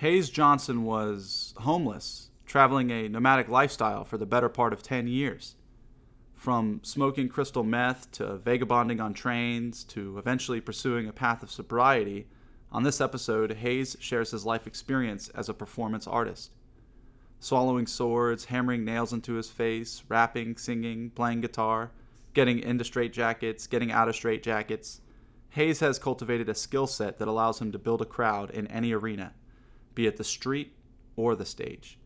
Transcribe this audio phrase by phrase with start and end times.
[0.00, 5.56] Hayes Johnson was homeless, traveling a nomadic lifestyle for the better part of 10 years.
[6.32, 12.28] From smoking crystal meth to vagabonding on trains to eventually pursuing a path of sobriety,
[12.72, 16.52] on this episode, Hayes shares his life experience as a performance artist.
[17.38, 21.90] Swallowing swords, hammering nails into his face, rapping, singing, playing guitar,
[22.32, 25.00] getting into straitjackets, getting out of straitjackets,
[25.50, 28.92] Hayes has cultivated a skill set that allows him to build a crowd in any
[28.92, 29.34] arena,
[29.94, 30.74] be it the street
[31.16, 31.98] or the stage.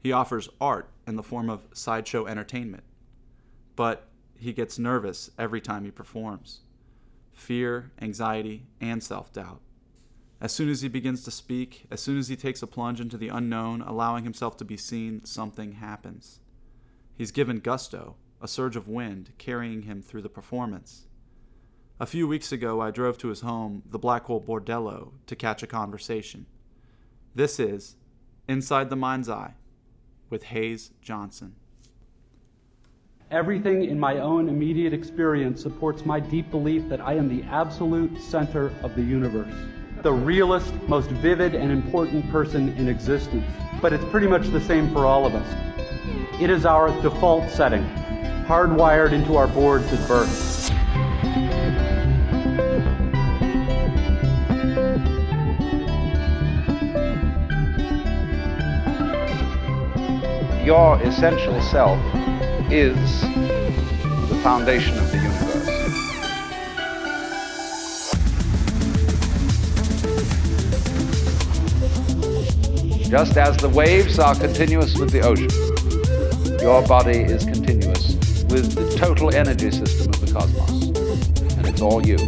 [0.00, 2.84] He offers art in the form of sideshow entertainment,
[3.76, 6.60] but he gets nervous every time he performs
[7.32, 9.60] fear, anxiety, and self doubt.
[10.40, 13.16] As soon as he begins to speak, as soon as he takes a plunge into
[13.16, 16.40] the unknown, allowing himself to be seen, something happens.
[17.14, 21.06] He's given gusto, a surge of wind, carrying him through the performance.
[22.00, 25.68] A few weeks ago, I drove to his home, the Blackwell Bordello, to catch a
[25.68, 26.46] conversation.
[27.34, 27.96] This is
[28.46, 29.54] Inside the Mind's Eye
[30.28, 31.54] with Hayes Johnson.
[33.30, 38.20] Everything in my own immediate experience supports my deep belief that I am the absolute
[38.20, 39.54] center of the universe
[40.02, 43.46] the realest, most vivid, and important person in existence.
[43.80, 45.46] But it's pretty much the same for all of us.
[46.40, 47.84] It is our default setting,
[48.44, 50.72] hardwired into our boards at birth.
[60.64, 61.98] Your essential self
[62.70, 62.94] is
[64.28, 65.62] the foundation of the universe.
[73.08, 75.50] Just as the waves are continuous with the ocean,
[76.60, 80.70] your body is continuous with the total energy system of the cosmos.
[81.58, 82.18] And it's all you.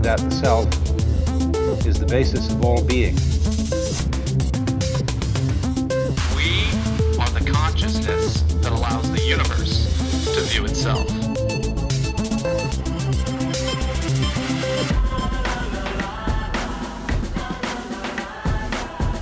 [0.00, 0.87] That self
[1.88, 3.14] is the basis of all being.
[6.36, 6.68] We
[7.18, 9.86] are the consciousness that allows the universe
[10.34, 11.08] to view itself.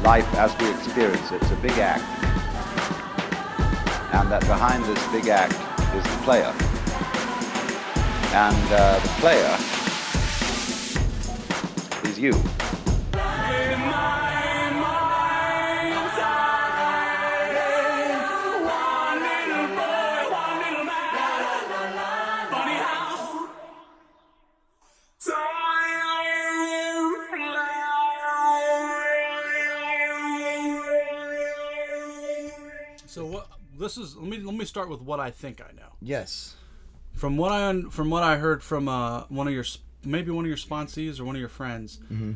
[0.02, 2.02] life as we experience it is a big act.
[4.14, 5.54] And that behind this big act
[5.96, 6.54] is the player.
[8.32, 9.76] And uh, the player
[12.08, 12.55] is you.
[33.86, 35.92] This is let me let me start with what I think I know.
[36.02, 36.56] Yes.
[37.12, 39.64] From what I from what I heard from uh, one of your
[40.04, 42.32] maybe one of your sponsees or one of your friends, Mm-hmm.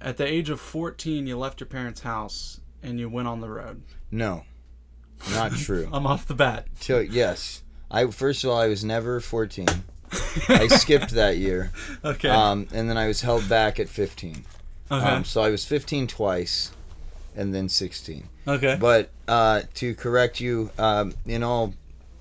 [0.00, 3.50] at the age of fourteen, you left your parents' house and you went on the
[3.50, 3.82] road.
[4.10, 4.44] No.
[5.32, 5.90] Not true.
[5.92, 6.68] I'm off the bat.
[6.80, 7.62] Till yes.
[7.90, 9.66] I first of all I was never 14.
[10.48, 11.70] I skipped that year.
[12.04, 12.28] Okay.
[12.30, 14.44] Um, and then I was held back at 15.
[14.90, 15.04] okay.
[15.06, 16.70] Um, so I was 15 twice,
[17.34, 18.28] and then 16.
[18.46, 18.76] okay.
[18.80, 21.74] But uh, to correct you, um, in all,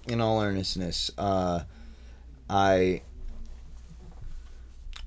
[0.07, 1.61] in all earnestness, uh,
[2.49, 3.01] I.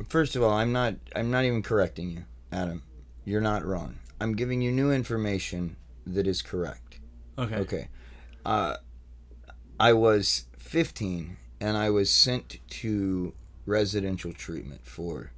[0.08, 0.94] First of all, I'm not.
[1.14, 2.82] I'm not even correcting you, Adam.
[3.24, 3.96] You're not wrong.
[4.20, 6.98] I'm giving you new information that is correct.
[7.38, 7.56] okay.
[7.56, 7.88] Okay.
[8.44, 8.76] Uh,
[9.78, 13.34] I was 15 and I was sent to
[13.66, 15.32] residential treatment for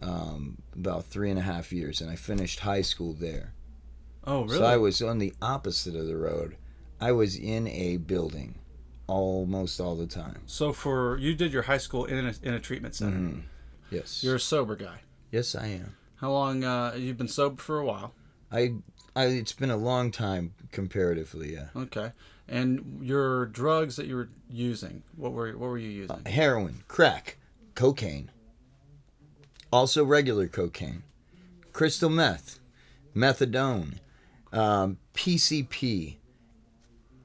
[0.00, 3.52] um, about three and a half years, and I finished high school there.
[4.24, 4.58] Oh, really?
[4.58, 6.56] So I was on the opposite of the road.
[7.00, 8.58] I was in a building
[9.06, 10.42] almost all the time.
[10.46, 13.16] So for you did your high school in a, in a treatment center.
[13.16, 13.42] Mhm.
[13.90, 14.22] Yes.
[14.22, 15.00] You're a sober guy.
[15.30, 15.96] yes, I am.
[16.16, 16.64] How long?
[16.64, 18.12] Uh, you've been sober for a while.
[18.52, 18.74] I,
[19.14, 19.26] I.
[19.26, 21.54] It's been a long time comparatively.
[21.54, 21.68] Yeah.
[21.76, 22.12] Okay.
[22.48, 26.24] And your drugs that you were using, what were what were you using?
[26.26, 27.36] heroin, crack,
[27.74, 28.30] cocaine,
[29.72, 31.02] also regular cocaine,
[31.72, 32.58] crystal meth,
[33.14, 33.98] methadone,
[34.52, 36.16] um, PCP,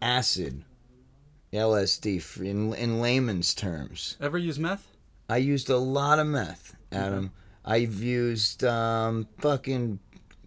[0.02, 0.64] acid,
[1.52, 4.18] LSD in, in layman's terms.
[4.20, 4.88] Ever use meth?
[5.30, 7.32] I used a lot of meth, Adam.
[7.66, 10.00] I've used um, fucking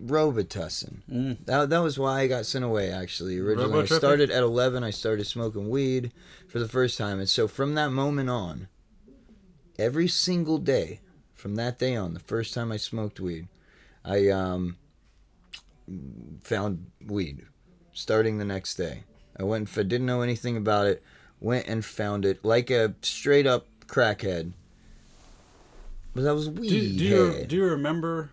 [0.03, 0.99] Robitussin.
[1.11, 1.47] Mm.
[1.47, 3.39] That, that was why I got sent away, actually.
[3.39, 4.85] Originally, I started at 11.
[4.85, 6.13] I started smoking weed
[6.49, 7.19] for the first time.
[7.19, 8.69] And so from that moment on,
[9.79, 11.01] every single day,
[11.35, 13.49] from that day on, the first time I smoked weed,
[14.05, 14.77] I um,
[16.43, 17.43] found weed
[17.93, 19.05] starting the next day.
[19.39, 21.03] I went, I didn't know anything about it,
[21.41, 24.53] went and found it like a straight up crackhead.
[26.15, 26.69] but that was weed.
[26.71, 28.31] Do, do you do you remember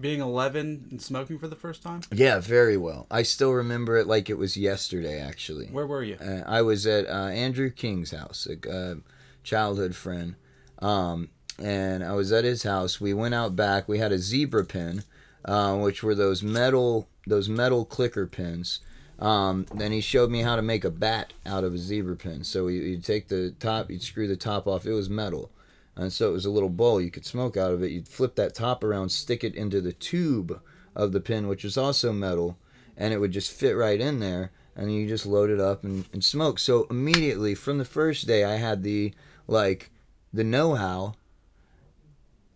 [0.00, 2.00] being 11 and smoking for the first time?
[2.12, 3.06] yeah, very well.
[3.10, 5.20] I still remember it like it was yesterday.
[5.20, 6.16] Actually, Where were you?
[6.20, 8.94] Uh, I was at uh, Andrew King's house, a uh,
[9.42, 10.36] childhood friend,
[10.78, 11.28] um,
[11.58, 13.00] and I was at his house.
[13.00, 13.88] We went out back.
[13.88, 15.02] We had a zebra pin,
[15.44, 18.80] uh, which were those metal those metal clicker pins.
[19.18, 22.42] Um, then he showed me how to make a bat out of a zebra pin.
[22.42, 24.84] So you take the top, you'd screw the top off.
[24.84, 25.50] It was metal.
[25.94, 27.92] And so it was a little bowl you could smoke out of it.
[27.92, 30.60] You'd flip that top around, stick it into the tube
[30.96, 32.58] of the pin, which was also metal,
[32.96, 34.50] and it would just fit right in there.
[34.74, 36.58] And you just load it up and, and smoke.
[36.58, 39.12] So immediately from the first day, I had the
[39.46, 39.90] like
[40.32, 41.14] the know-how,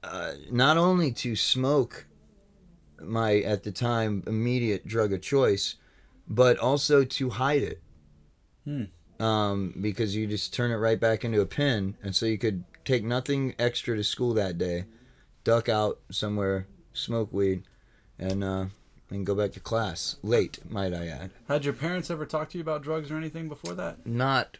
[0.02, 2.05] uh, not only to smoke
[3.00, 5.76] my at the time immediate drug of choice,
[6.28, 7.82] but also to hide it.
[9.18, 12.64] Um, because you just turn it right back into a pin, and so you could
[12.84, 14.84] take nothing extra to school that day,
[15.44, 17.62] duck out somewhere, smoke weed,
[18.18, 18.66] and uh,
[19.10, 21.30] and go back to class late, might I add.
[21.48, 24.06] Had your parents ever talked to you about drugs or anything before that?
[24.06, 24.58] Not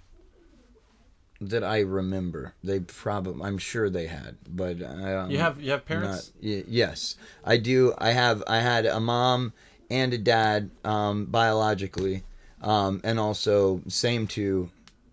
[1.40, 2.54] that I remember.
[2.64, 6.32] They probably, I'm sure they had, but I, um, You have you have parents?
[6.40, 7.94] Not, y- yes, I do.
[7.98, 8.42] I have.
[8.46, 9.52] I had a mom
[9.90, 12.22] and a dad um, biologically,
[12.62, 14.70] um, and also same two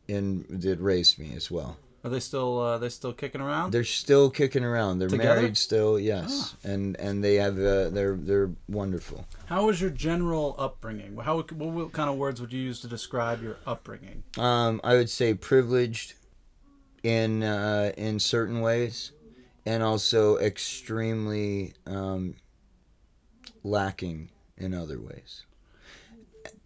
[0.08, 1.78] in that raised me as well.
[2.06, 3.72] Are they still uh, they still kicking around?
[3.72, 5.00] They're still kicking around.
[5.00, 5.32] They're Together?
[5.32, 5.36] Ah.
[5.36, 5.98] married still.
[5.98, 7.58] Yes, and and they have.
[7.58, 9.26] Uh, they're they're wonderful.
[9.54, 11.16] How was your general upbringing?
[11.18, 14.24] How what, what kind of words would you use to describe your upbringing?
[14.36, 16.16] Um, I would say privileged
[17.04, 19.12] in uh, in certain ways,
[19.64, 22.34] and also extremely um,
[23.64, 25.46] lacking in other ways.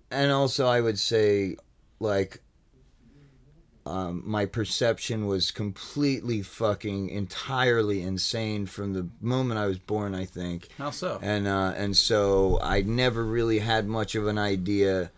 [0.09, 1.57] And also, I would say,
[1.99, 2.39] like,
[3.87, 10.13] um, my perception was completely fucking entirely insane from the moment I was born.
[10.13, 11.19] I think How so?
[11.21, 15.11] and uh, and so I never really had much of an idea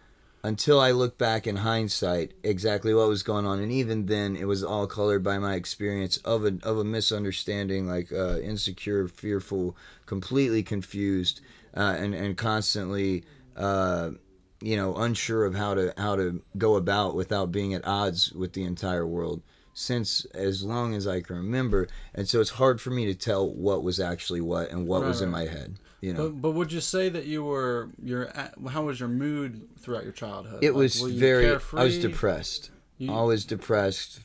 [0.43, 4.45] until I look back in hindsight exactly what was going on, and even then it
[4.45, 9.75] was all colored by my experience of a of a misunderstanding, like uh, insecure, fearful,
[10.05, 11.41] completely confused,
[11.75, 13.23] uh, and and constantly.
[13.57, 14.11] Uh,
[14.61, 18.53] you know, unsure of how to how to go about without being at odds with
[18.53, 19.41] the entire world
[19.73, 23.49] since as long as I can remember, and so it's hard for me to tell
[23.49, 25.77] what was actually what and what was in my head.
[26.01, 28.31] You know, But, but would you say that you were your
[28.69, 30.63] how was your mood throughout your childhood?
[30.63, 31.47] it Like, was very.
[31.73, 32.71] I was depressed.
[32.97, 34.19] You- Always depressed,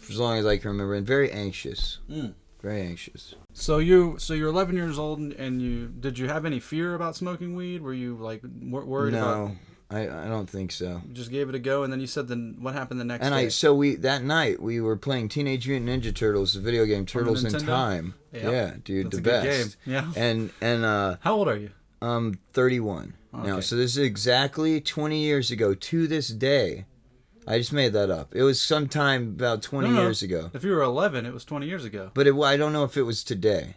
[0.00, 1.98] for as long as I can remember, and very anxious.
[2.10, 2.32] Mm.
[2.62, 3.34] Very anxious.
[3.52, 7.14] So you so you're 11 years old and, you did you have any fear about
[7.14, 7.82] smoking weed?
[7.82, 9.50] Were you like wor- worried about?
[9.90, 11.02] I I don't think so.
[11.06, 13.24] you Just gave it a go and then you said then what happened the next
[13.24, 13.46] And day?
[13.46, 17.04] I so we that night we were playing Teenage Mutant Ninja Turtles, the video game
[17.06, 18.14] Turtles in Time.
[18.32, 18.42] Yep.
[18.42, 19.76] Yeah, dude, That's the best.
[19.84, 19.92] game.
[19.94, 20.12] Yeah.
[20.16, 21.70] And and uh How old are you?
[22.02, 23.60] I'm 31 now.
[23.60, 26.86] So this is exactly 20 years ago to this day.
[27.46, 28.34] I just made that up.
[28.34, 30.00] It was sometime about 20 No, no.
[30.02, 30.50] years ago.
[30.54, 32.10] If you were 11, it was 20 years ago.
[32.14, 33.76] But it, I don't know if it was today.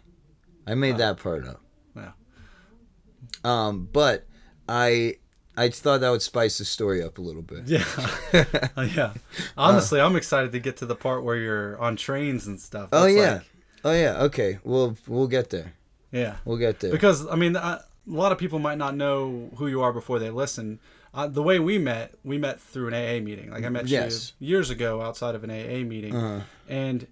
[0.66, 1.60] I made that part up.
[1.94, 2.12] Yeah.
[3.44, 4.26] Um, but
[4.68, 5.16] I
[5.58, 7.66] I thought that would spice the story up a little bit.
[7.66, 7.84] Yeah.
[8.76, 9.12] Uh, yeah.
[9.56, 12.88] Honestly, I'm excited to get to the part where you're on trains and stuff.
[12.92, 13.32] Oh yeah.
[13.34, 13.42] like-
[13.84, 14.22] oh yeah.
[14.24, 14.58] Okay.
[14.64, 15.72] We'll we'll get there.
[16.12, 16.36] yeah.
[16.44, 16.90] We'll get there.
[16.92, 20.18] Because I mean, I, a lot of people might not know who you are before
[20.18, 20.78] they listen.
[21.14, 23.50] Uh, the way we met, we met through an AA meeting.
[23.50, 24.34] Like I met Yes.
[24.38, 26.40] you years ago outside of an AA meeting, Uh-huh.
[26.68, 27.06] and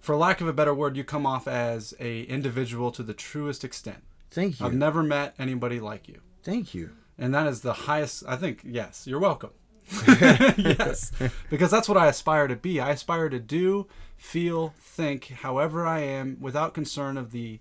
[0.00, 3.64] for lack of a better word, you come off as a individual to the truest
[3.64, 4.02] extent.
[4.30, 4.66] Thank you.
[4.66, 6.90] I've never met anybody like you, Thank you.
[7.20, 8.24] And that is the highest.
[8.26, 9.50] I think yes, you're welcome.
[10.56, 11.12] yes,
[11.50, 12.80] because that's what I aspire to be.
[12.80, 13.86] I aspire to do,
[14.16, 17.60] feel, think, however I am, without concern of the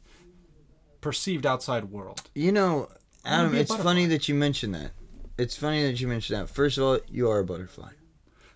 [1.02, 2.30] perceived outside world.
[2.36, 2.90] You know,
[3.26, 3.92] Adam, it's butterfly.
[3.92, 4.92] funny that you mention that.
[5.38, 6.50] It's funny that you mention that.
[6.50, 7.92] First of all, you are a butterfly.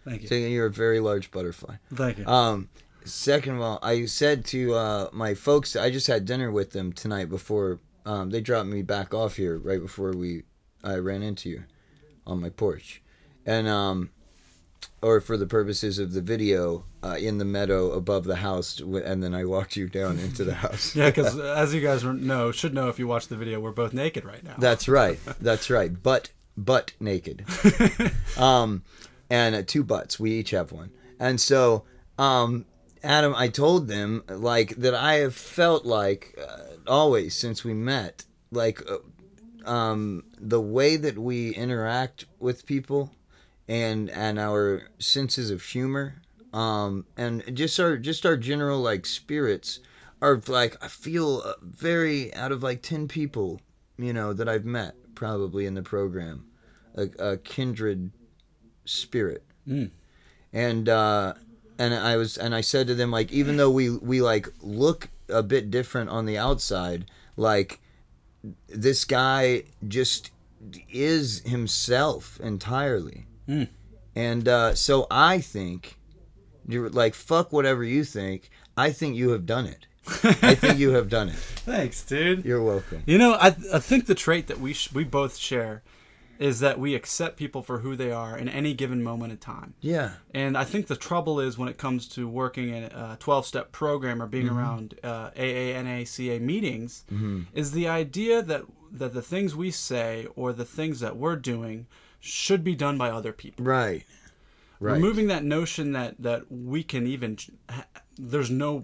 [0.06, 0.28] Thank you.
[0.28, 1.76] So you're a very large butterfly.
[1.94, 2.28] Thank you.
[2.28, 2.70] Um,
[3.06, 6.94] second of all, I said to uh, my folks, I just had dinner with them
[6.94, 10.44] tonight before um, they dropped me back off here right before we
[10.84, 11.64] I ran into you
[12.26, 13.02] on my porch,
[13.46, 14.10] and um,
[15.02, 19.22] or for the purposes of the video uh, in the meadow above the house, and
[19.24, 20.96] then I walked you down into the house.
[20.96, 23.94] yeah, because as you guys know, should know if you watch the video, we're both
[23.94, 24.56] naked right now.
[24.58, 25.20] That's right.
[25.40, 25.92] That's right.
[26.04, 27.46] But butt naked.
[28.38, 28.84] um,
[29.30, 30.20] and uh, two butts.
[30.20, 30.92] We each have one.
[31.20, 31.84] And so,
[32.18, 32.66] um,
[33.04, 34.94] Adam, I told them like that.
[34.94, 41.18] I have felt like uh, always since we met, like uh, um, the way that
[41.18, 43.12] we interact with people,
[43.68, 46.16] and and our senses of humor,
[46.54, 49.80] um, and just our just our general like spirits
[50.22, 53.62] are like I feel very out of like ten people,
[53.98, 56.46] you know, that I've met probably in the program,
[56.96, 58.12] a, a kindred
[58.86, 59.44] spirit,
[60.52, 61.34] and uh,
[61.80, 65.10] and I was and I said to them like even though we we like look
[65.30, 67.06] a bit different on the outside,
[67.38, 67.80] like
[68.68, 70.32] this guy just
[70.90, 73.26] is himself entirely.
[74.16, 75.98] And uh, so I think,
[76.68, 78.50] you're like, fuck whatever you think.
[78.78, 79.88] I think you have done it.
[80.44, 81.36] I think you have done it.
[81.36, 82.44] Thanks, dude.
[82.44, 83.04] You're welcome.
[83.06, 85.82] You know, I, I think the trait that we sh- we both share
[86.40, 89.76] is that we accept people for who they are in any given moment in time.
[89.80, 90.14] Yeah.
[90.34, 93.72] And I think the trouble is when it comes to working in a 12 step
[93.72, 97.06] program or being around uh, AA NA CA meetings,
[97.54, 101.88] is the idea that, that the things we say or the things that we're doing
[102.20, 103.66] should be done by other people.
[103.66, 104.06] Right.
[104.80, 104.94] Right.
[104.94, 107.38] Removing that notion that, that we can even,
[108.18, 108.84] there's no,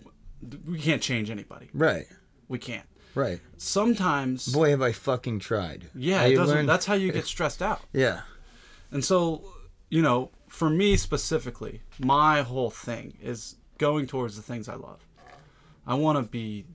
[0.65, 1.69] we can't change anybody.
[1.73, 2.05] Right.
[2.47, 2.85] We can't.
[3.15, 3.39] Right.
[3.57, 5.89] Sometimes, Boy, have I fucking tried.
[5.93, 7.81] yeah, I it doesn't, learned- that's how you get stressed out.
[7.93, 8.21] Yeah.
[8.91, 9.43] And so,
[9.89, 15.05] you know, for me specifically, my whole thing is going towards the things I love.
[15.85, 16.65] I want to be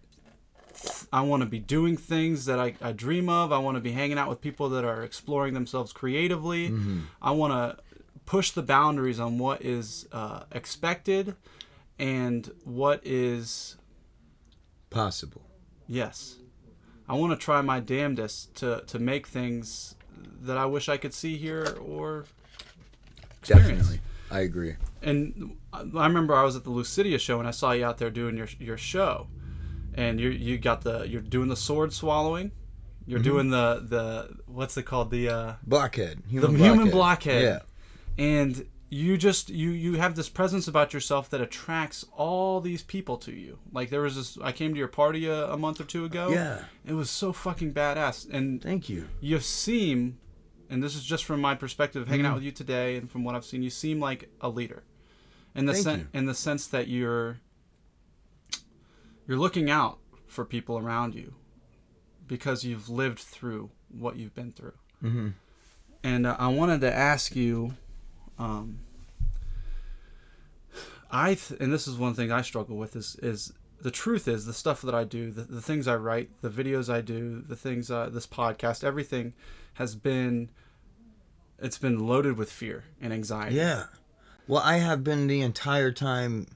[1.14, 3.52] I want to be doing things that I, I dream of.
[3.52, 6.75] I want to be hanging out with people that are exploring themselves creatively.
[7.23, 7.83] I want to
[8.26, 11.37] push the boundaries on what is uh, expected
[11.99, 13.76] and what is
[14.90, 15.42] Possible.
[15.88, 16.37] Yes.
[17.09, 19.97] I want to try my damnedest to, to make things
[20.40, 22.26] that I wish I could see here or
[23.38, 23.68] experience.
[23.68, 24.00] Definitely.
[24.30, 24.76] I agree.
[25.02, 28.11] And I remember I was at the Lucidia show and I saw you out there
[28.11, 29.26] doing your your show,
[29.95, 32.53] and you you got the you're doing the sword swallowing,
[33.07, 33.29] you're Mm-hmm.
[33.31, 36.23] doing the the what's it called the uh, Blockhead.
[36.25, 38.25] the Human human blockhead, Yeah.
[38.25, 43.17] and you just you you have this presence about yourself that attracts all these people
[43.19, 43.59] to you.
[43.73, 46.29] Like there was this I came to your party a, a month or two ago.
[46.31, 46.65] Yeah.
[46.87, 49.09] it was so fucking badass, and Thank you.
[49.21, 50.19] you seem,
[50.71, 52.33] and this is just from my perspective hanging Mm-hmm.
[52.33, 54.85] out with you today, and from what I've seen, you seem like a leader,
[55.57, 57.41] in the Thank sen- in the sense that you're
[59.26, 61.35] you're looking out for people around you
[62.26, 64.75] because you've lived through what you've been through.
[65.02, 65.28] Mm-hmm.
[66.02, 67.75] And uh, I wanted to ask you,
[68.38, 68.81] um,
[71.11, 74.47] I th- and this is one thing I struggle with is is the truth is
[74.47, 77.57] the stuff that I do, the, the things I write, the videos I do, the
[77.57, 79.35] things uh, this podcast, everything
[79.75, 80.50] has been
[81.59, 83.57] it's been loaded with fear and anxiety.
[83.57, 83.85] Yeah.
[84.47, 86.49] Well, I have been the entire time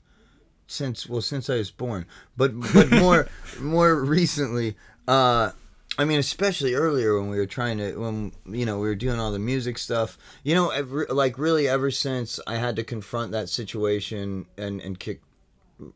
[0.69, 2.07] since well since I was born,
[2.37, 3.29] but but more
[3.61, 4.77] more recently.
[5.09, 5.51] Uh,
[5.99, 9.19] I mean, especially earlier when we were trying to when you know we were doing
[9.19, 10.17] all the music stuff.
[10.45, 14.99] You know, ever, like really ever since I had to confront that situation and and
[14.99, 15.23] kick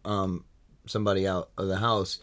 [0.05, 0.45] um
[0.87, 2.19] somebody out of the house.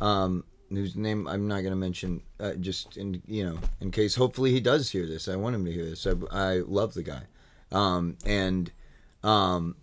[0.00, 4.14] Um, whose name I'm not going to mention, uh, just in you know, in case.
[4.14, 5.28] Hopefully, he does hear this.
[5.28, 6.06] I want him to hear this.
[6.06, 7.22] I, I love the guy,
[7.70, 8.72] um, and
[9.22, 9.76] um,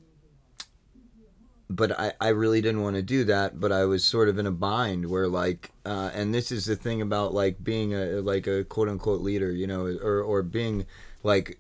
[1.70, 3.60] but I, I really didn't want to do that.
[3.60, 6.76] But I was sort of in a bind where like, uh, and this is the
[6.76, 10.86] thing about like being a like a quote unquote leader, you know, or or being
[11.24, 11.60] like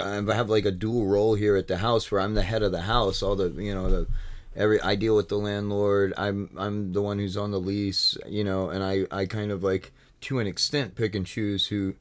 [0.00, 2.72] I have like a dual role here at the house where I'm the head of
[2.72, 3.22] the house.
[3.22, 4.06] All the you know the
[4.56, 6.12] every I deal with the landlord.
[6.16, 9.62] I'm I'm the one who's on the lease, you know, and I I kind of
[9.62, 11.94] like to an extent pick and choose who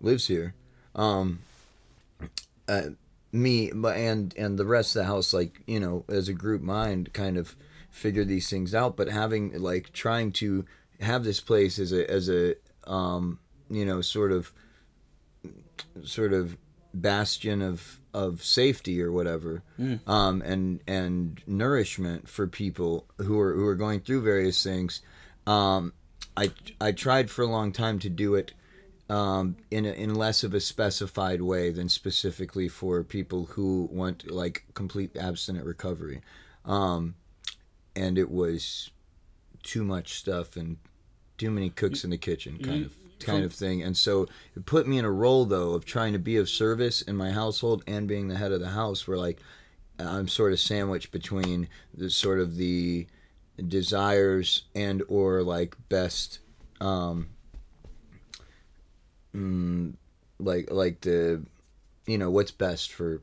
[0.00, 0.54] lives here.
[0.94, 1.40] Um,
[2.66, 2.90] uh,
[3.32, 6.62] me, but and and the rest of the house, like you know, as a group
[6.62, 7.56] mind, kind of
[7.90, 8.96] figure these things out.
[8.96, 10.64] But having like trying to
[11.00, 12.54] have this place as a as a
[12.86, 13.38] um,
[13.70, 14.52] you know sort of
[16.04, 16.56] sort of
[16.94, 19.62] bastion of of safety or whatever
[20.06, 25.02] um and and nourishment for people who are who are going through various things
[25.46, 25.92] um
[26.36, 28.52] i i tried for a long time to do it
[29.08, 34.30] um in a, in less of a specified way than specifically for people who want
[34.30, 36.20] like complete abstinent recovery.
[36.64, 37.14] Um
[37.96, 38.90] and it was
[39.62, 40.76] too much stuff and
[41.36, 43.82] too many cooks in the kitchen kind of kind of thing.
[43.82, 47.02] And so it put me in a role though of trying to be of service
[47.02, 49.40] in my household and being the head of the house where like
[49.98, 53.06] i'm sort of sandwiched between the sort of the
[53.66, 56.38] desires and or like best
[56.80, 57.28] um
[59.34, 59.94] mm,
[60.38, 61.42] like like the
[62.06, 63.22] you know what's best for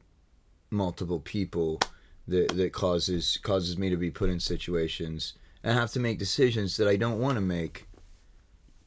[0.70, 1.80] multiple people
[2.28, 5.34] that that causes causes me to be put in situations
[5.64, 7.88] and have to make decisions that I don't want to make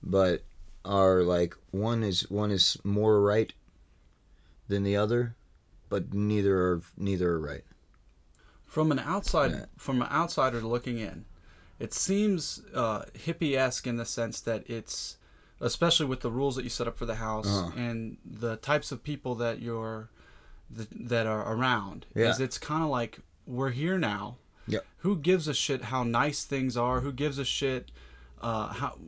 [0.02, 0.42] but
[0.84, 3.52] are like one is one is more right
[4.68, 5.34] than the other
[5.88, 7.64] but neither are neither are right
[8.66, 9.64] From an outside Yeah.
[9.76, 11.24] from an outsider looking in,
[11.78, 15.16] it seems uh, hippie-esque in the sense that it's
[15.60, 17.70] especially with the rules that you set up for the house Uh-huh.
[17.76, 20.08] and the types of people that you're
[20.74, 22.30] th- that are around Yeah.
[22.30, 24.36] is it's kind of like we're here now
[24.66, 24.84] Yep.
[24.98, 27.90] who gives a shit how nice things are who gives a shit
[28.40, 28.98] uh, how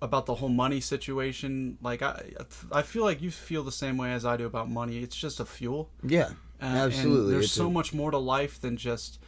[0.00, 2.32] about the whole money situation like I,
[2.72, 5.40] I feel like you feel the same way as I do about money it's just
[5.40, 6.30] a fuel Yeah,
[6.62, 7.32] Uh, absolutely.
[7.32, 9.18] there's It's so a- much more to life than just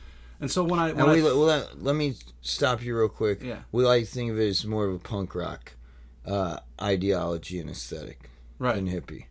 [0.40, 3.08] and so when I when And I we, well, let, let me stop you real
[3.08, 3.42] quick.
[3.42, 3.60] Yeah.
[3.72, 5.72] We like to think of it as more of a punk rock
[6.26, 9.26] uh, ideology and aesthetic right and hippie.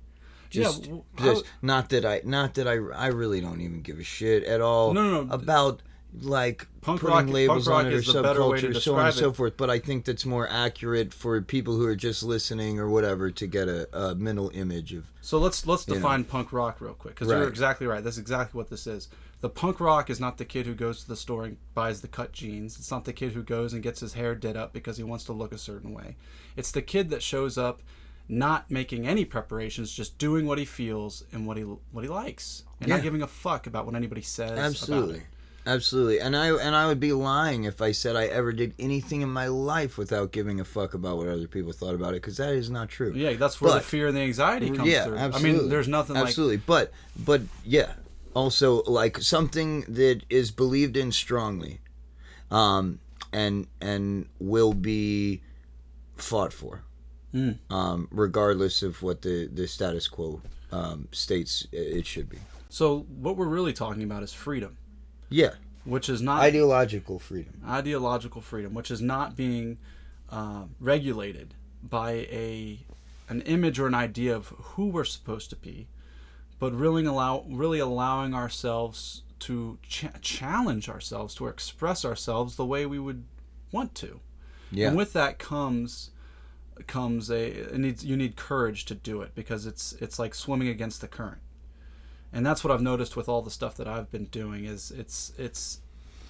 [0.51, 0.83] Yeah, Just,
[1.17, 4.43] just how- not that I, not that I, I really don't even give a shit
[4.45, 4.93] at all.
[4.93, 5.33] No, no, no.
[5.33, 5.81] About
[6.21, 8.95] like Punk putting rock- labels on it or is the better way to subculture, so
[8.95, 9.57] on and so forth.
[9.57, 13.47] But I think that's more accurate for people who are just listening or whatever to
[13.47, 15.11] get a, a mental image of.
[15.19, 15.95] So let's let's know.
[15.95, 17.39] define punk rock real quick because Right.
[17.39, 18.01] you're exactly right.
[18.01, 19.09] That's exactly what this is.
[19.41, 22.07] The punk rock is not the kid who goes to the store and buys the
[22.07, 22.77] cut jeans.
[22.79, 25.23] It's not the kid who goes and gets his hair did up because he wants
[25.25, 26.15] to look a certain way.
[26.55, 27.81] It's the kid that shows up
[28.27, 32.63] not making any preparations, just doing what he feels and what he what he likes,
[32.79, 32.95] and Yeah.
[32.95, 34.51] not giving a fuck about what anybody says.
[34.51, 35.17] about Absolutely.
[35.17, 35.23] it.
[35.67, 36.19] Absolutely.
[36.19, 39.29] And I and I would be lying if I said I ever did anything in
[39.29, 42.53] my life without giving a fuck about what other people thought about it because that
[42.53, 43.13] is not true.
[43.15, 45.17] Yeah, that's where But- the fear and the anxiety comes yeah, through.
[45.17, 45.49] absolutely.
[45.59, 46.57] I mean, there's nothing absolutely.
[46.57, 46.91] But
[47.25, 47.93] but yeah,
[48.35, 51.79] also like something that is believed in strongly,
[52.51, 52.99] um,
[53.33, 55.41] and and will be
[56.17, 56.83] fought for,
[57.33, 57.57] Mm.
[57.69, 62.37] um, regardless of what the the status quo um, states it should be.
[62.69, 64.77] So what we're really talking about is freedom,
[65.29, 67.61] Yeah, which is not ideological freedom.
[67.65, 69.77] ideological freedom, which is not being
[70.29, 72.79] uh, regulated by a
[73.29, 75.87] an image or an idea of who we're supposed to be,
[76.59, 82.85] but really allow really allowing ourselves to ch- challenge ourselves to express ourselves the way
[82.85, 83.23] we would
[83.71, 84.19] want to.
[84.71, 84.87] Yeah.
[84.89, 86.11] And with that comes
[86.87, 90.67] comes a it needs you need courage to do it because it's it's like swimming
[90.67, 91.39] against the current.
[92.33, 95.31] And that's what I've noticed with all the stuff that I've been doing is it's
[95.37, 95.79] it's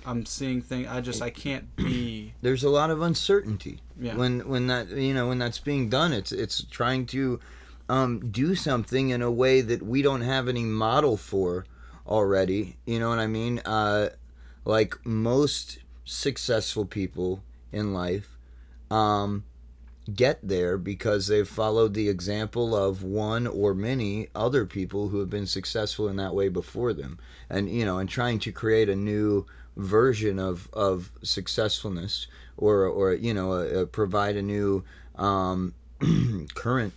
[0.05, 4.15] I'm seeing things I just I can't be there's a lot of uncertainty Yeah.
[4.15, 7.39] when when that you know when that's being done it's it's trying to
[7.89, 11.65] um, do something in a way that we don't have any model for
[12.07, 13.59] already you know what i mean?
[13.65, 14.09] Uh,
[14.63, 18.37] like most successful people in life
[18.91, 19.43] um,
[20.13, 25.29] get there because they've followed the example of one or many other people who have
[25.29, 27.19] been successful in that way before them.
[27.49, 29.45] And you know and trying to create a new
[29.75, 34.83] version of of successfulness or or you know uh, uh, provide a new
[35.15, 35.73] um,
[36.53, 36.93] current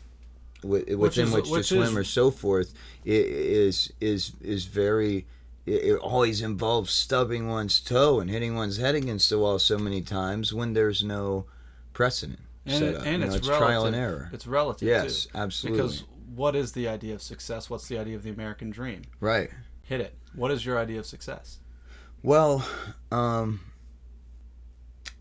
[0.62, 2.73] wi- within is- which, to which swim or so forth
[3.05, 5.27] is is is very
[5.66, 10.01] it always involves stubbing one's toe and hitting one's head against the wall so many
[10.01, 11.44] times when there's no
[11.92, 13.03] precedent and, set up.
[13.07, 14.31] and You know, it's, trial and error.
[14.33, 15.31] It's relative Yes, too.
[15.38, 15.83] absolutely.
[15.83, 17.68] Because what is the idea of success?
[17.68, 19.03] What's the idea of the American dream?
[19.21, 19.51] right.
[19.83, 20.14] Hit it.
[20.35, 21.59] What is your idea of success?
[22.23, 22.66] Well,
[23.12, 23.61] um,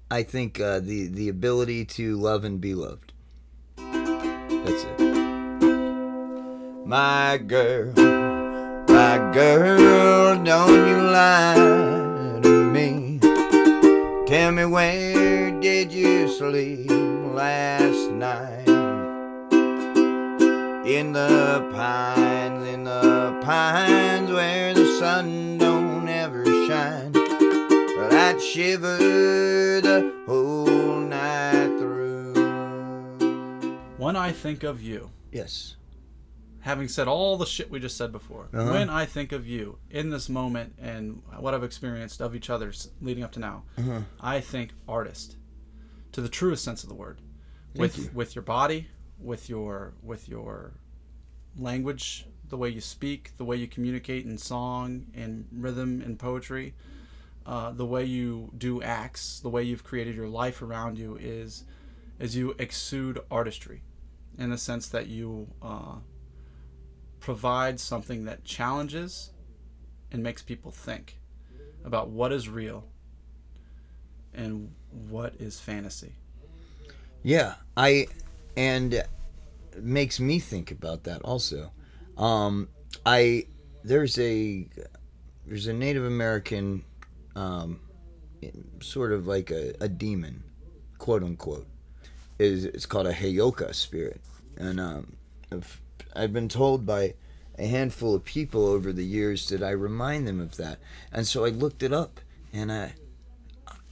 [0.10, 3.12] I think uh, the the ability to love and be loved.
[3.78, 5.07] That's it.
[6.88, 7.92] My girl,
[8.88, 13.20] my girl, don't you lie to me.
[14.26, 18.70] Tell me where did you sleep last night?
[20.88, 27.12] In the pines, in the pines where the sun don't ever shine.
[27.12, 28.96] Well, I'd shiver
[29.82, 32.34] the whole night through.
[33.98, 35.76] When I think of you, Yes.
[36.68, 38.72] Having said all the shit we just said before, Uh-huh.
[38.74, 42.90] when I think of you in this moment and what I've experienced of each other's
[43.02, 44.02] leading up to now, Uh-huh.
[44.20, 45.38] I think artist,
[46.14, 47.22] to the truest sense of the word,
[47.76, 48.10] with you.
[48.14, 48.88] with your body,
[49.20, 50.74] with your with your
[51.58, 56.74] language, the way you speak, the way you communicate in song and rhythm and poetry,
[57.46, 61.64] uh, the way you do acts, the way you've created your life around you is
[62.20, 63.84] is you exude artistry,
[64.38, 65.48] in the sense that you.
[65.62, 65.96] Uh,
[67.20, 69.32] provide something that challenges
[70.12, 71.18] and makes people think
[71.84, 72.86] about what is real
[74.34, 74.72] and
[75.10, 76.14] what is fantasy.
[77.24, 78.08] Yeah, I
[78.56, 79.04] and
[79.76, 81.72] makes me think about that also.
[82.18, 82.70] Um,
[83.06, 83.46] I
[83.84, 84.68] there's a
[85.46, 86.84] there's a Native American
[87.36, 87.80] um,
[88.82, 90.44] sort of like a, a demon,
[90.98, 91.68] quote unquote.
[92.40, 94.22] Is it's called a Heyoka spirit,
[94.58, 95.16] and um,
[95.52, 95.82] I've,
[96.18, 97.14] I've been told by
[97.58, 100.80] a handful of people over the years that I remind them of that,
[101.12, 102.20] and so I looked it up,
[102.52, 102.94] and I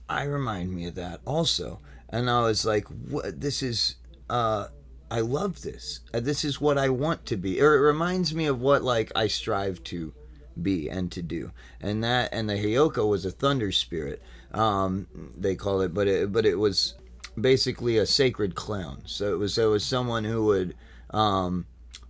[0.07, 1.79] I remind me of that also.
[2.09, 3.41] And I was like, what?
[3.41, 3.95] This is,
[4.29, 4.67] uh,
[5.09, 6.01] I love this.
[6.13, 7.61] Uh, this is what I want to be.
[7.61, 10.13] Or it reminds me of what like I strive to
[10.61, 11.51] be and to do.
[11.81, 14.21] And that and the Heyoka was a thunder spirit.
[14.53, 16.95] Um, they call it, but it but it was
[17.39, 19.01] basically a sacred clown.
[19.05, 20.75] So it was it was someone who would
[21.09, 21.65] um,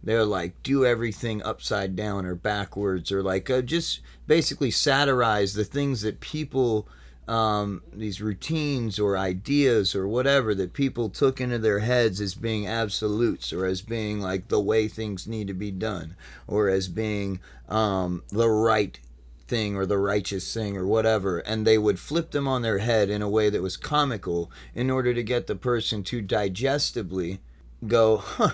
[0.06, 5.66] they're like do everything upside down or backwards or like uh, just basically satirize the
[5.66, 6.88] things that people
[7.28, 12.68] um, these routines or ideas or whatever that people took into their heads as being
[12.68, 16.16] absolutes or as being like the way things need to be done
[16.48, 19.00] or as being um, the right
[19.48, 21.40] thing or the righteous thing or whatever.
[21.40, 24.92] And they would flip them on their head in a way that was comical in
[24.92, 27.40] order to get the person to digestibly
[27.88, 28.52] go huh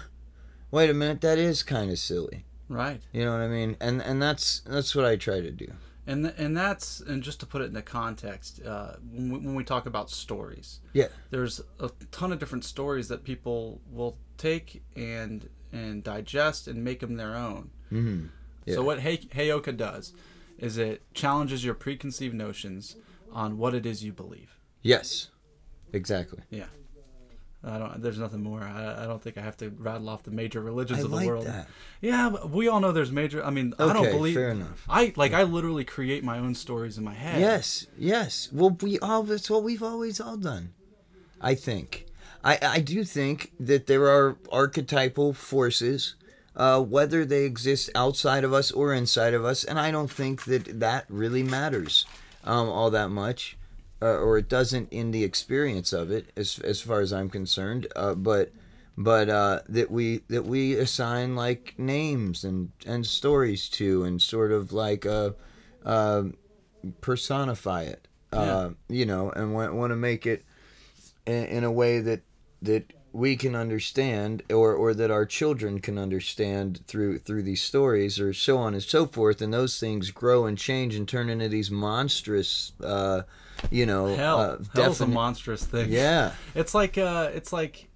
[0.72, 3.02] wait a minute that is kind of silly Right.
[3.12, 5.68] you know what i mean and and that's that's what i try to do
[6.08, 9.56] And th- and that's and just to put it into context, uh, when, we, when
[9.56, 14.82] we talk about stories, yeah there's a ton of different stories that people will take
[14.96, 17.70] and and digest and make them their own.
[17.92, 18.26] mm-hmm.
[18.66, 18.76] Yeah.
[18.76, 20.14] So what Hey- Heyoka does
[20.58, 22.96] is it challenges your preconceived notions
[23.32, 24.52] on what it is you believe.
[24.82, 25.30] yes
[25.94, 26.68] exactly Yeah.
[27.64, 28.02] I don't.
[28.02, 28.62] There's nothing more.
[28.62, 31.16] I, I don't think I have to rattle off the major religions I of the
[31.16, 31.46] like world.
[31.46, 31.68] that.
[32.02, 33.44] Yeah, but we all know there's major.
[33.44, 34.34] I mean, I don't believe.
[34.34, 34.84] fair enough.
[34.90, 35.34] I like.
[35.34, 37.40] I literally create my own stories in my head.
[37.40, 38.50] Yes, yes.
[38.52, 40.74] Well, we all that's what we've always all done.
[41.40, 42.08] I think.
[42.44, 46.16] I I do think that there are archetypal forces,
[46.56, 50.46] uh, whether they exist outside of us or inside of us, and I don't think
[50.46, 52.08] that that really matters
[52.44, 53.56] um, all that much,
[54.02, 57.88] uh, or it doesn't in the experience of it, as as far as I'm concerned.
[57.96, 58.52] Uh, but
[58.98, 64.52] but uh, that we that we assign like names and and stories to, and sort
[64.52, 65.32] of like uh,
[65.86, 66.24] uh,
[67.00, 70.44] personify it, uh, you know, and want, want to make it
[71.26, 72.22] in, in a way that
[72.62, 78.20] that we can understand, or or that our children can understand through through these stories,
[78.20, 79.42] or so on and so forth.
[79.42, 83.24] And those things grow and change and turn into these monstrous, uh,
[83.70, 85.92] you know, Hell, uh, hell's a monstrous thing.
[85.92, 87.90] Yeah, It's like uh, it's like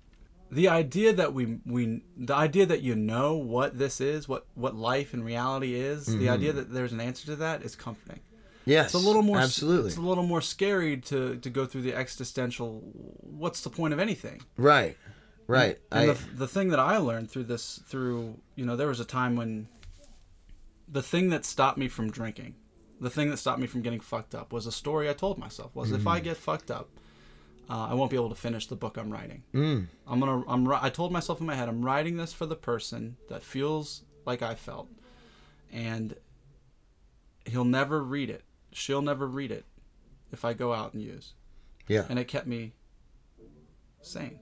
[0.52, 4.76] the idea that we we the idea that you know what this is, what what
[4.76, 6.06] life and reality is.
[6.06, 8.20] The idea that there's an answer to that is comforting.
[8.66, 11.82] yes, It's a little more absolutely It's a little more scary to to go through
[11.82, 12.82] the existential.
[12.94, 14.42] What's the point of anything?
[14.58, 14.96] right,
[15.48, 15.80] right.
[15.92, 19.00] And I, the, the thing that I learned through this, through you know, there was
[19.00, 19.68] a time when
[20.88, 22.54] the thing that stopped me from drinking,
[23.06, 25.76] the thing that stopped me from getting fucked up, was a story I told myself.
[25.76, 26.08] Was if Mm-hmm.
[26.08, 26.90] I get fucked up,
[27.70, 29.44] uh, I won't be able to finish the book I'm writing.
[29.54, 29.88] Mm.
[30.08, 30.44] I'm gonna.
[30.48, 30.68] I'm.
[30.74, 34.42] I told myself in my head, I'm writing this for the person that feels like
[34.42, 34.88] I felt,
[35.72, 36.16] and
[37.46, 38.44] he'll never read it.
[38.72, 39.66] She'll never read it
[40.32, 41.34] if I go out and use
[41.88, 42.74] yeah, and it kept me
[44.02, 44.40] sane.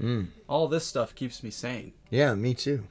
[0.00, 0.28] Mm.
[0.48, 1.92] All this stuff keeps me sane.
[2.10, 2.84] Yeah, me too.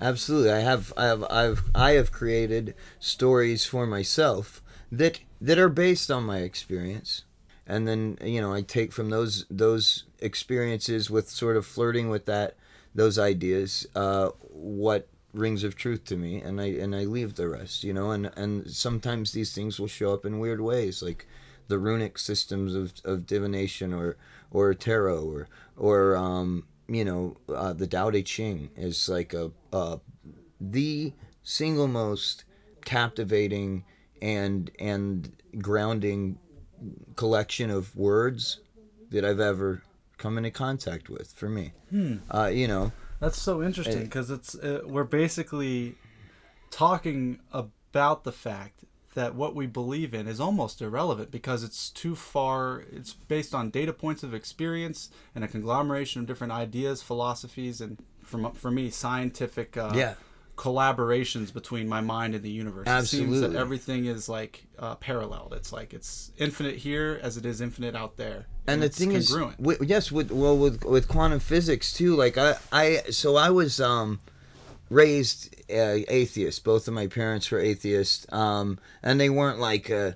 [0.00, 0.52] Absolutely.
[0.52, 6.10] I have I have I've I have created stories for myself that that are based
[6.10, 7.24] on my experience.
[7.66, 12.26] And then, you know, I take from those those experiences with sort of flirting with
[12.26, 12.56] that
[12.94, 17.48] those ideas uh what rings of truth to me and I and I leave the
[17.48, 21.26] rest, you know, and and sometimes these things will show up in weird ways like
[21.68, 24.16] the runic systems of, of divination or
[24.50, 29.50] or tarot or or um you know uh, the Tao Te Ching is like a
[29.72, 29.96] uh,
[30.60, 32.44] the single most
[32.84, 33.84] captivating
[34.22, 36.38] and and grounding
[37.16, 38.60] collection of words
[39.10, 39.82] that I've ever
[40.18, 41.72] come into contact with for me.
[42.30, 45.94] Uh, you know, That's so interesting because it's uh, we're basically
[46.70, 48.84] talking about the fact
[49.16, 52.84] that what we believe in is almost irrelevant because it's too far.
[52.92, 57.98] It's based on data points of experience and a conglomeration of different ideas, philosophies, and
[58.22, 60.14] from for me, scientific uh, Yeah.
[60.56, 62.86] collaborations between my mind and the universe.
[62.86, 63.48] It seems Absolutely.
[63.48, 65.52] that everything is like uh, paralleled.
[65.54, 69.12] It's like it's infinite here as it is infinite out there, and the it's thing
[69.12, 69.54] congruent.
[69.60, 73.50] is with, yes with well with with quantum physics too like i i so i
[73.50, 74.20] was um
[74.90, 80.12] raised atheist both of my parents were atheists um and they weren't like uh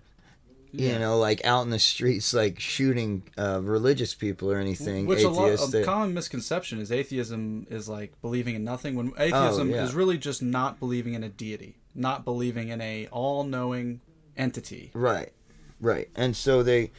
[0.73, 5.25] you know like out in the streets like shooting uh religious people or anything Which
[5.25, 8.95] a, lot, a common misconception is atheism is like believing in nothing.
[8.95, 9.83] When atheism Oh, yeah.
[9.85, 14.01] is really just not believing in a deity, not believing in a all-knowing
[14.37, 14.93] entity.
[14.95, 15.33] Right,
[15.81, 16.09] right.
[16.15, 16.93] And so they,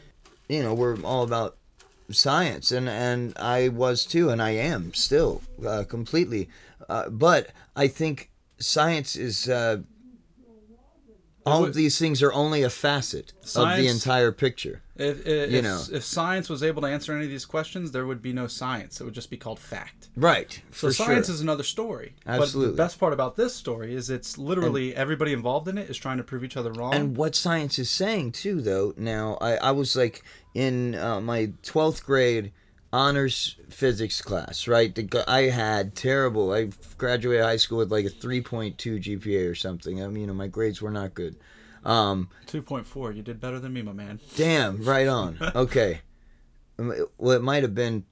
[0.50, 1.56] you know, we're all about
[2.12, 6.50] science, and and I was too, and I am still uh, completely.
[6.90, 8.31] Uh, but I think
[8.62, 9.80] science is uh,
[11.46, 14.82] all of these things are only a facet of the entire picture.
[14.96, 15.82] If, if, You know.
[15.92, 19.02] if science was able to answer any of these questions, there would be no science.
[19.02, 20.10] It would just be called fact.
[20.16, 20.62] Right.
[20.72, 21.34] So For science sure.
[21.34, 22.14] is another story.
[22.26, 22.72] But Absolutely.
[22.74, 26.18] the best part about this story is it's literally everybody involved in it is trying
[26.18, 26.94] to prove each other wrong.
[26.94, 31.52] and what science is saying too though now i, I was like in uh, my
[31.64, 32.52] 12th grade
[32.94, 34.94] honors physics class right?
[34.94, 40.04] The, i had terrible i graduated high school with like a 3.2 gpa or something.
[40.04, 41.36] I mean you know my grades were not good.
[41.86, 44.20] Um 2.4, you did better than me, my man.
[44.36, 45.38] damn right on.
[45.56, 46.02] Okay.
[46.78, 48.06] Um, well it might have been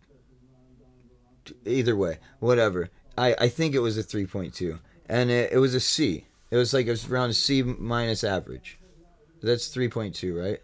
[1.65, 2.89] either way whatever.
[3.18, 6.26] I i think it was a 3.2 and it, it was a c.
[6.52, 8.80] It was like it was around a c minus average.
[9.42, 10.60] That's 3.2 right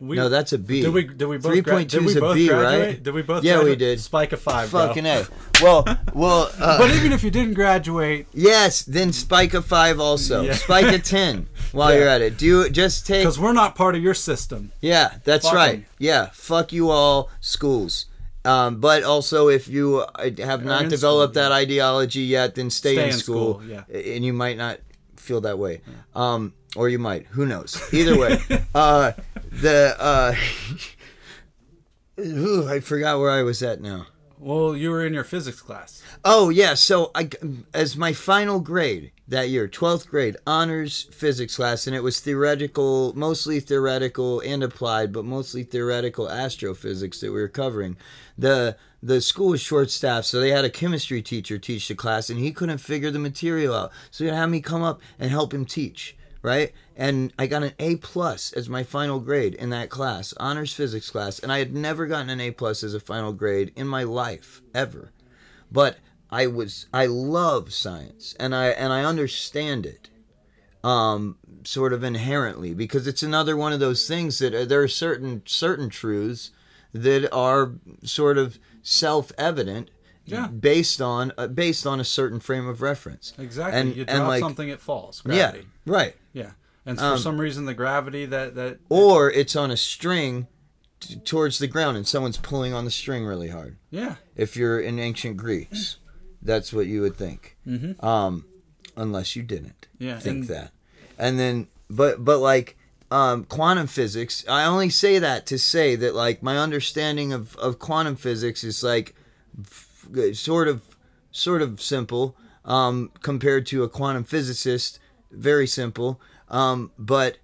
[0.00, 0.80] We, no, that's a B.
[0.80, 1.04] Did we?
[1.04, 1.52] Did we both?
[1.52, 2.86] Three point two is a B, graduate?
[2.86, 3.02] right?
[3.02, 3.44] Did we both?
[3.44, 4.00] Yeah, we did.
[4.00, 4.70] Spike a five.
[4.70, 4.86] bro.
[4.88, 5.26] Fucking A.
[5.60, 5.84] Well,
[6.14, 10.40] well, uh, But even if you didn't graduate, yes, then spike a 5 also.
[10.40, 10.54] Yeah.
[10.54, 11.98] Spike a 10 while Yeah.
[11.98, 12.38] you're at it.
[12.38, 13.20] Do just take.
[13.24, 14.72] because we're not part of your system.
[14.80, 15.74] Yeah, that's Fuck right.
[15.74, 15.86] 'em.
[15.98, 18.06] Yeah, fuck you all, schools.
[18.42, 22.94] Um, but also, if you uh, have not developed school, that ideology yet, then stay,
[22.94, 23.60] Stay in, in school.
[23.60, 23.82] school, yeah.
[24.14, 24.78] And you might not
[25.16, 25.82] feel that way.
[26.14, 27.26] Um, or you might.
[27.32, 27.78] Who knows?
[27.92, 28.38] Either way.
[28.74, 29.12] uh,
[29.50, 29.96] the.
[29.98, 30.34] Uh,
[32.20, 34.06] ooh, I forgot where I was at now.
[34.42, 36.02] Well, you were in your physics class.
[36.24, 37.28] Oh yeah, so I
[37.74, 43.12] as my final grade that year, 12th grade honors physics class and it was theoretical,
[43.14, 47.98] mostly theoretical and applied, but mostly theoretical astrophysics that we were covering.
[48.38, 52.30] The the school was short staffed, so they had a chemistry teacher teach the class
[52.30, 53.92] and he couldn't figure the material out.
[54.10, 56.72] So he'd have me come up and help him teach, right?
[56.96, 61.10] And I got an A plus as my final grade in that class, honors physics
[61.10, 64.02] class, and I had never gotten an A plus as a final grade in my
[64.04, 65.12] life ever
[65.70, 65.98] but
[66.30, 70.10] I was I love science and I and I understand it
[70.82, 74.88] um sort of inherently because it's another one of those things that uh, there are
[74.88, 76.50] certain certain truths
[76.92, 77.72] that are
[78.02, 79.90] sort of self-evident
[80.30, 80.46] Yeah.
[80.48, 83.80] based on uh, based on a certain frame of reference Exactly.
[83.80, 85.22] And- you and, like- something, it falls.
[85.26, 85.54] yeah
[85.86, 86.52] right Yeah.
[86.86, 90.46] And for Um, some reason, the gravity that that or it's on a string
[91.00, 94.80] t- towards the ground and someone's pulling on the string really hard yeah if you're
[94.80, 95.96] in ancient Greece.
[96.42, 97.56] That's what you would think.
[97.66, 98.02] Mhm.
[98.02, 98.46] Um,
[98.96, 100.72] unless you didn't Yeah, think and- that.
[101.18, 102.76] And then, but but like
[103.12, 107.78] um, quantum physics, I only say that to say that like my understanding of of
[107.78, 109.14] quantum physics is like
[109.60, 109.88] f-
[110.32, 110.82] sort of
[111.30, 114.98] sort of simple um, compared to a quantum physicist.
[115.30, 116.20] Very simple.
[116.48, 117.38] Um, but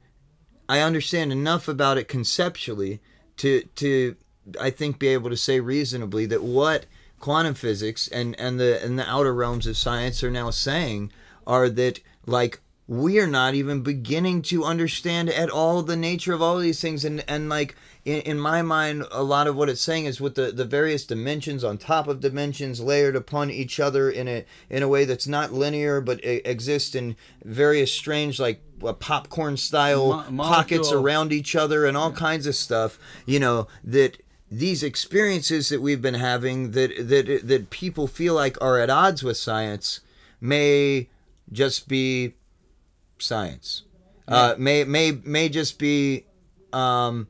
[0.68, 3.00] I understand enough about it conceptually
[3.38, 4.16] to to
[4.60, 6.86] I think be able to say reasonably that what
[7.20, 11.12] quantum physics and and the and the outer realms of science are now saying
[11.46, 16.42] are that like we are not even beginning to understand at all the nature of
[16.42, 17.76] all these things and and like
[18.06, 21.04] in, in my mind a lot of what it's saying is with the the various
[21.04, 25.26] dimensions on top of dimensions layered upon each other in a in a way that's
[25.26, 31.54] not linear but exists in various strange like uh, popcorn style Mo- pockets around each
[31.54, 34.16] other and all kinds of stuff you know that
[34.50, 39.22] these experiences that we've been having that that that people feel like are at odds
[39.22, 40.00] with science
[40.40, 41.08] may
[41.52, 42.34] just be
[43.18, 43.82] science.
[44.28, 46.26] Uh, may may may just be
[46.72, 47.28] um,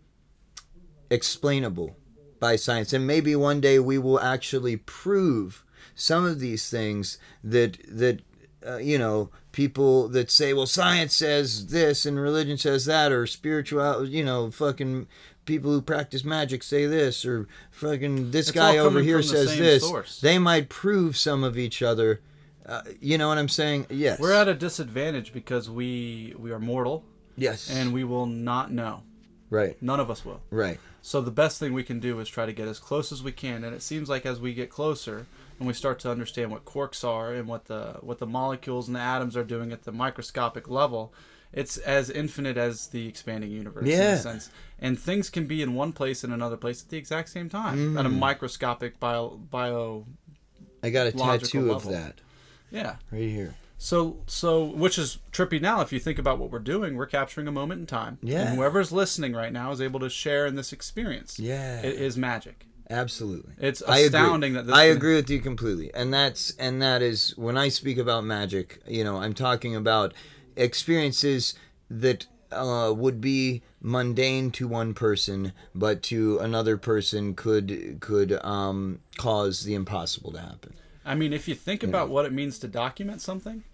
[1.10, 1.96] explainable
[2.40, 2.92] by science.
[2.92, 5.64] And maybe one day we will actually prove
[5.94, 8.20] some of these things that that
[8.66, 13.26] uh, you know people that say well science says this and religion says that or
[13.26, 15.06] spiritual you know fucking
[15.46, 19.88] people who practice magic say this or fucking this It's guy over here says this.
[19.88, 20.20] source.
[20.20, 22.20] they might prove some of each other.
[22.66, 23.86] Uh, you know what i'm saying?
[23.88, 24.18] Yes.
[24.18, 27.04] We're at a disadvantage because we we are mortal.
[27.36, 27.70] Yes.
[27.70, 29.02] And we will not know.
[29.50, 30.40] Right None of us will.
[30.50, 33.22] right So the best thing we can do is try to get as close as
[33.22, 35.26] we can, and it seems like as we get closer
[35.58, 38.96] and we start to understand what quarks are and what the what the molecules and
[38.96, 41.12] the atoms are doing at the microscopic level,
[41.52, 44.50] it's as infinite as the expanding universe in a sense.
[44.78, 47.94] And things can be in one place and another place at the exact same time
[47.94, 47.98] Mm.
[48.00, 50.04] at a microscopic bio bio
[50.82, 52.20] i got a tattoo of that
[52.70, 52.96] yeah.
[53.10, 56.96] right here So so which is trippy now if you think about what we're doing,
[56.96, 58.18] we're capturing a moment in time.
[58.22, 58.48] Yeah.
[58.48, 61.38] And whoever's listening right now is able to share in this experience.
[61.38, 61.80] Yeah.
[61.82, 62.66] It is magic.
[62.88, 63.52] Absolutely.
[63.58, 64.06] It's I agree.
[64.06, 65.92] astounding that this I agree with you completely.
[65.92, 70.14] And that's and that is when I speak about magic, you know, I'm talking about
[70.56, 71.54] experiences
[71.90, 79.00] that uh, would be mundane to one person, but to another person could could um,
[79.16, 80.74] cause the impossible to happen.
[81.06, 83.64] I mean, if you think about what it means to document something,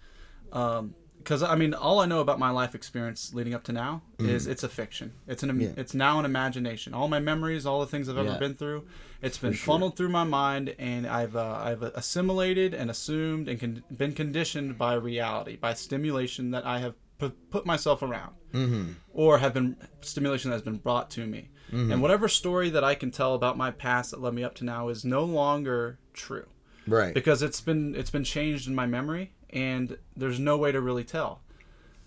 [0.51, 4.01] um, because I mean, all I know about my life experience leading up to now
[4.17, 4.27] Mm.
[4.27, 5.13] is it's a fiction.
[5.25, 6.93] It's an im it's now an imagination.
[6.93, 8.37] All my memories, all the things I've ever Yeah.
[8.37, 8.85] been through,
[9.21, 9.65] it's been sure.
[9.73, 14.77] funneled through my mind, and I've uh, I've assimilated and assumed and con- been conditioned
[14.77, 18.91] by reality, by stimulation that I have pu- put myself around, mm-hmm.
[19.13, 21.49] or have been stimulation that has been brought to me.
[21.71, 24.63] And whatever story that I can tell about my past that led me up to
[24.63, 26.45] now is no longer true
[26.87, 27.13] Right.
[27.13, 31.03] because it's been it's been changed in my memory and there's no way to really
[31.03, 31.41] tell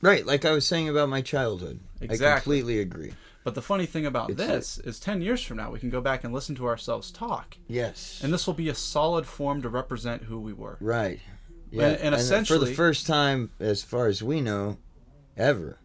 [0.02, 0.26] Right.
[0.26, 1.80] Like I was saying about my childhood.
[2.02, 2.26] Exactly.
[2.26, 3.14] I completely agree.
[3.44, 6.00] but the funny thing about It's- this is 10 years from now we can go
[6.02, 8.20] back and listen to ourselves talk Yes.
[8.22, 11.20] and this will be a solid form to represent who we were Right.
[11.70, 11.86] Yeah.
[11.88, 14.76] And- and for essentially- the first time, as far as we know,
[15.36, 15.78] ever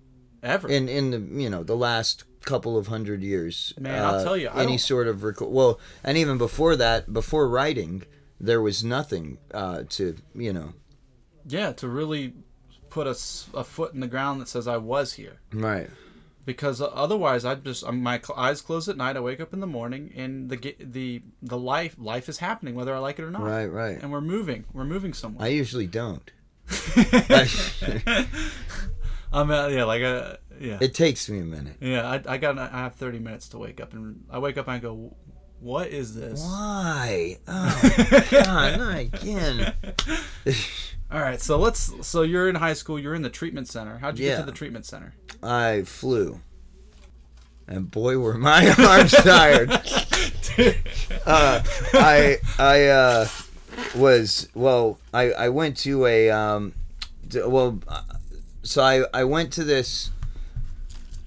[0.43, 3.73] ever in in the you know the last couple of hundred years.
[3.77, 5.49] uh, Man, I'll tell you, any sort of record.
[5.49, 8.04] Well, and even before that, before writing,
[8.43, 10.73] there was nothing uh, to you know.
[11.47, 12.34] yeah to really
[12.89, 13.12] put a,
[13.54, 15.89] a foot in the ground that says i was here Right.
[16.45, 20.12] because otherwise i just my eyes close at night i wake up in the morning
[20.15, 23.67] and the the the life life is happening whether i like it or not Right.
[23.67, 23.97] Right.
[24.01, 26.30] and we're moving we're moving somewhere I usually don't.
[29.34, 31.77] i'm uh, yeah like uh, yeah It takes me a minute.
[31.80, 34.67] Yeah, I, I got I have 30 minutes to wake up and I wake up
[34.67, 35.15] and I go,
[35.62, 36.41] what is this?
[36.41, 37.38] Why?
[37.47, 39.74] Oh God, not again.
[41.12, 43.97] All right, so let's so you're in high school, you're in the treatment center.
[44.00, 45.13] How'd you get to the treatment center?
[45.43, 46.39] I flew,
[47.67, 49.69] and boy, were my arms tired.
[51.26, 51.62] uh,
[51.93, 53.28] I I uh,
[53.95, 55.00] was well.
[55.13, 56.74] I I went to a um,
[57.28, 58.02] d- well, uh,
[58.63, 60.12] so I I went to this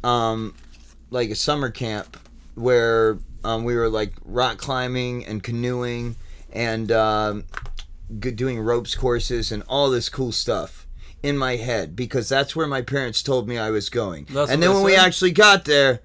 [0.02, 0.54] um,
[1.10, 2.16] like a summer camp
[2.54, 6.16] where um, we were like rock climbing and canoeing
[6.52, 7.44] and um,
[8.18, 10.86] g- doing ropes courses and all this cool stuff
[11.22, 14.26] in my head because that's where my parents told me I was going.
[14.30, 16.00] That's and then when we actually got there,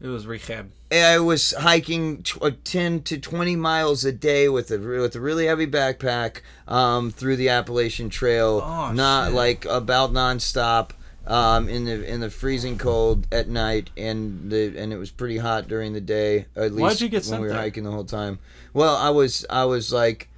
[0.00, 0.70] It was rehab.
[0.92, 5.20] I was hiking tw- uh, 10 to 20 miles a day with a with a
[5.20, 9.34] really heavy backpack um, through the Appalachian Trail, Oh, not shit.
[9.34, 10.90] like about nonstop
[11.26, 15.38] um, in the in the freezing cold at night, and the and it was pretty
[15.38, 16.46] hot during the day.
[16.56, 17.62] At least Why'd you get when we were there?
[17.62, 18.38] hiking the whole time.
[18.72, 20.28] Well, I was I was like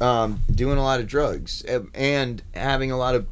[0.00, 3.26] um, doing a lot of drugs um, and having a lot of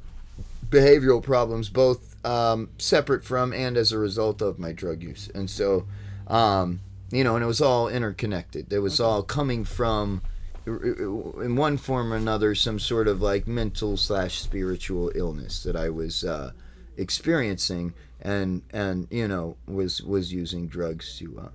[0.68, 5.28] behavioral problems, both um, separate from and as a result of my drug use.
[5.34, 5.86] And so,
[6.28, 8.72] um, you know, and it was all interconnected.
[8.72, 10.22] It was all coming from,
[10.66, 15.90] in one form or another, some sort of like mental slash spiritual illness that I
[15.90, 16.52] was uh,
[16.96, 21.48] experiencing, and and you know was was using drugs to uh,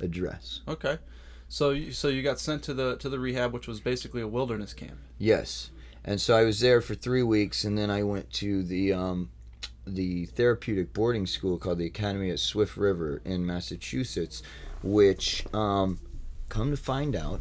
[0.00, 0.60] address.
[0.68, 0.98] Okay.
[1.48, 4.28] So you, so you got sent to the to the rehab which was basically a
[4.28, 4.98] wilderness camp.
[5.18, 5.70] Yes,
[6.04, 9.30] and so I was there for three weeks, and then I went to the um,
[9.86, 14.42] the therapeutic boarding school called the Academy at Swift River in Massachusetts,
[14.82, 15.98] which, um,
[16.48, 17.40] come to find out,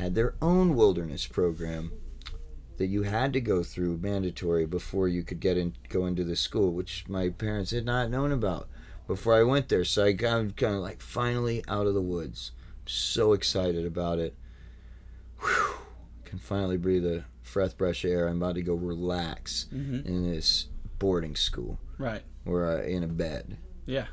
[0.00, 1.92] had their own wilderness program
[2.78, 6.36] that you had to go through mandatory before you could get in go into the
[6.36, 8.68] school, which my parents had not known about
[9.06, 9.84] before I went there.
[9.84, 12.52] So I got kind of like finally out of the woods.
[12.86, 14.34] So excited about it.
[15.40, 15.74] Whew.
[16.24, 18.26] Can finally breathe a breath fresh air.
[18.28, 20.06] I'm about to go relax Mhm.
[20.06, 22.22] in this boarding school Right.
[22.44, 23.56] where I in a bed.
[23.86, 24.06] Yeah.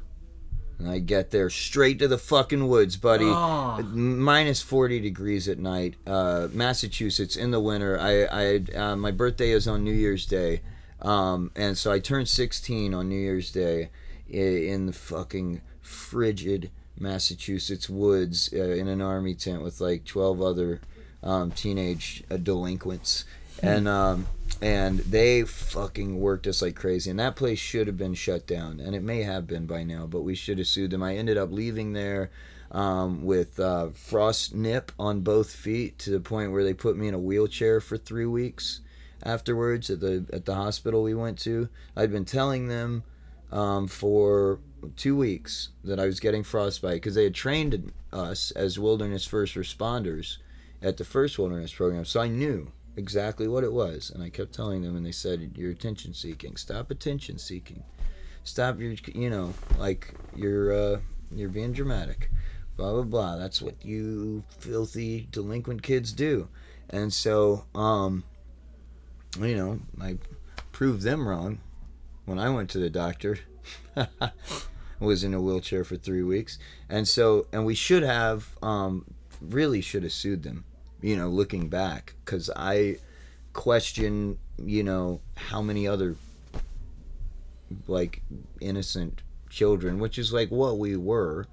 [0.80, 3.26] And I get there straight to the fucking woods, buddy.
[3.26, 3.82] Oh.
[3.82, 5.96] Minus 40 degrees at night.
[6.06, 8.00] Uh, Massachusetts in the winter.
[8.00, 10.62] I, I uh, my birthday is on New Year's Day,
[11.02, 13.90] um, and so I turned 16 on New Year's Day
[14.30, 20.82] in the fucking frigid Massachusetts woods uh, in an army tent with like 12 other
[21.24, 23.26] um, teenage uh, delinquents,
[23.64, 24.28] and um,
[24.62, 27.10] and they fucking worked us like crazy.
[27.10, 30.08] And that place should have been shut down, and it may have been by now,
[30.08, 31.04] but we should have sued them.
[31.04, 32.32] I ended up leaving there
[32.72, 37.08] um, with uh, frost nip on both feet to the point where they put me
[37.08, 38.82] in a wheelchair for three weeks
[39.24, 41.70] afterwards at the at the hospital we went to.
[41.96, 43.04] I'd been telling them
[43.52, 44.60] um, for
[44.96, 49.56] two weeks that I was getting frostbite because they had trained us as wilderness first
[49.56, 50.38] responders
[50.82, 54.54] at the first wilderness program, so I knew exactly what it was, and I kept
[54.54, 56.58] telling them, and they said, "You're attention seeking.
[56.58, 57.84] Stop attention seeking.
[58.44, 61.00] Stop your, you know, like you're uh,
[61.32, 62.30] you're being dramatic."
[62.76, 63.38] Blah blah blah.
[63.38, 66.50] That's what you filthy delinquent kids do,
[66.90, 68.24] and so um,
[69.40, 70.18] you know, I
[70.72, 71.60] proved them wrong
[72.26, 73.40] when I went to the doctor.
[75.00, 76.58] was in a wheelchair for three weeks,
[76.90, 79.06] and so and we should have um,
[79.42, 80.66] really should have sued them.
[81.02, 82.98] You know, looking back, because I
[83.54, 86.16] question you know how many other
[87.88, 88.22] like
[88.62, 91.48] innocent children, which is like what we were.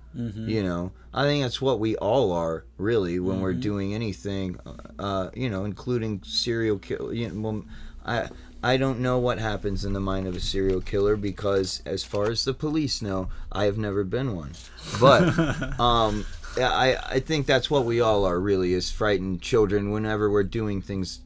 [0.48, 4.58] You know, I think that's what we all are really when we're doing anything.
[4.98, 7.12] Uh, you know, including serial kill.
[7.12, 7.64] You know, well,
[8.06, 8.28] I
[8.62, 12.30] I don't know what happens in the mind of a serial killer because, as far
[12.30, 14.52] as the police know, I have never been one.
[15.00, 16.24] But um,
[16.58, 20.82] I I think that's what we all are really is frightened children whenever we're doing
[20.82, 21.20] things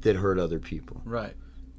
[0.00, 1.00] that hurt other people.
[1.04, 1.34] Right.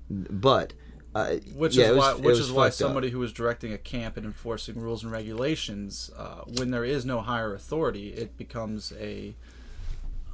[0.10, 0.74] But
[1.14, 2.88] uh, Which yeah, is was- why, which is why fucked up.
[2.88, 7.06] somebody who is directing a camp and enforcing rules and regulations, uh, when there is
[7.06, 9.36] no higher authority, it becomes a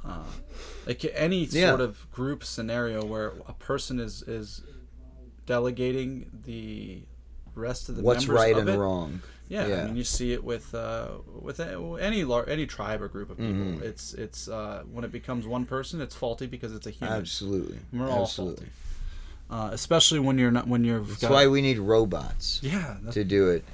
[0.04, 0.24] uh,
[0.86, 1.68] like any Yeah.
[1.70, 4.62] sort of group scenario where a person is is
[5.46, 7.02] delegating the
[7.54, 8.78] rest of the what's right and it.
[8.78, 9.20] wrong.
[9.52, 9.82] Yeah, Yeah.
[9.82, 11.08] I mean, you see it with uh,
[11.40, 13.52] with any lar- any tribe or group of people.
[13.52, 13.82] Mm-hmm.
[13.84, 17.18] It's it's uh, when it becomes one person, it's faulty because it's a human.
[17.18, 18.66] Absolutely, We're all absolutely.
[18.66, 18.72] faulty.
[19.50, 21.00] Uh, especially when you're not when you're.
[21.00, 23.64] That's why we need robots Yeah, to do it.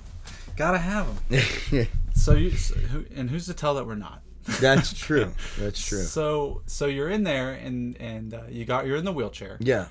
[0.57, 1.87] gotta have them.
[2.15, 4.23] So you so who, and who's to tell that we're not?
[4.61, 5.33] That's true.
[5.59, 6.03] That's true.
[6.03, 9.87] So so you're in there and and uh, you got you're in the wheelchair Yeah.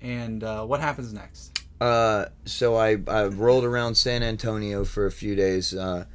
[0.00, 1.53] and uh, what happens next?
[1.84, 6.06] Uh, so I, I rolled around San Antonio for a few days, uh,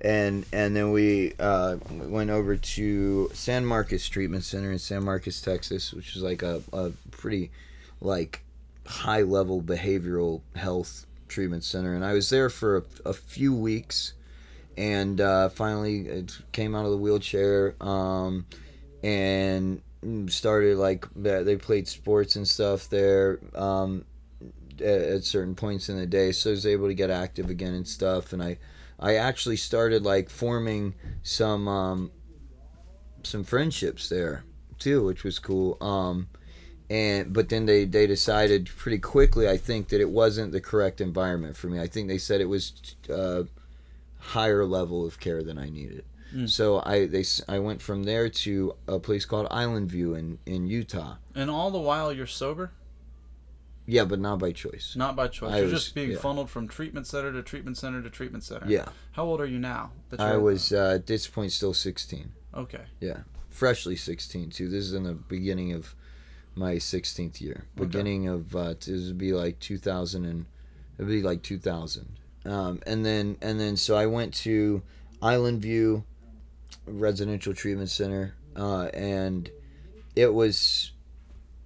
[0.00, 5.40] and and then we uh, went over to San Marcos Treatment Center in San Marcos,
[5.40, 7.52] Texas, which is like a, a pretty
[8.00, 8.42] like
[8.84, 14.14] high level behavioral health treatment center, and I was there for a, a few weeks,
[14.76, 18.44] and uh, finally came out of the wheelchair, um,
[19.04, 19.82] and
[20.26, 23.38] started like they played sports and stuff there.
[23.54, 24.04] Um,
[24.82, 27.74] at, at certain points in the day so i was able to get active again
[27.74, 28.58] and stuff and i
[28.98, 32.10] i actually started like forming some um
[33.22, 34.44] some friendships there
[34.78, 36.28] too which was cool um
[36.90, 41.00] and but then they they decided pretty quickly i think that it wasn't the correct
[41.00, 41.80] environment for me.
[41.80, 43.44] I think they said it was uh
[44.18, 46.04] higher level of care than i needed.
[46.46, 50.66] So i they i went from there to a place called island view in in
[50.66, 51.16] utah.
[51.34, 52.72] And all the while you're sober,
[53.86, 55.52] yeah but not by choice not by choice.
[55.52, 56.18] I you're was- just being yeah.
[56.18, 58.66] funneled from treatment center to treatment center to treatment center.
[58.68, 59.90] yeah How old are you now?
[60.10, 62.32] that I was uh, at this point still 16.
[62.54, 62.84] okay.
[63.00, 63.20] Yeah,
[63.50, 64.68] freshly 16 too.
[64.68, 65.94] This is in the beginning of
[66.54, 67.64] my 16th year.
[67.76, 70.46] Beginning of uh, this would be like 2000 and
[70.98, 72.18] it'd be like 2000.
[72.44, 74.82] Um, and then and then so I went to
[75.20, 76.04] Island View
[76.86, 79.50] Residential Treatment Center, uh, and
[80.16, 80.91] it was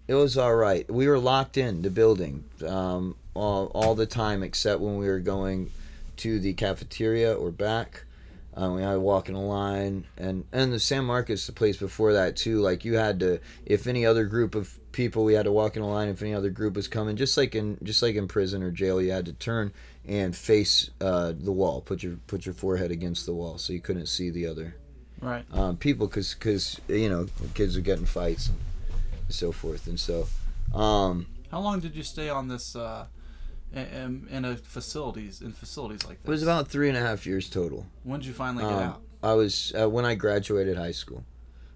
[0.08, 0.88] it was all right.
[0.90, 5.20] We were locked in the building um, all, all the time except when we were
[5.20, 5.70] going
[6.18, 8.04] to the cafeteria or back.
[8.56, 11.76] Uh, we had to walk in a line, and and the San Marcos, the place
[11.76, 12.60] before that too.
[12.60, 15.82] Like you had to, if any other group of people, we had to walk in
[15.82, 16.08] a line.
[16.08, 19.02] If any other group was coming, just like in just like in prison or jail,
[19.02, 19.74] you had to turn
[20.08, 21.82] and face uh, the wall.
[21.82, 24.74] Put your put your forehead against the wall, so you couldn't see the other
[25.20, 25.44] Right.
[25.52, 28.56] um, people because because you know kids are getting fights and
[29.28, 30.26] so forth and so
[30.74, 33.06] um, How long did you stay on this uh,
[33.72, 36.28] in, in a facilities in facilities like this?
[36.28, 38.78] it was about three and a half years total When did you finally get um,
[38.78, 39.00] out?
[39.22, 41.24] i was uh, when i graduated high school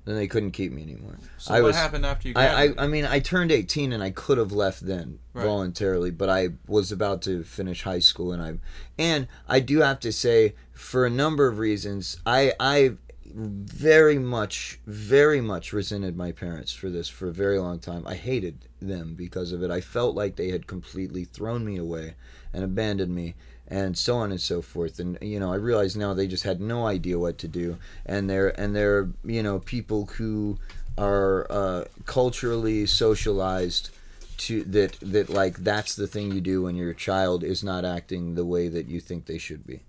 [0.05, 2.65] then they couldn't keep me anymore So I what was, happened after you I.
[2.69, 5.45] I, I mean, I turned 18 and I could have left then Right.
[5.45, 8.55] voluntarily, but I was about to finish high school and I
[8.99, 12.93] and I do have to say for a number of reasons, I I
[13.35, 18.07] very much very much resented my parents for this for a very long time.
[18.07, 19.71] I hated them because of it.
[19.71, 22.15] I felt like they had completely thrown me away
[22.53, 23.35] and abandoned me
[23.71, 26.61] and so on and so forth and you know i realize now they just had
[26.61, 30.59] no idea what to do and they're and they're you know people who
[30.99, 33.91] are uh, culturally socialized
[34.37, 38.35] to that that like that's the thing you do when your child is not acting
[38.35, 39.81] the way that you think they should be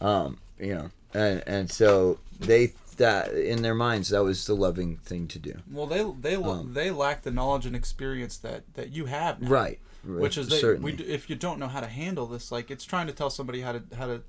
[0.00, 4.96] um you know and and so they that in their minds that was the loving
[4.98, 5.54] thing to do.
[5.70, 9.50] Well, they they um, they lack the knowledge and experience that that you have now.
[9.50, 12.84] right which is that we, if you don't know how to handle this like it's
[12.84, 14.22] trying to tell somebody how to how to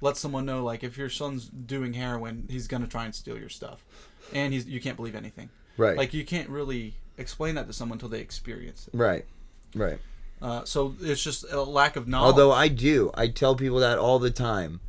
[0.00, 3.38] let someone know like if your son's doing heroin he's going to try and steal
[3.38, 3.84] your stuff.
[4.32, 5.48] And he's you can't believe anything.
[5.76, 5.96] Right.
[5.96, 8.96] Like you can't really explain that to someone until they experience it.
[8.96, 9.24] Right
[9.74, 9.98] right.
[10.40, 12.32] Uh, so it's just a lack of knowledge.
[12.32, 14.80] Although I do, I tell people that all the time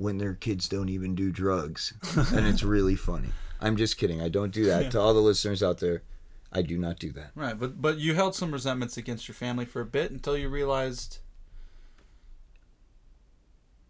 [0.00, 1.92] when their kids don't even do drugs,
[2.32, 3.28] and it's really funny.
[3.60, 4.22] I'm just kidding.
[4.22, 4.90] I don't do that.
[4.92, 6.02] To all the listeners out there,
[6.50, 7.30] I do not do that.
[7.34, 10.48] right but but you held some resentments against your family for a bit until you
[10.48, 11.18] realized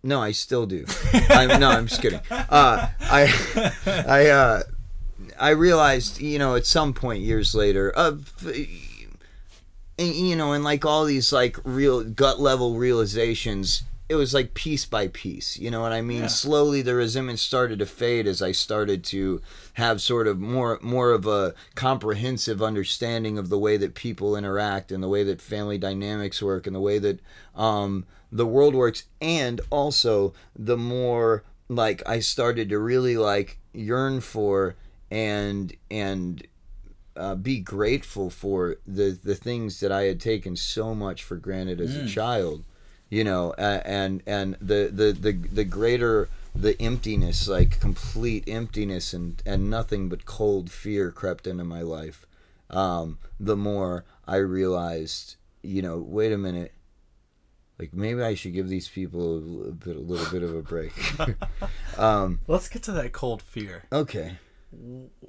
[0.02, 0.84] No, I still do.
[1.30, 2.20] I'm, no, I'm just kidding.
[2.30, 4.62] Uh, I, I, uh,
[5.38, 8.16] I realized, you know, at some point years later, uh,
[9.98, 14.54] and you know, and like all these like real gut level realizations, it was like
[14.54, 15.56] piece by piece.
[15.56, 16.22] You know what I mean?
[16.22, 16.26] Yeah.
[16.26, 19.40] Slowly, the resentment started to fade as I started to
[19.74, 24.90] have sort of more more of a comprehensive understanding of the way that people interact
[24.90, 27.20] and the way that family dynamics work and the way that
[27.54, 34.20] um, the world works, and also the more like I started to really like yearn
[34.20, 34.74] for
[35.08, 36.44] and and
[37.16, 41.80] uh, be grateful for the the things that I had taken so much for granted
[41.80, 42.64] as a child,
[43.10, 49.12] you know, uh, and and the, the the the greater the emptiness, like complete emptiness
[49.12, 52.26] and and nothing but cold fear crept into my life.
[52.70, 56.72] Um, the more I realized, you know, wait a minute.
[57.78, 60.60] Like maybe I should give these people a little bit, a little bit of a
[60.62, 60.92] break.
[61.98, 63.84] um, Let's get to that cold fear.
[63.90, 64.36] okay.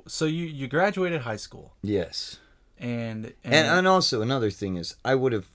[0.06, 2.38] So you you graduated high school, Yes.
[2.78, 5.48] and and, And, and also another thing is, I would have,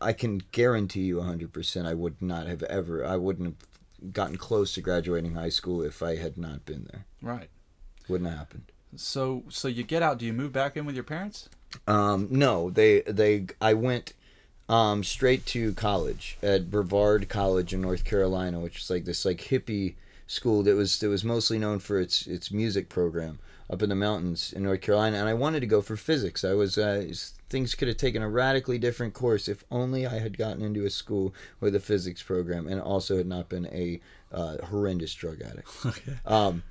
[0.00, 3.56] I can guarantee you 100%, I would not have ever, I wouldn't
[4.02, 7.06] have gotten close to graduating high school if I had not been there.
[7.22, 7.48] right.
[8.06, 8.64] Wouldn't have happened.
[8.96, 10.18] So so you get out.
[10.18, 11.48] Do you move back in with your parents?
[11.86, 14.12] Um, no, they, they, I went
[14.68, 19.38] um, straight to college at Brevard College in North Carolina, which is like this like
[19.38, 19.94] hippie
[20.26, 23.38] school that was that was mostly known for its its music program
[23.70, 25.18] up in the mountains in North Carolina.
[25.18, 26.44] And I wanted to go for physics.
[26.44, 27.06] I was uh,
[27.48, 30.90] things could have taken a radically different course if only I had gotten into a
[30.90, 34.00] school with a physics program and also had not been a
[34.32, 35.68] uh, horrendous drug addict.
[35.86, 36.12] Okay.
[36.26, 36.62] Um,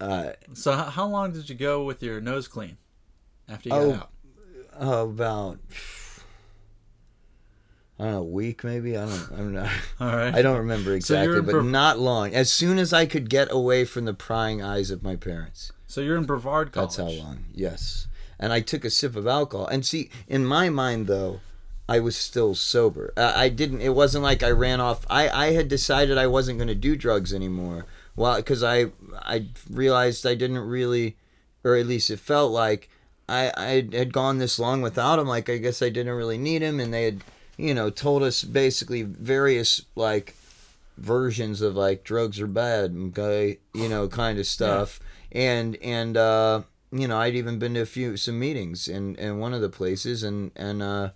[0.00, 2.76] uh, So how, long did you go with your nose clean
[3.48, 4.10] after you Oh, got
[4.80, 4.88] out?
[4.88, 5.58] uh, about
[8.00, 8.96] I don't know, a week maybe.
[8.96, 9.30] I don't.
[9.32, 9.70] I'm not.
[10.00, 10.32] All right.
[10.34, 12.32] I don't remember exactly, in but Brev- not long.
[12.32, 15.72] As soon as I could get away from the prying eyes of my parents.
[15.88, 16.96] So you're in Brevard College.
[16.96, 17.46] That's how long.
[17.52, 18.06] Yes.
[18.38, 19.66] And I took a sip of alcohol.
[19.66, 21.40] And see, in my mind though,
[21.88, 23.14] I was still sober.
[23.16, 23.80] Uh, I didn't.
[23.80, 25.06] It wasn't like I ran off.
[25.08, 27.86] I I had decided I wasn't going to do drugs anymore.
[28.14, 31.16] Well, because I I realized I didn't really,
[31.64, 32.90] or at least it felt like
[33.26, 35.26] I I had gone this long without him.
[35.26, 37.24] Like I guess I didn't really need him, and they had
[37.56, 40.34] you know told us basically various like
[40.98, 44.98] versions of like drugs are bad okay you know kind of stuff
[45.32, 49.38] and and uh you know i'd even been to a few some meetings in in
[49.38, 51.10] one of the places and and uh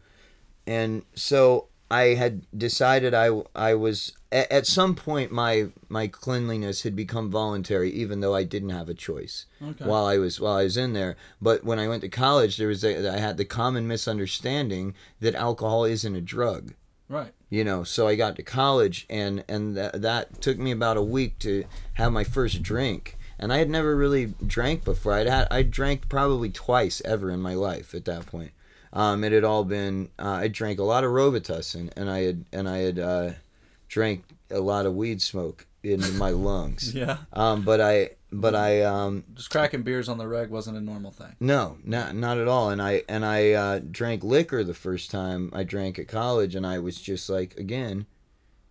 [0.67, 6.83] and so i had decided i i was at, at some point my my cleanliness
[6.83, 9.85] had become voluntary even though i didn't have a choice Okay.
[9.85, 12.69] while i was while i was in there but when i went to college there
[12.69, 16.75] was a, i had the common misunderstanding that alcohol isn't a drug
[17.09, 17.33] Right.
[17.51, 21.03] you know so i got to college and and that, that took me about a
[21.03, 25.47] week to have my first drink and i had never really drank before i'd had
[25.51, 28.51] i drank probably twice ever in my life at that point
[28.95, 32.45] um, it had all been uh, i drank a lot of robitussin and i had
[32.53, 33.31] and i had uh,
[33.89, 37.19] drank a lot of weed smoke into my lungs Yeah.
[37.33, 41.11] um, but i but i um, Just cracking beers on the reg wasn't a normal
[41.11, 41.37] thing.
[41.39, 42.71] no, not not at all.
[42.71, 46.67] And I and I uh, drank liquor the first time I drank at college, and
[46.67, 48.07] I was just like, again,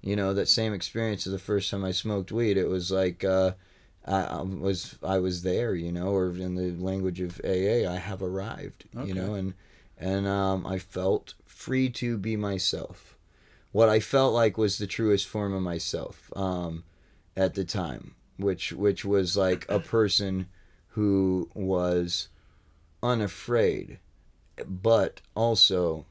[0.02, 2.58] you know, that same experience of the first time I smoked weed.
[2.58, 3.52] It was like uh,
[4.06, 7.98] I, I was I was there, you know, or in the language of AA, I
[7.98, 9.54] have arrived, you know, and
[9.98, 13.18] and um, I felt free to be myself.
[13.72, 16.84] What I felt like was the truest form of myself um,
[17.38, 20.48] at the time, which which was like a person
[20.90, 22.28] who was
[23.04, 24.00] unafraid,
[24.68, 26.06] but also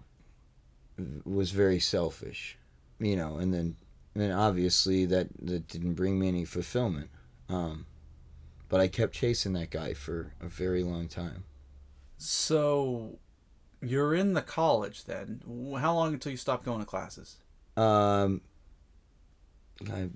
[1.25, 2.57] was very selfish,
[2.99, 3.37] you know.
[3.37, 3.77] And then,
[4.15, 7.11] and obviously that that didn't bring me any fulfillment.
[7.51, 7.87] Um,
[8.69, 11.45] but I kept chasing that guy for a very long time.
[12.17, 13.19] So
[13.83, 15.43] you're in the college then.
[15.79, 17.39] How long until you stopped going to classes?
[17.77, 18.43] Um,
[19.91, 20.11] I,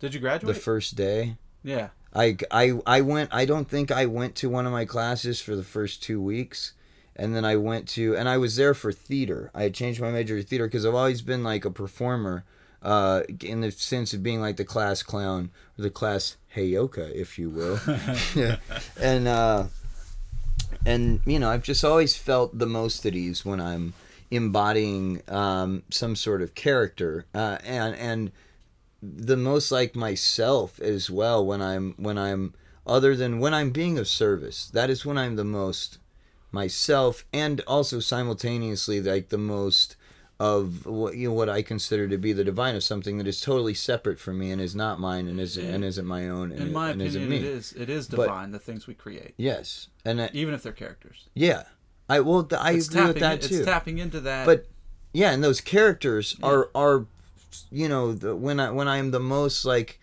[0.00, 0.54] Did you graduate?
[0.54, 1.90] the first day, yeah.
[2.12, 3.30] I, I, I went.
[3.32, 6.72] I don't think I went to one of my classes for the first two weeks,
[7.16, 9.50] and then I went to, and I was there for theater.
[9.54, 12.44] I had changed my major to theater because I've always been like a performer,
[12.84, 17.50] uh, in the sense of being like the class clown the class heyoka, if you
[17.50, 17.80] will.
[19.00, 19.64] And uh,
[20.86, 23.94] and you know, I've just always felt the most at ease when I'm
[24.30, 28.32] embodying um, some sort of character, uh, and and
[29.02, 32.54] the most like myself as well when I'm when I'm
[32.86, 34.68] other than when I'm being of service.
[34.68, 35.98] That is when I'm the most
[36.52, 39.96] myself and also simultaneously like the most
[40.40, 43.40] of what you know what I consider to be the divine of something that is
[43.40, 46.60] totally separate from me and is not mine and isn't and isn't my own and,
[46.60, 47.72] In my and opinion, it is.
[47.72, 48.50] It is But- divine.
[48.50, 51.28] the things we create, Yes, and that, even if they're characters.
[51.34, 51.64] yeah,
[52.08, 53.56] I well, I It's agree with that too.
[53.58, 54.44] It's tapping into that.
[54.44, 54.66] but
[55.12, 57.06] yeah, and those characters are are,
[57.70, 60.00] you know, the, when I when I am the most like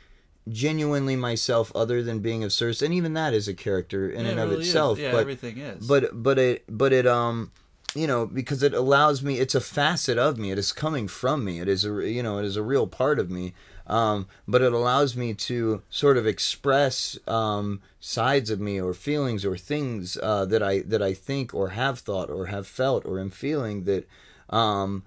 [0.49, 4.31] genuinely myself, other than being of service, and even that is a character in Yeah,
[4.31, 4.69] and of really is.
[4.69, 4.97] itself.
[4.97, 5.85] Yeah, but everything is.
[5.85, 7.51] but but it but it um
[7.95, 11.43] you know because it allows me it's a facet of me it is coming from
[11.43, 13.53] me it is a you know it is a real part of me
[13.87, 19.43] um but it allows me to sort of express um sides of me or feelings
[19.43, 23.19] or things uh that i that i think or have thought or have felt or
[23.19, 24.07] am feeling that
[24.49, 25.03] um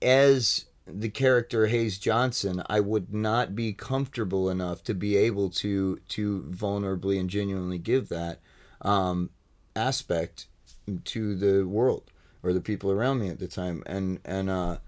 [0.00, 6.00] as the character Hayes Johnson, I would not be comfortable enough to be able to
[6.08, 8.40] to vulnerably and genuinely give that
[8.82, 9.30] um,
[9.76, 10.46] aspect
[11.00, 12.10] to the world
[12.42, 14.78] or the people around me at the time, and and uh,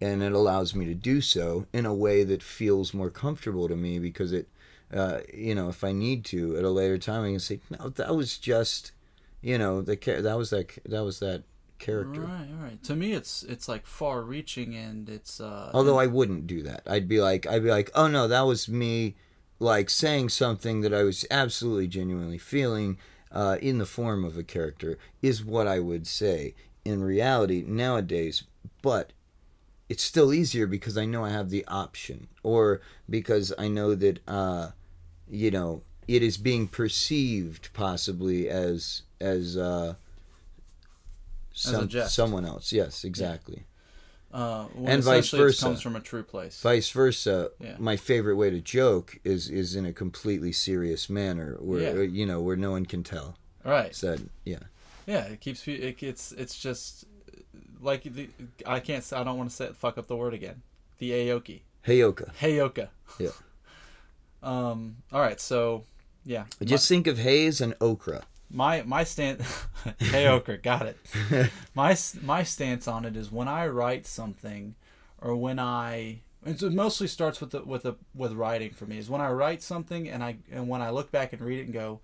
[0.00, 3.76] and it allows me to do so in a way that feels more comfortable to
[3.76, 4.48] me because it,
[4.92, 7.88] uh, you know, if I need to at a later time, I can say, no,
[7.90, 8.92] that was just,
[9.40, 11.44] you know, the that was that that was that
[11.78, 12.22] character.
[12.22, 12.82] Right, right.
[12.84, 15.40] To me, it's it's like far-reaching, and it's.
[15.40, 16.82] uh Although I wouldn't do that.
[16.86, 19.16] I'd be like, I'd be like, oh no, that was me,
[19.58, 22.98] like saying something that I was absolutely genuinely feeling,
[23.36, 28.44] uh, in the form of a character, is what I would say in reality nowadays.
[28.80, 29.12] But
[29.88, 34.20] it's still easier because I know I have the option, or because I know that,
[34.26, 34.70] uh,
[35.28, 39.94] you know, it is being perceived possibly as as uh,
[41.52, 42.14] some, jest.
[42.14, 42.72] someone else.
[42.72, 43.66] Yes, exactly.
[44.32, 45.64] Uh, and vice versa.
[45.64, 46.60] comes from a true place.
[46.60, 47.76] vice versa Yeah.
[47.78, 52.10] my favorite way to joke is is in a completely serious manner where Yeah.
[52.18, 53.94] you know where no one can tell right.
[53.94, 54.64] said yeah
[55.06, 55.66] Yeah, it keeps.
[55.68, 57.04] It, it's it's just
[57.80, 58.28] like the
[58.66, 59.04] I can't.
[59.12, 60.62] I don't want to say fuck up the word again.
[60.98, 61.60] The Aoki.
[61.86, 62.88] heyoka Heyoka.
[63.18, 63.30] Yeah.
[64.42, 64.96] Um.
[65.12, 65.40] All right.
[65.40, 65.84] So,
[66.24, 66.44] yeah.
[66.64, 69.66] just think of haze and okra my my stance
[69.98, 70.62] hey Heyoka.
[70.62, 71.50] Got it.
[71.74, 74.74] My my stance on it is when I write something,
[75.20, 76.20] or when I.
[76.44, 78.98] It mostly starts with the, with the, with writing for me.
[78.98, 81.64] Is when I write something and I and when I look back and read it
[81.64, 82.00] and go,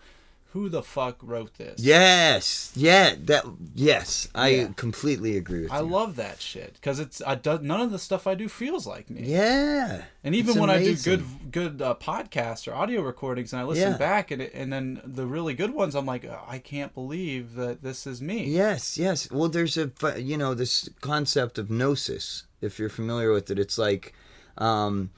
[0.52, 1.80] who the fuck wrote this?
[1.80, 3.44] yes yeah that
[3.74, 4.68] yes i Yeah.
[4.76, 7.98] completely agree with I you love that shit because it's I do, none of the
[7.98, 9.22] stuff I do feels like me.
[9.24, 11.12] yeah And even when amazing.
[11.12, 13.98] I do good good uh, podcasts or audio recordings, and I listen Yeah.
[13.98, 17.54] back, and it, and then the really good ones, I'm like, oh, I can't believe
[17.56, 18.44] that this is me.
[18.44, 19.30] Yes, yes.
[19.30, 19.90] Well, there's a
[20.20, 22.44] you know this concept of gnosis.
[22.60, 24.14] If you're familiar with it, it's like
[24.58, 25.10] um,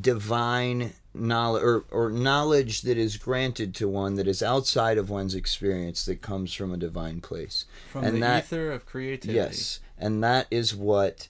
[0.00, 5.34] divine knowledge or, or knowledge that is granted to one that is outside of one's
[5.34, 7.64] experience that comes from a divine place.
[7.90, 9.36] From and the that, ether of creativity.
[9.36, 11.28] Yes, and that is what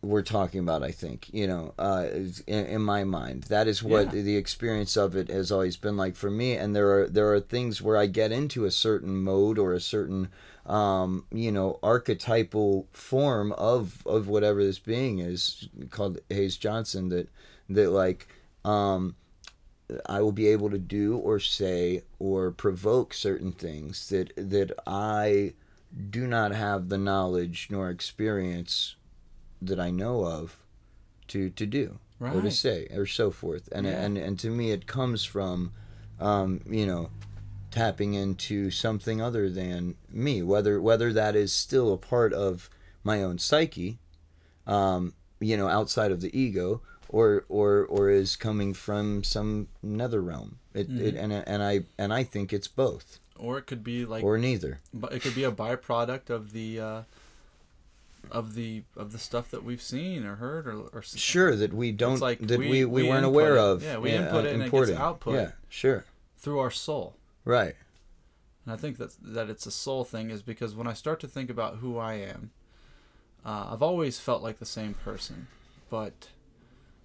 [0.00, 0.82] we're talking about.
[0.84, 2.06] I think you know, uh,
[2.46, 4.22] in, in my mind, that is what Yeah.
[4.22, 6.54] the experience of it has always been like for me.
[6.54, 9.80] And there are there are things where I get into a certain mode or a
[9.80, 10.28] certain
[10.66, 17.28] um, you know archetypal form of of whatever this being is called Hayes Johnson that
[17.68, 18.28] that like.
[18.68, 19.14] Um,
[20.06, 25.54] I will be able to do or say or provoke certain things that that I
[26.10, 28.96] do not have the knowledge nor experience
[29.62, 30.58] that I know of
[31.28, 33.68] to to do or to say or so forth.
[33.72, 34.04] And Yeah.
[34.04, 35.72] and and to me, it comes from,
[36.20, 37.10] um, you know,
[37.70, 40.42] tapping into something other than me.
[40.42, 42.68] Whether whether that is still a part of
[43.02, 43.98] my own psyche,
[44.66, 50.20] um, you know, outside of the ego, or or or is coming from some nether
[50.20, 50.58] realm.
[50.74, 51.16] It, it Mm-hmm.
[51.32, 54.80] and and I and I think it's both Or it could be like, or neither.
[54.94, 56.80] but it could be a byproduct of the.
[56.80, 57.02] Uh,
[58.32, 61.92] of the of the stuff that we've seen or heard or, or Sure, that we
[61.92, 63.60] don't like that we- we, we, we weren't aware it.
[63.60, 63.82] of.
[63.82, 65.34] Yeah, we input it and it gets output.
[65.34, 66.04] Yeah, sure,
[66.36, 67.14] through our soul.
[67.44, 67.74] right.
[68.66, 71.28] And I think that that it's a soul thing is because when I start to
[71.28, 72.50] think about who I am,
[73.46, 75.46] uh, I've always felt like the same person,
[75.88, 76.28] but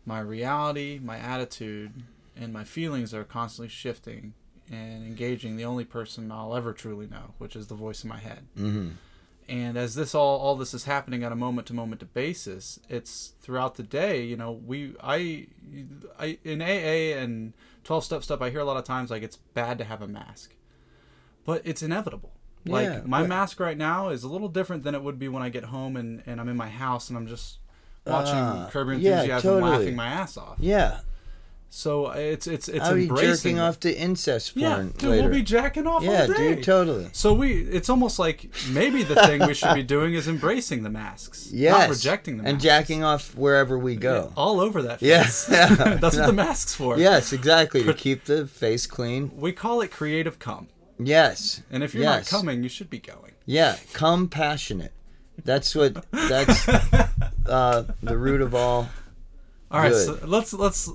[0.06, 2.04] my reality, my attitude,
[2.36, 4.34] and my feelings are constantly shifting
[4.72, 8.18] and engaging the only person I'll ever truly know, which is the voice in my
[8.18, 8.46] head.
[8.56, 8.90] hmm
[9.48, 13.34] And as this all all this is happening on a moment to moment basis, it's
[13.42, 14.24] throughout the day.
[14.24, 15.48] You know, we I
[16.18, 18.42] I in AA and twelve step stuff.
[18.42, 20.56] I hear a lot of times like it's bad to have a mask,
[21.46, 22.32] but it's inevitable.
[22.66, 25.28] Yeah, like my but- mask right now is a little different than it would be
[25.28, 27.58] when I get home and, and I'm in my house and I'm just
[28.06, 29.72] watching Ah, Curb Your yeah, Enthusiasm, totally.
[29.72, 30.58] laughing my ass off.
[30.60, 31.00] Yeah,
[31.70, 33.34] So it's it's it's I'll be embracing.
[33.56, 34.62] jerking off to incest porn.
[34.64, 35.22] yeah, dude, later.
[35.24, 36.56] we'll be jacking off yeah, all day.
[36.56, 37.10] dude, totally.
[37.14, 40.90] So we, it's almost like maybe the thing we should be doing is embracing the
[40.92, 44.32] masks, Yes, not rejecting them, and jacking off wherever we go.
[44.38, 45.02] all over that.
[45.02, 45.48] Yeah, Face.
[45.52, 45.68] yeah.
[46.02, 47.00] that's what the masks for.
[47.00, 47.84] Yes, exactly.
[47.84, 49.32] To keep the face clean.
[49.36, 50.68] we call it creative cum.
[51.00, 51.64] Yes.
[51.72, 52.32] And if you're yes.
[52.32, 53.32] not coming, you should be going.
[53.46, 54.92] Yeah, come passionate.
[55.44, 56.06] That's what.
[56.12, 56.68] That's
[57.48, 58.90] uh, the root of all.
[59.72, 60.06] All right, Good.
[60.06, 60.90] so let's let's.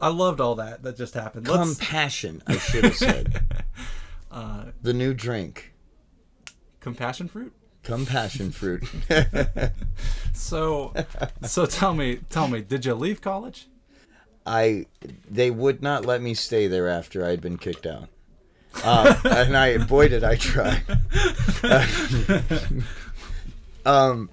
[0.00, 1.46] I loved all that that just happened.
[1.48, 2.42] Let's passion.
[2.46, 3.42] I should have said.
[4.30, 5.72] Uh, the new drink.
[6.80, 7.52] compassion fruit.
[7.82, 8.84] Compassion fruit.
[10.34, 10.92] So,
[11.42, 13.68] so tell me, tell me, did you leave college?
[14.44, 14.86] I
[15.30, 18.08] they would not let me stay there after I'd been kicked out.
[18.82, 20.82] Um, and I boy did I try.
[23.84, 24.30] Um,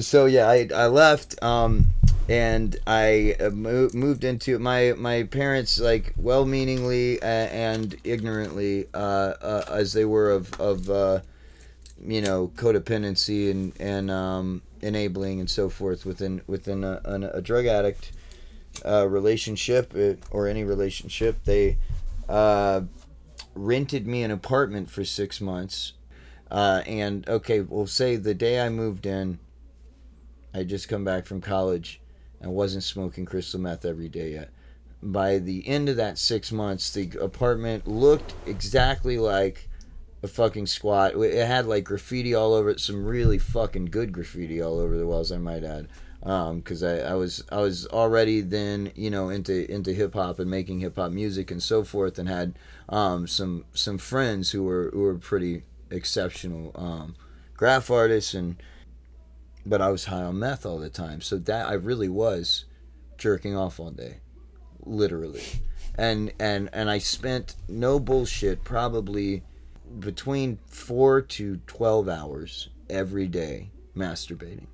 [0.00, 1.42] so yeah, I I left.
[1.42, 1.86] Um,
[2.28, 8.96] and I uh, mo- moved into my my parents like well-meaningly uh, and ignorantly uh,
[9.42, 11.20] uh, as they were of of uh,
[12.06, 17.40] you know codependency and and um, enabling and so forth within within a, an, a
[17.40, 18.12] drug addict
[18.84, 19.92] uh, relationship
[20.30, 21.76] or any relationship they
[22.28, 22.82] uh,
[23.54, 25.92] rented me an apartment for six months
[26.52, 29.40] uh, and okay we'll say the day I moved in
[30.54, 32.00] I just come back from college
[32.42, 34.50] I wasn't smoking crystal meth every day yet.
[35.02, 39.68] By the end of that six months, the apartment looked exactly like
[40.22, 41.14] a fucking squat.
[41.16, 45.06] It had like graffiti all over it, some really fucking good graffiti all over the
[45.06, 45.88] walls, I might add.
[46.20, 50.48] Because I, I was I was already then you know into into hip hop and
[50.48, 52.56] making hip hop music and so forth, and had
[52.88, 57.14] um, some some friends who were who were pretty exceptional um,
[57.56, 58.56] graph artists and
[59.64, 61.20] but I was high on meth all the time.
[61.20, 62.64] So that I really was
[63.16, 64.18] jerking off all day,
[64.80, 65.44] literally,
[65.96, 69.42] and and and I spent no bullshit probably
[69.98, 74.66] between four to twelve hours every day masturbating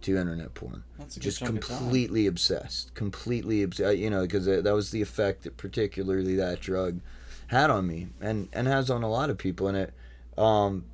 [0.00, 0.84] to internet porn.
[0.98, 3.98] That's a Just completely obsessed, completely obsessed.
[3.98, 7.00] You know, because that was the effect that particularly that drug
[7.48, 9.68] had on me, and and has on a lot of people.
[9.68, 9.94] And it,
[10.36, 10.84] um,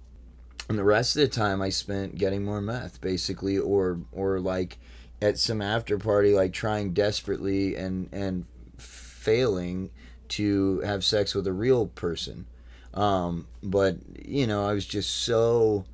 [0.68, 4.78] and the rest of the time I spent getting more meth, basically, or or like
[5.20, 8.46] at some after party, like trying desperately and and
[8.78, 9.90] failing
[10.28, 12.46] to have sex with a real person.
[12.94, 15.84] Um, but you know, I was just so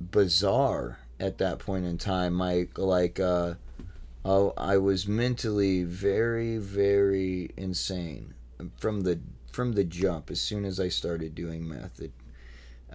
[0.00, 2.34] bizarre at that point in time.
[2.34, 3.54] My like, uh,
[4.24, 8.34] oh, I was mentally very, very insane
[8.78, 9.20] from the
[9.52, 10.30] from the jump.
[10.30, 12.12] As soon as I started doing meth, it,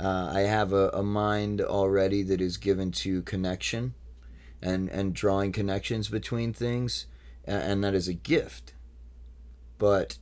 [0.01, 3.93] uh, I have a, a mind already that is given to connection
[4.61, 7.05] and, and drawing connections between things,
[7.47, 8.73] a- and that is a gift.
[9.77, 10.17] But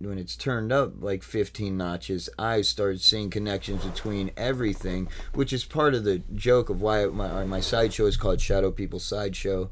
[0.00, 5.64] when it's turned up like 15 notches, I started seeing connections between everything, which is
[5.64, 9.70] part of the joke of why my, my sideshow is called Shadow People Sideshow.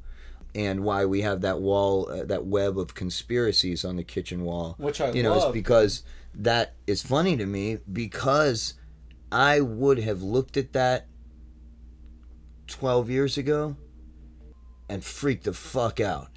[0.55, 4.75] And why we have that wall, uh, that web of conspiracies on the kitchen wall,
[4.79, 5.53] Which I you know, it's love.
[5.53, 6.03] because
[6.35, 8.73] that is funny to me because
[9.37, 11.07] I would have looked at that
[12.69, 13.77] 12 years ago
[14.89, 16.29] and freaked the fuck out.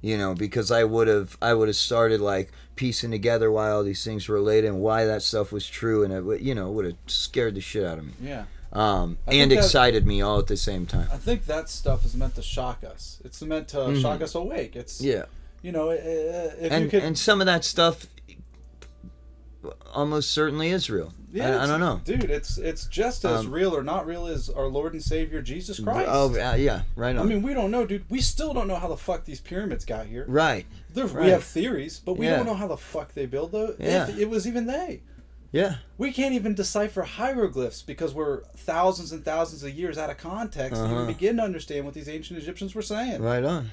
[0.00, 3.82] You know, because I would have I would have started like piecing together why all
[3.82, 6.70] these things were related and why that stuff was true and it would you know
[6.70, 8.12] would have scared the shit out of me.
[8.20, 8.44] Yeah.
[8.74, 11.08] Um, and that- excited me all at the same time.
[11.10, 13.22] I think that stuff is meant to shock us.
[13.24, 14.76] It's meant to shock us awake.
[14.76, 15.10] It's Mm-hmm.
[15.10, 15.24] Yeah.
[15.62, 18.06] you know, And could, and some of that stuff
[19.92, 21.12] almost certainly is real.
[21.32, 22.00] yeah, I, I don't know.
[22.04, 22.24] dude.
[22.30, 25.78] It's it's just as Um, real or not real as our Lord and Savior Jesus
[25.80, 26.08] Christ.
[26.10, 27.22] Oh uh, yeah, right on.
[27.26, 28.04] I mean, we don't know, dude.
[28.08, 30.24] We still don't know how the fuck these pyramids got here.
[30.28, 30.66] right.
[30.94, 31.12] Right.
[31.14, 32.36] We have theories, but we Yeah.
[32.36, 33.76] don't know how the fuck they build those.
[33.80, 34.06] Yeah.
[34.08, 35.02] If it was even they.
[35.50, 35.76] Yeah.
[35.98, 40.80] We can't even decipher hieroglyphs because we're thousands and thousands of years out of context
[40.80, 40.94] to Uh-huh.
[40.94, 43.22] even begin to understand what these ancient Egyptians were saying.
[43.22, 43.70] Right on.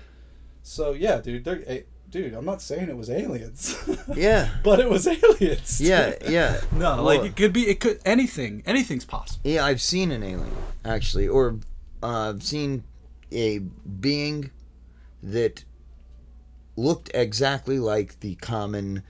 [0.63, 1.81] So yeah, dude, they're, eh,
[2.11, 3.75] dude, I'm not saying it was aliens.
[4.15, 4.49] Yeah.
[4.63, 5.79] but it was aliens.
[5.79, 6.59] Yeah, yeah.
[6.71, 9.39] No, like it could be, it could anything, anything's possible.
[9.43, 10.51] Yeah, I've seen an alien
[10.83, 11.57] actually, or
[12.03, 12.83] uh, I've seen
[13.31, 14.51] a being
[15.23, 15.63] that
[16.75, 19.03] looked exactly like the common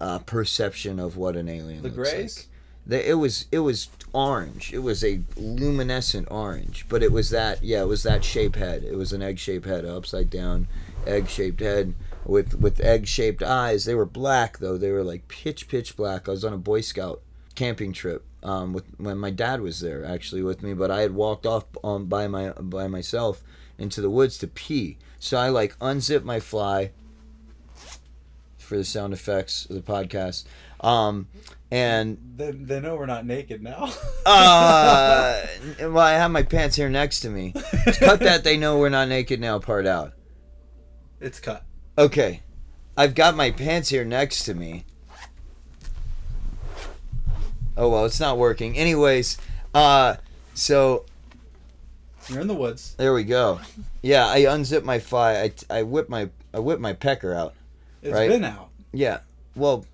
[0.00, 2.36] uh, perception of what an alien The looks Greys?
[2.38, 2.46] like.
[2.84, 4.72] The, it was it was orange.
[4.74, 8.82] It was a luminescent orange, but it was that yeah, it was that shape head.
[8.82, 10.66] It was an egg shaped head, upside down
[11.06, 11.94] egg shaped head
[12.24, 13.84] with with egg shaped eyes.
[13.84, 14.76] They were black though.
[14.78, 16.28] They were like pitch pitch black.
[16.28, 17.22] I was on a Boy Scout
[17.54, 21.14] camping trip um, with when my dad was there actually with me, but I had
[21.14, 23.42] walked off um, by my by myself
[23.78, 24.98] into the woods to pee.
[25.18, 26.90] So I like unzip my fly
[28.58, 30.44] for the sound effects of the podcast.
[30.80, 31.28] Um,
[31.70, 33.92] and They, they know we're not naked now.
[34.26, 35.46] uh,
[35.80, 37.52] well, I have my pants here next to me.
[37.98, 40.12] Cut that they know we're not naked now part out.
[41.20, 41.64] it's cut.
[41.98, 42.40] Okay,
[42.96, 44.84] I've got my pants here next to me.
[47.76, 48.76] Oh well, it's not working.
[48.76, 49.38] Anyways,
[49.74, 50.16] uh,
[50.54, 51.04] so
[52.28, 52.94] You're in the woods.
[52.96, 53.60] there we go.
[54.02, 55.34] Yeah, I unzip my fly.
[55.70, 57.54] I I whip my I whip my pecker out.
[58.02, 58.28] It's Right.
[58.28, 58.68] been out.
[58.92, 59.20] Yeah.
[59.54, 59.84] Well,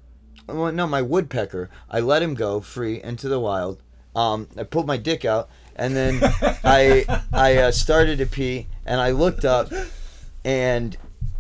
[0.49, 1.69] well, no, my woodpecker.
[1.91, 3.81] I let him go free into the wild.
[4.17, 6.21] Um, I pulled my dick out, and then
[6.65, 9.71] I I uh, started to pee, and I looked up,
[10.45, 10.97] and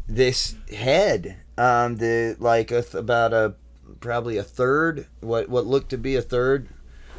[0.08, 3.54] this head, um, the like a th- about a
[4.00, 6.68] probably a third, what what looked to be a third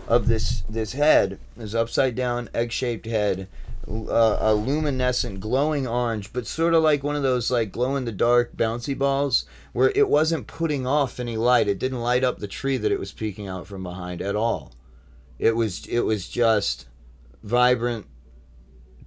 [0.08, 3.48] of this this head is upside down, egg shaped head.
[3.88, 8.06] Uh, a luminescent glowing orange but sort of like one of those like glow in
[8.06, 12.38] the dark bouncy balls where it wasn't putting off any light it didn't light up
[12.38, 14.74] the tree that it was peeking out from behind at all
[15.40, 16.86] it was it was just
[17.42, 18.06] vibrant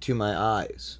[0.01, 0.97] to my eyes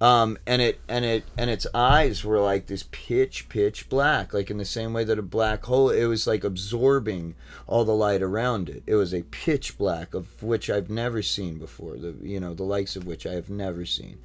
[0.00, 4.50] um and it and it and its eyes were like this pitch pitch black like
[4.50, 7.34] in the same way that a black hole it was like absorbing
[7.66, 8.82] all the light around it.
[8.86, 12.62] It was a pitch black of which i've never seen before the you know the
[12.62, 14.18] likes of which i have never seen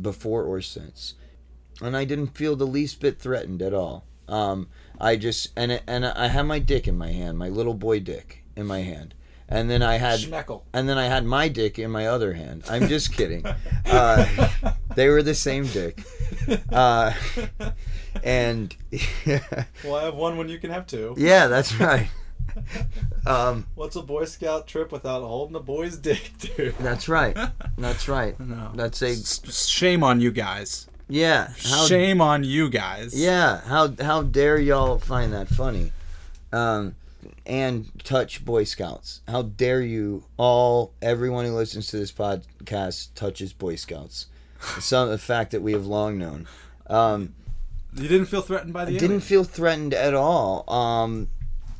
[0.00, 1.14] before or since.
[1.82, 4.06] And i didn't feel the least bit threatened at all.
[4.26, 7.74] Um i just and it, and i had my dick in my hand my little
[7.74, 9.12] boy dick in my hand
[9.54, 10.62] and then i had Schmeckle.
[10.72, 12.64] and then I had my dick in my other hand.
[12.68, 13.44] I'm just kidding.
[13.86, 14.26] Uh,
[14.94, 16.02] they were the same dick.
[16.70, 17.12] Uh,
[18.22, 18.74] and
[19.84, 21.14] Well, I have one when you can have two.
[21.16, 22.08] yeah, that's right.
[23.26, 26.74] Um, What's a Boy Scout trip without holding a boy's dick, dude?
[26.78, 27.36] that's right.
[27.78, 28.38] That's right.
[28.38, 28.70] No.
[28.74, 29.16] That's a
[29.50, 30.86] Shame on you guys.
[31.08, 31.48] yeah.
[31.64, 33.14] How Shame on you guys.
[33.18, 33.60] yeah.
[33.62, 35.90] How how dare y'all find that funny?
[36.52, 36.94] Um,
[37.46, 39.20] and touch Boy Scouts.
[39.28, 44.26] How dare you all everyone who listens to this podcast touches Boy Scouts.
[44.80, 46.46] Some the fact that we have long known.
[46.86, 47.34] Um,
[47.94, 50.68] You didn't feel threatened by the I didn't feel threatened at all.
[50.70, 51.28] Um,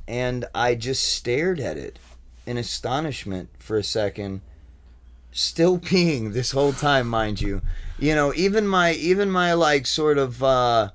[0.07, 1.99] and I just stared at it
[2.47, 4.43] in astonishment for a second.
[5.33, 7.63] Still peeing this whole time, mind you.
[7.99, 10.91] You know, even my even my like sort of uh,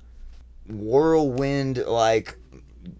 [0.68, 2.36] whirlwind like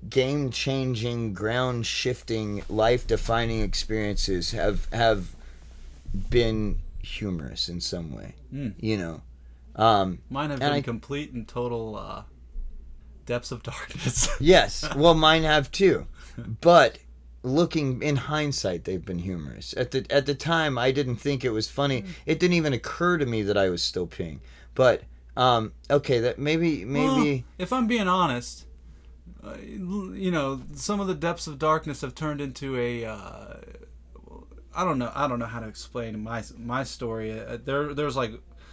[0.08, 5.34] game changing, ground shifting, life defining experiences have have
[6.28, 8.34] been humorous in some way.
[8.52, 8.74] Mm.
[8.80, 9.22] You know.
[9.76, 12.22] Um, Mine have been I- complete and total uh,
[13.24, 14.28] depths of darkness.
[14.40, 16.06] Yes, well, mine have too.
[16.60, 16.98] But
[17.42, 19.74] looking in hindsight, they've been humorous.
[19.76, 22.04] At the at the time, I didn't think it was funny.
[22.26, 24.38] It didn't even occur to me that I was still peeing.
[24.74, 25.02] But
[25.36, 28.64] um, okay, that maybe Well, maybe if I'm being honest,
[29.44, 33.04] uh, you know, some of the depths of darkness have turned into a.
[33.04, 33.56] Uh,
[34.74, 35.10] I don't know.
[35.14, 37.40] I don't know how to explain my my story.
[37.40, 38.32] Uh, there, there's like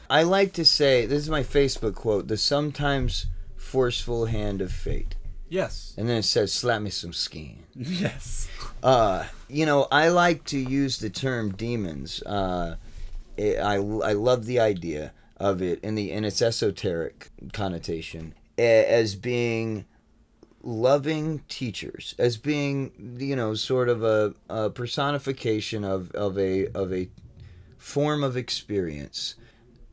[0.10, 5.16] I like to say this is my Facebook quote: "The sometimes forceful hand of fate."
[5.50, 8.48] yes, And then it says, "Slap me some skin." yes.
[8.84, 12.22] uh, you know, I like to use the term demons.
[12.24, 12.76] Uh,
[13.38, 19.16] it, I I love the idea of it in the in its esoteric connotation as
[19.16, 19.86] being
[20.68, 26.94] loving teachers, as being you know sort of a, a personification of of a of
[26.94, 27.08] a
[27.78, 29.36] form of experience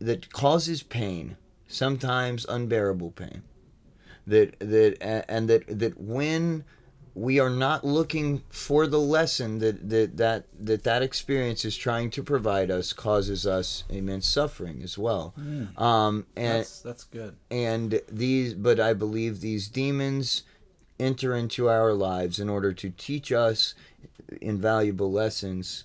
[0.01, 1.37] that causes pain,
[1.69, 3.43] sometimes unbearable pain.
[4.27, 4.97] That that
[5.29, 6.65] and that that when
[7.17, 12.11] we are not looking for the lesson that that that that, that experience is trying
[12.11, 15.33] to provide us causes us immense suffering as well.
[15.77, 17.37] Um, and That's that's good.
[17.53, 20.43] and these but i believe these demons
[20.99, 23.75] enter into our lives in order to teach us
[24.41, 25.85] invaluable lessons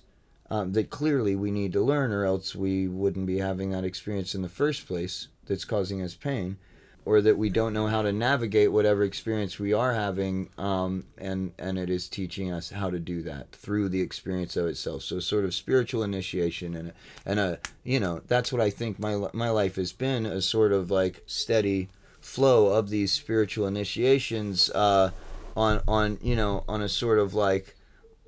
[0.50, 4.34] um, that clearly we need to learn or else we wouldn't be having that experience
[4.34, 6.56] in the first place that's causing us pain
[7.04, 11.52] or that we don't know how to navigate whatever experience we are having um, and
[11.58, 15.02] and it is teaching us how to do that through the experience of itself.
[15.02, 16.92] So sort of spiritual initiation and
[17.24, 20.72] and a you know that's what I think my my life has been a sort
[20.72, 21.88] of like steady
[22.20, 25.10] flow of these spiritual initiations uh,
[25.56, 27.74] on on you know on a sort of like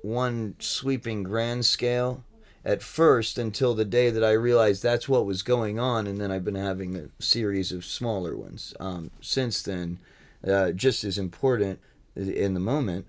[0.01, 2.23] one sweeping grand scale
[2.65, 6.31] at first until the day that I realized that's what was going on, and then
[6.31, 8.73] I've been having a series of smaller ones.
[8.79, 9.99] Um, since then,
[10.47, 11.79] uh, just as important
[12.15, 13.05] in the moment.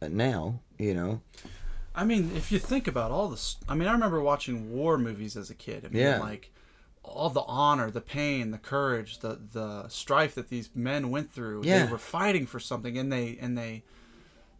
[0.00, 1.20] uh, Now, you know,
[1.94, 5.36] I mean, if you think about all this, I mean, I remember watching war movies
[5.36, 5.84] as a kid.
[5.84, 6.18] I mean, Yeah.
[6.18, 6.51] like
[7.04, 11.62] all the honor, the pain, the courage, the the strife that these men went through.
[11.64, 11.84] Yeah.
[11.86, 13.82] They were fighting for something, and they and they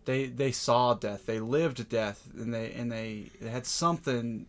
[0.05, 1.26] they they saw death.
[1.26, 4.47] They lived death, and they and they, they had something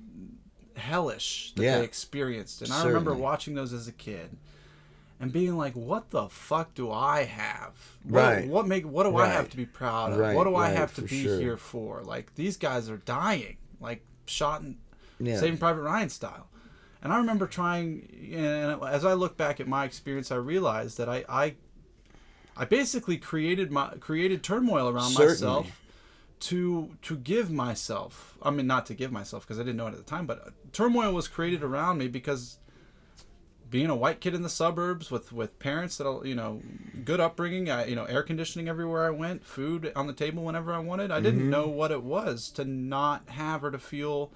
[0.76, 1.78] hellish that Yeah.
[1.80, 2.62] they experienced.
[2.62, 4.38] And I remember watching those as a kid.
[5.20, 7.76] and being like, "What the fuck do I have?
[8.04, 8.48] What, Right.
[8.48, 8.84] What make?
[8.86, 10.18] What do I have to be proud of?
[10.20, 11.40] Right, what do I have to for be sure.
[11.40, 12.02] here for?
[12.02, 14.80] Like these guys are dying, like shot in
[15.20, 15.40] Yeah.
[15.40, 16.48] Saving Private Ryan style."
[17.04, 21.10] And I remember trying, and as I look back at my experience, I realized that
[21.10, 21.56] I, I,
[22.56, 25.28] I basically created my created turmoil around Certainly.
[25.34, 25.82] myself
[26.40, 28.38] to to give myself.
[28.42, 30.54] I mean, not to give myself because I didn't know it at the time, but
[30.72, 32.58] turmoil was created around me because
[33.70, 36.62] being a white kid in the suburbs with with parents that you know
[37.04, 40.72] good upbringing I, you know air conditioning everywhere i went food on the table whenever
[40.72, 41.24] i wanted i Mm-hmm.
[41.24, 44.32] didn't know what it was to not have or to feel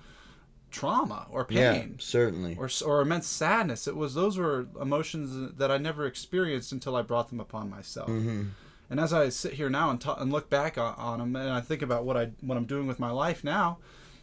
[0.72, 1.58] trauma or pain.
[1.58, 2.56] Yeah, certainly.
[2.60, 7.02] or, or immense sadness it was those were emotions that i never experienced until i
[7.02, 8.44] brought them upon myself Mm-hmm.
[8.90, 11.50] and as i sit here now and, ta- and look back on, on them and
[11.52, 13.78] i think about what i what i'm doing with my life now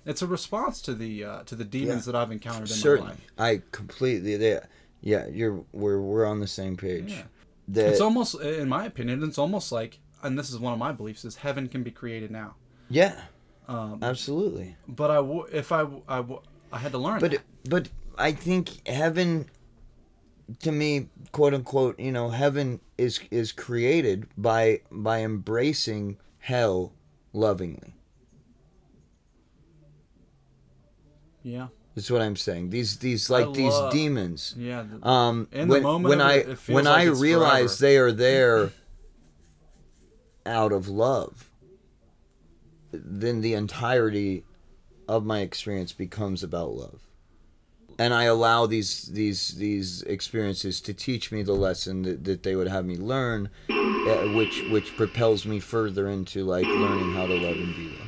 [0.04, 2.12] it's a response to the uh, to the demons Yeah.
[2.12, 4.36] that i've encountered in Certainly, my life I completely.
[4.36, 4.60] They,
[5.00, 5.64] yeah, you're.
[5.72, 7.12] We're we're on the same page.
[7.12, 7.22] Yeah.
[7.68, 10.92] That, it's almost in my opinion it's almost like and this is one of my
[10.92, 12.56] beliefs is heaven can be created now
[12.90, 13.22] yeah,
[13.68, 14.76] um, absolutely.
[14.88, 16.42] but i w- if I, w- I, w-
[16.72, 17.40] I had to learn But that.
[17.68, 17.88] but
[18.18, 19.48] I think heaven,
[20.60, 26.92] to me, quote unquote, you know, heaven is is created by by embracing hell
[27.32, 27.94] lovingly.
[31.42, 32.70] yeah That's what I'm saying.
[32.70, 34.54] These these like these demons.
[34.58, 37.90] yeah the- Um, In the when moment when I when like I realize forever.
[37.92, 38.70] they are there
[40.46, 41.50] out of love,
[43.02, 44.44] then the entirety
[45.08, 47.00] of my experience becomes about love,
[47.98, 52.56] and I allow these these these experiences to teach me the lesson that, that they
[52.56, 57.34] would have me learn, uh, which which propels me further into like learning how to
[57.34, 58.03] love and be loved.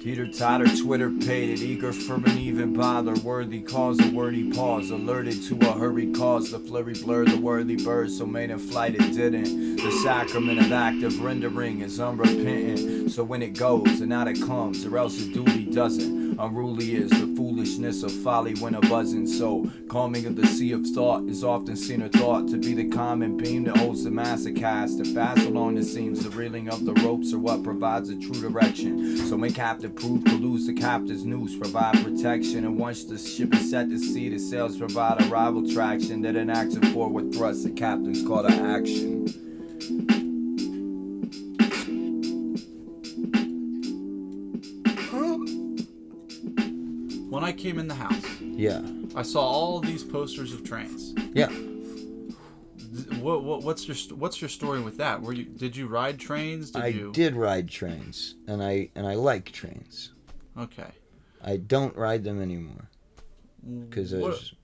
[0.00, 3.12] Teeter totter, Twitter pated, eager for an even bother.
[3.16, 4.88] Worthy cause, a wordy pause.
[4.88, 6.50] Alerted to a hurried cause.
[6.50, 9.76] The flurry blurred the worthy bird, so made in flight it didn't.
[9.76, 13.10] The sacrament of active rendering is unrepentant.
[13.10, 16.29] So when it goes and out it comes, or else its duty doesn't.
[16.38, 19.26] Unruly is the foolishness of folly when a buzzing.
[19.26, 22.88] So calming of the sea of thought is often seen or thought to be the
[22.88, 24.98] common beam that holds the master cast.
[24.98, 28.40] And fast along it seems the reeling of the ropes are what provides a true
[28.40, 29.18] direction.
[29.28, 32.64] So make captive proof to lose the captive's noose, provide protection.
[32.64, 36.36] And once the ship is set to sea, the sails provide a rival traction that
[36.36, 37.64] enacts action forward thrust.
[37.64, 40.19] The captain's call to action.
[47.40, 48.82] When i came in the house Yeah,
[49.14, 51.48] i saw all these posters of trains yeah.
[53.20, 56.70] What, what what's your what's your story with that were you did you ride trains
[56.72, 60.12] did I you did ride trains, and I and I like trains.
[60.58, 60.90] okay
[61.42, 62.88] I don't ride them anymore
[63.88, 64.54] because What- it's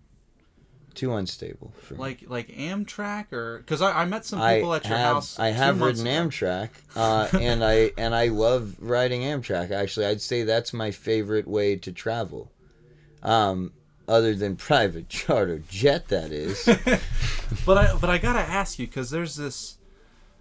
[0.95, 2.01] too unstable for me.
[2.01, 5.39] like like amtrak or because I, I met some I people at your have house
[5.39, 6.29] I have ridden ago.
[6.29, 9.71] Amtrak, uh, and I and I love riding Amtrak.
[9.71, 12.51] Actually, I'd say that's my favorite way to travel,
[13.23, 13.73] um,
[14.09, 16.09] other than private charter jet.
[16.09, 16.69] That is.
[17.65, 19.79] But I but I gotta ask you because there's this.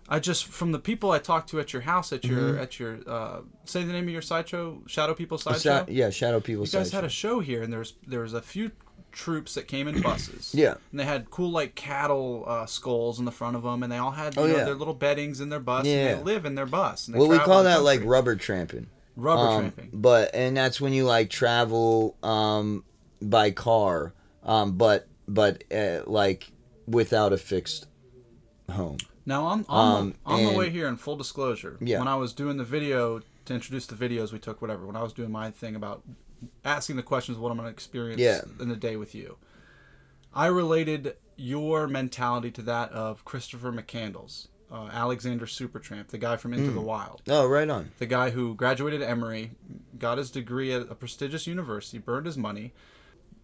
[0.09, 2.61] I just from the people I talked to at your house at your Mm-hmm.
[2.63, 5.85] at your uh, say the name of your sideshow Shadow People sideshow.
[5.87, 6.63] yeah, Shadow People.
[6.65, 6.95] you guys Sideshow.
[6.97, 8.71] had a show here and there's there was a few
[9.11, 10.53] troops that came in buses.
[10.57, 10.75] Yeah.
[10.91, 13.97] And they had cool like cattle uh, skulls in the front of them, and they
[13.97, 14.63] all had you Oh, know, yeah.
[14.65, 15.85] their little beddings in their bus.
[15.85, 15.93] Yeah.
[16.09, 17.07] And they live in their bus.
[17.07, 18.87] And Well, we call that like rubber tramping.
[19.15, 19.89] Rubber Um, tramping.
[19.93, 22.83] But and that's when you like travel um,
[23.21, 24.13] by car,
[24.43, 26.51] um, but but uh, like
[26.87, 27.87] without a fixed
[28.71, 28.97] home.
[29.25, 31.99] Now on on, Um, the, on the way here, in full disclosure, Yeah.
[31.99, 35.01] when I was doing the video to introduce the videos we took, whatever, when I
[35.03, 36.03] was doing my thing about
[36.63, 38.41] asking the questions of what I'm going to experience Yeah.
[38.59, 39.37] in the day with you,
[40.33, 46.53] I related your mentality to that of Christopher McCandless, uh, Alexander Supertramp, the guy from
[46.53, 46.75] Into Hmm.
[46.75, 47.91] the Wild, Oh, right on.
[47.99, 49.51] the guy who graduated Emory,
[49.97, 52.73] got his degree at a prestigious university, burned his money,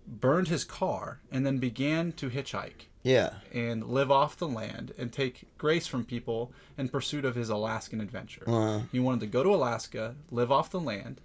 [0.07, 3.35] burned his car, and then began to hitchhike Yeah.
[3.53, 8.01] and live off the land and take grace from people in pursuit of his Alaskan
[8.01, 8.43] adventure.
[8.47, 8.81] Uh-huh.
[8.91, 11.21] He wanted to go to Alaska, live off the land,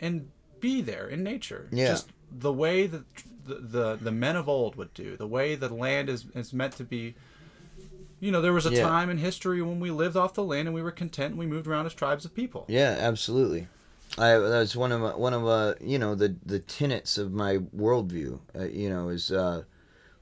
[0.00, 0.30] and
[0.60, 1.68] be there in nature.
[1.70, 1.88] Yeah.
[1.88, 3.04] Just the way that
[3.46, 6.72] the, the, the men of old would do, the way the land is, is meant
[6.78, 7.14] to be.
[8.24, 8.88] You know, there was a Yeah.
[8.88, 11.44] time in history when we lived off the land and we were content and we
[11.44, 12.64] moved around as tribes of people.
[12.68, 13.68] Yeah, absolutely.
[14.16, 17.58] I that's one of my, one of uh you know the the tenets of my
[17.58, 18.40] worldview.
[18.58, 19.64] Uh, you know is uh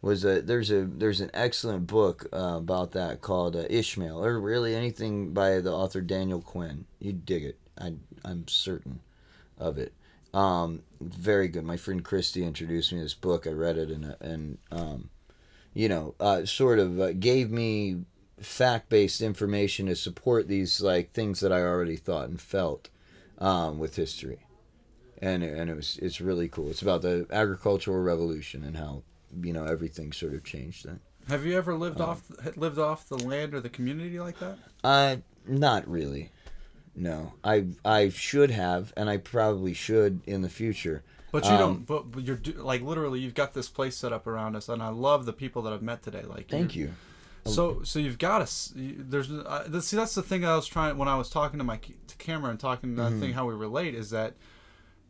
[0.00, 4.40] was a there's a there's an excellent book uh, about that called uh, Ishmael or
[4.40, 6.86] really anything by the author Daniel Quinn.
[6.98, 7.59] You dig it.
[7.78, 7.94] I
[8.24, 8.98] I'm certain
[9.59, 9.92] of it.
[10.34, 11.62] Um, very good.
[11.62, 13.46] My friend Christy introduced me to this book.
[13.46, 15.11] I read it and and um,
[15.75, 18.05] you know, uh, sort of uh, gave me
[18.41, 22.91] fact-based information to support these like things that I already thought and felt
[23.39, 24.47] um, with history,
[25.20, 26.70] and and it was it's really cool.
[26.70, 29.03] It's about the agricultural revolution and how
[29.43, 31.01] you know everything sort of changed then.
[31.29, 32.23] Have you ever lived off
[32.57, 34.59] lived off the land or the community like that?
[34.83, 35.16] Uh,
[35.47, 36.31] not really.
[36.95, 41.03] No, I I should have, and I probably should in the future.
[41.33, 41.87] But you Um, don't.
[41.87, 44.91] But, but you're like literally, you've got this place set up around us, and I
[44.91, 46.22] love the people that I've met today.
[46.22, 46.93] Like, Thank you're-
[47.45, 48.72] So, so you've got us.
[48.76, 51.78] There's uh, see that's the thing I was trying when I was talking to my
[51.78, 53.20] to camera and talking to that Mm-hmm.
[53.20, 54.35] thing how we relate is that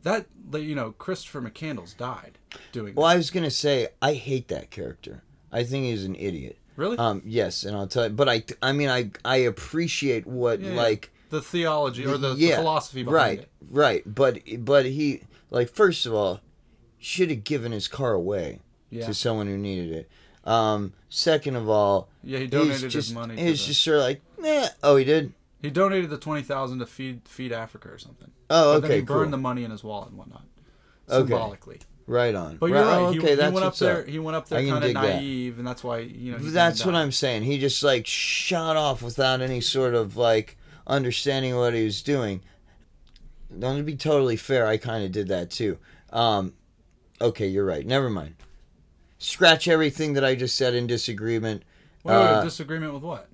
[0.03, 2.39] that you know Christopher McCandless died
[2.71, 2.95] doing.
[2.95, 3.13] Well, that.
[3.13, 5.23] I was gonna say I hate that character.
[5.51, 6.57] I think he's an idiot.
[6.75, 6.97] really?
[6.97, 8.09] Um, yes, and I'll tell you.
[8.09, 10.75] But I, I mean, I, I appreciate what Yeah, yeah.
[10.81, 13.49] like the theology or the, the philosophy behind right, it.
[13.69, 14.01] right.
[14.05, 15.21] But, but he
[15.53, 16.41] like first of all,
[16.99, 19.05] should have given his car away Yeah.
[19.05, 20.09] to someone who needed it.
[20.49, 23.35] Um, second of all, Yeah, he donated his just, money.
[23.37, 24.67] To He's just sort of like, eh.
[24.83, 25.31] Oh, he did.
[25.61, 28.31] he donated the twenty thousand to feed feed Africa or something.
[28.49, 29.31] Oh, But then okay, he burned cool.
[29.31, 30.43] the money in his wallet and whatnot,
[31.09, 31.19] Okay.
[31.29, 31.79] symbolically.
[32.05, 32.57] Right on.
[32.57, 32.97] But you're right.
[32.97, 33.99] Oh, he, okay, he that's went up there.
[34.01, 34.07] up.
[34.07, 35.01] He went up there kind of dig that.
[35.21, 36.37] naive, and that's why you know.
[36.37, 36.95] That's what.
[36.95, 37.43] I'm saying.
[37.43, 42.41] He just like shot off without any sort of like understanding what he was doing.
[43.59, 45.77] Don't to be totally fair, I kind of did that too.
[46.11, 46.53] Um,
[47.21, 47.85] okay, you're right.
[47.85, 48.35] Never mind.
[49.17, 51.63] Scratch everything that I just said in disagreement.
[52.03, 53.29] Wait, wait, uh, disagreement with what?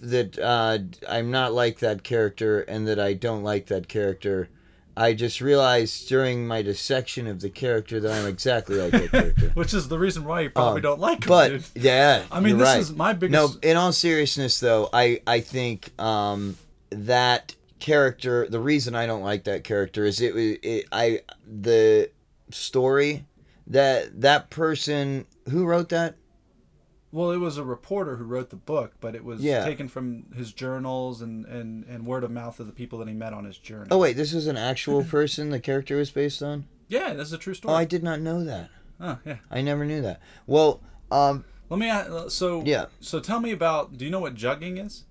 [0.00, 0.78] That uh,
[1.08, 4.48] I'm not like that character, and that I don't like that character.
[4.98, 9.50] I just realized during my dissection of the character that I'm exactly like that character.
[9.54, 11.64] Which is the reason why you probably Um, don't like him, but dude.
[11.74, 12.78] yeah, I mean, this right.
[12.80, 13.32] is my biggest.
[13.62, 16.56] No, in all seriousness, though, I I think um,
[16.90, 18.46] that character.
[18.48, 22.10] The reason I don't like that character is it was it, I the
[22.50, 23.26] story
[23.66, 26.16] that that person who wrote that.
[27.12, 29.64] Well, it was a reporter who wrote the book, but it was Yeah.
[29.64, 33.14] taken from his journals and, and, and word of mouth of the people that he
[33.14, 33.88] met on his journey.
[33.90, 35.48] Oh wait, this was an actual person.
[35.50, 36.66] The character was based on.
[36.88, 37.76] yeah, that's a true story Oh.
[37.76, 38.68] I did not know that.
[39.00, 39.36] oh, yeah.
[39.50, 40.20] I never knew that.
[40.46, 41.88] Well, um, Let me.
[41.88, 42.86] ask- So Yeah.
[43.00, 43.96] So tell me about.
[43.96, 45.04] Do you know what jugging is?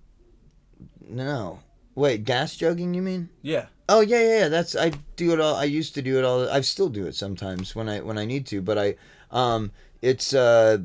[1.08, 1.60] no.
[1.96, 2.94] Wait, gas jugging?
[2.94, 3.30] You mean?
[3.42, 3.68] Yeah.
[3.88, 4.48] Oh yeah, yeah, yeah.
[4.50, 5.56] That's I do it all.
[5.56, 6.50] I used to do it all.
[6.50, 8.62] I still do it sometimes when I when I need to.
[8.62, 8.96] But I,
[9.32, 9.72] um,
[10.02, 10.80] it's uh,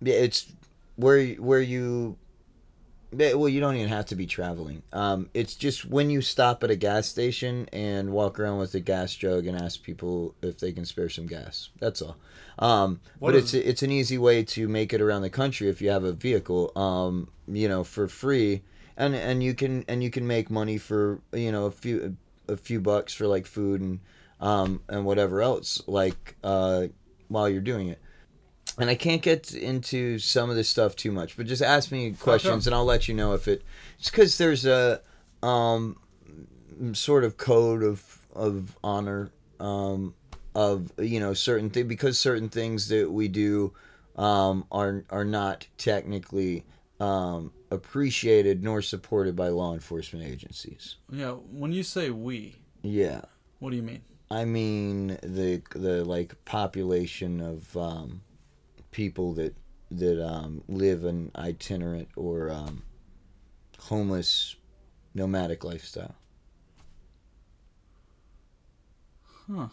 [0.00, 0.52] yeah, it's
[0.96, 2.16] where where you.
[3.16, 4.82] Well, you don't even have to be traveling.
[4.92, 8.80] Um, it's just when you stop at a gas station and walk around with a
[8.80, 11.68] gas jug and ask people if they can spare some gas.
[11.78, 12.16] That's all.
[12.58, 15.80] Um, but is- it's it's an easy way to make it around the country if
[15.80, 16.72] you have a vehicle.
[16.76, 18.62] Um, you know, for free,
[18.96, 22.16] and and you can and you can make money for you know a few
[22.48, 24.00] a few bucks for like food and
[24.40, 26.86] um and whatever else like uh
[27.28, 28.00] while you're doing it.
[28.78, 32.12] And I can't get into some of this stuff too much, but just ask me
[32.12, 33.62] questions and I'll let you know if it.
[33.98, 35.00] It's because there's a
[35.42, 35.96] um
[36.92, 39.30] sort of code of of honor
[39.60, 40.14] um
[40.54, 43.72] of you know certain thing because certain things that we do
[44.16, 46.64] um are are not technically
[47.00, 50.96] um appreciated nor supported by law enforcement agencies.
[51.10, 51.32] Yeah.
[51.32, 53.22] When you say we, Yeah.
[53.58, 54.00] what do you mean?
[54.30, 58.22] I mean the the like population of um,
[58.90, 59.54] people that
[59.90, 62.82] that um, live an itinerant or um,
[63.78, 64.56] homeless
[65.14, 66.14] nomadic lifestyle.
[69.50, 69.68] Huh.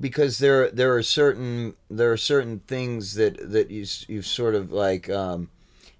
[0.00, 4.54] Because there there are certain there are certain things that that you s- you sort
[4.54, 5.48] of like um,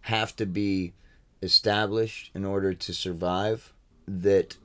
[0.05, 0.93] have to be
[1.43, 3.73] established in order to survive
[4.07, 4.57] that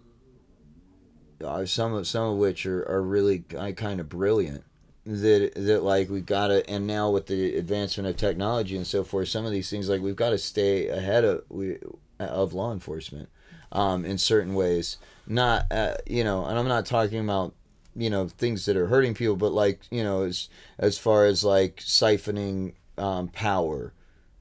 [1.45, 4.65] are some of some of which are, are really kind of brilliant.
[5.05, 9.29] That that like we've gotta and now with the advancement of technology and so forth
[9.29, 11.77] some of these things like we've got to stay ahead of we
[12.19, 13.29] of law enforcement
[13.71, 14.97] um, in certain ways.
[15.25, 17.53] Not uh, you know and i'm not talking about
[17.95, 21.43] you know things that are hurting people but like you know as as far as
[21.43, 23.93] like siphoning um, power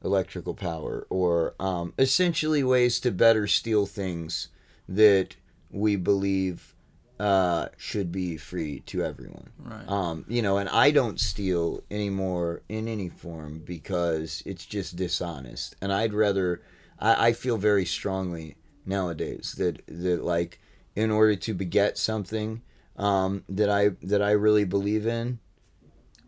[0.02, 4.48] electrical power or um, essentially ways to better steal things
[4.88, 5.36] that
[5.70, 6.74] we believe
[7.18, 9.50] uh, should be free to everyone.
[9.58, 9.88] Right.
[9.88, 15.74] Um, you know, and I don't steal anymore in any form because it's just dishonest.
[15.82, 16.62] And I'd rather,
[16.98, 18.56] I, I feel very strongly
[18.86, 20.60] nowadays that that like
[20.96, 22.62] in order to beget something
[22.96, 25.40] um, that I that I really believe in,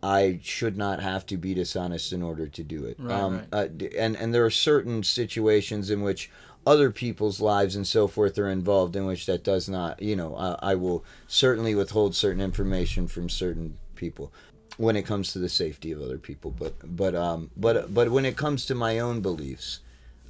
[0.03, 2.97] I should not have to be dishonest in order to do it.
[2.99, 3.47] Right, um, right.
[3.51, 3.67] Uh,
[3.97, 6.29] and and there are certain situations in which
[6.65, 10.35] other people's lives and so forth are involved in which that does not you know
[10.35, 14.31] I, I will certainly withhold certain information from certain people
[14.77, 18.25] when it comes to the safety of other people but but um but but when
[18.25, 19.79] it comes to my own beliefs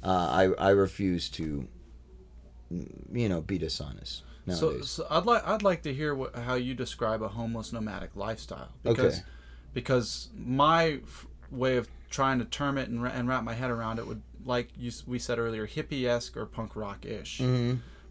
[0.02, 0.08] uh,
[0.58, 1.68] I I refuse to
[3.12, 6.74] you know be dishonest So, so I'd like I'd like to hear what, how you
[6.74, 9.24] describe a homeless nomadic lifestyle because Okay.
[9.74, 13.70] Because my f- way of trying to term it and, ra- and wrap my head
[13.70, 17.38] around it would like you we said earlier hippie esque or punk rock ish.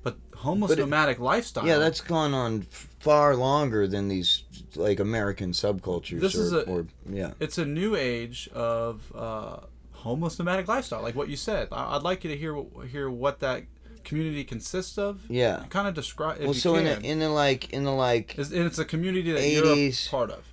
[0.03, 0.77] But homeless Mm-hmm.
[0.77, 1.67] But it- nomadic lifestyle.
[1.67, 4.43] Yeah, that's gone on far longer than these
[4.75, 6.19] like American subcultures.
[6.21, 9.57] This or, is a- or yeah, it's a new age of uh,
[9.91, 11.67] homeless nomadic lifestyle, like what you said.
[11.71, 13.63] I- I'd like you to hear what- hear what that
[14.03, 15.21] community consists of.
[15.29, 15.65] Yeah.
[15.69, 16.39] kind of describe.
[16.39, 17.01] Well, you so in can.
[17.03, 20.09] the in the like in the like It's, it's a community that you're a 80s.
[20.09, 20.50] part of.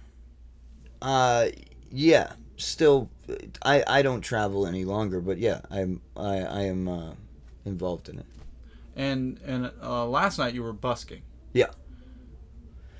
[1.02, 1.46] Uh
[1.90, 3.08] yeah, still
[3.62, 7.12] I I don't travel any longer, but yeah, I'm I I am uh,
[7.64, 8.26] involved in it.
[8.96, 11.22] And and uh, last night you were busking.
[11.52, 11.70] Yeah.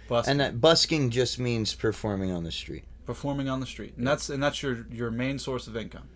[0.09, 2.85] Busking, And that busking just means performing on the street.
[3.05, 6.09] performing on the street, and that's and that's your your main source of income.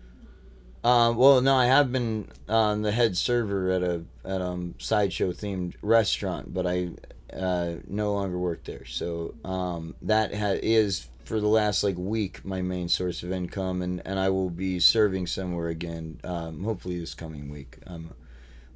[0.83, 5.31] Uh, well, no, I have been um, the head server at a at um sideshow
[5.31, 6.89] themed restaurant, but I
[7.33, 8.85] uh, no longer work there.
[8.85, 13.81] So um, that ha- is for the last like week my main source of income,
[13.81, 17.77] and, and I will be serving somewhere again, um, hopefully this coming week.
[17.87, 18.13] Um,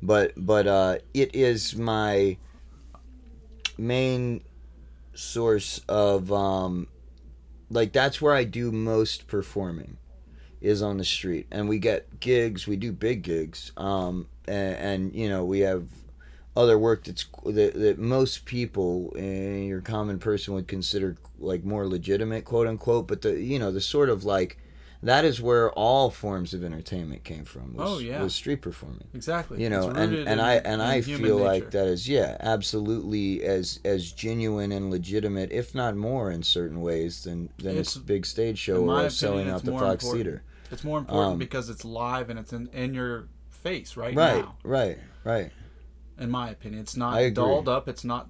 [0.01, 2.37] but but uh, it is my
[3.77, 4.43] main
[5.13, 6.87] source of um,
[7.69, 9.97] like that's where I do most performing
[10.59, 15.15] is on the street and we get gigs we do big gigs um and, and
[15.15, 15.87] you know we have
[16.57, 21.87] other work that's that, that most people and your common person would consider like more
[21.87, 24.57] legitimate quote unquote but the you know the sort of like
[25.03, 28.23] that is where all forms of entertainment came from was, Oh, yeah.
[28.23, 29.61] was street performing Exactly.
[29.61, 31.35] you know and, and in- i and i feel nature.
[31.35, 36.81] like that is yeah absolutely as as genuine and legitimate if not more in certain
[36.81, 40.13] ways than than It's- a big stage show or selling out the fox important.
[40.25, 44.15] theater It's more important Um, because it's live and it's in, in your face right,
[44.15, 44.55] right now.
[44.63, 45.51] right right
[46.19, 47.87] In my opinion, it's not dolled up.
[47.87, 48.29] It's not.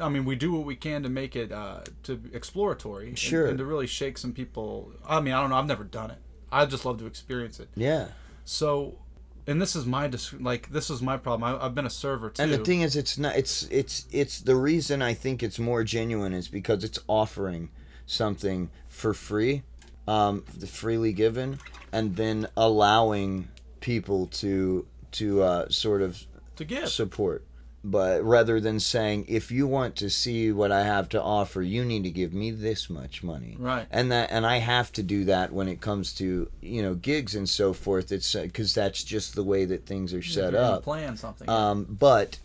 [0.00, 3.46] I mean, we do what we can to make it uh, to exploratory and- Sure.
[3.46, 4.92] and, to really shake some people.
[5.08, 5.56] I mean, I don't know.
[5.56, 6.18] I've never done it.
[6.52, 7.68] I just love to experience it.
[7.74, 8.08] yeah
[8.44, 8.98] So,
[9.46, 11.42] and this is my dis- like this is my problem.
[11.60, 12.42] I, I've been a server too.
[12.42, 13.36] And the thing is, it's not.
[13.36, 17.70] It's it's it's the reason I think it's more genuine is because it's offering
[18.06, 19.62] something for free,
[20.06, 21.58] um, freely given,
[21.90, 23.48] and then allowing
[23.80, 26.24] people to to uh, sort of
[26.56, 26.88] to give.
[26.88, 27.44] support.
[27.86, 31.84] But rather than saying, if you want to see what I have to offer, you
[31.84, 33.86] need to give me this much money, Right.
[33.90, 37.34] And that, and I have to do that when it comes to you know gigs
[37.34, 38.10] and so forth.
[38.10, 40.84] It's because that's just the way that things are set up.
[40.84, 41.46] Plan something.
[41.46, 42.38] Um, but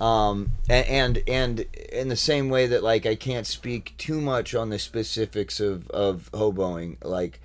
[0.00, 1.60] um, a- and and
[1.92, 5.90] in the same way that like I can't speak too much on the specifics of
[5.90, 7.40] of hoboing, like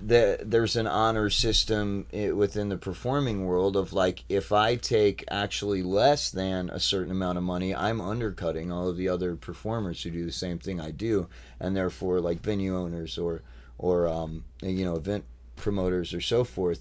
[0.00, 5.82] the, there's an honor system within the performing world of like if I take actually
[5.82, 10.10] less than a certain amount of money, I'm undercutting all of the other performers who
[10.10, 11.28] do the same thing I do,
[11.60, 13.42] and therefore like venue owners or
[13.78, 15.24] or um, you know event
[15.56, 16.80] promoters or so forth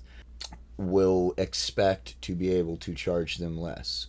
[0.78, 4.08] will expect to be able to charge them less.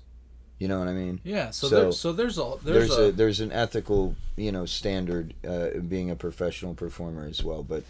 [0.59, 1.21] You know what I mean?
[1.23, 1.51] yeah.
[1.51, 4.65] So, so there, so there's a there's, There's, a, a, there's an ethical you know
[4.65, 7.85] standard uh, being a professional performer as well, but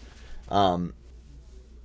[0.49, 0.95] um,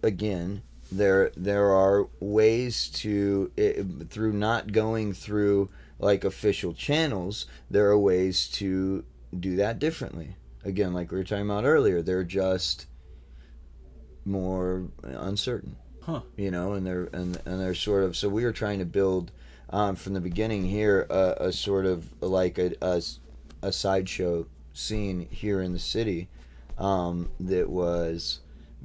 [0.03, 0.61] again
[0.91, 5.69] there there are ways to i through not going through
[5.99, 9.05] like official channels there are ways to
[9.39, 10.35] do that differently
[10.65, 12.87] again like we were talking about earlier they're just
[14.25, 16.21] more uncertain Huh.
[16.35, 19.31] you know and they're and, and they're sort of so we were trying to build
[19.69, 23.01] um, from the beginning here a, a sort of like a, a,
[23.61, 26.27] a sideshow scene here in the city
[26.77, 28.39] um, that was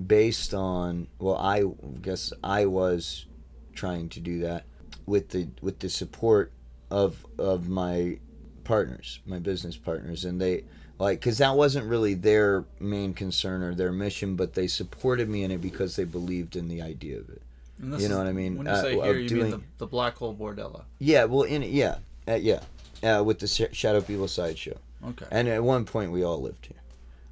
[0.05, 1.65] based on well I
[2.03, 3.27] guess I was
[3.75, 4.65] trying to do that
[5.07, 6.53] with the with the support
[6.91, 8.19] of of my
[8.65, 10.65] partners my business partners and they
[10.99, 15.45] like because that wasn't really their main concern or their mission but they supported me
[15.45, 17.43] in it because they believed in the idea of it
[17.79, 18.57] you know what I mean?
[18.57, 20.85] When you Uh, say of here, you mean the, the black hole bordella.
[20.99, 21.99] yeah well in it yeah
[22.29, 22.61] uh, yeah
[23.03, 25.27] uh, with the Sh- shadow people sideshow Okay.
[25.31, 26.81] and at one point we all lived here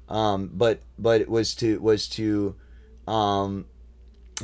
[0.09, 2.55] um, but but it was to was to
[3.07, 3.65] um,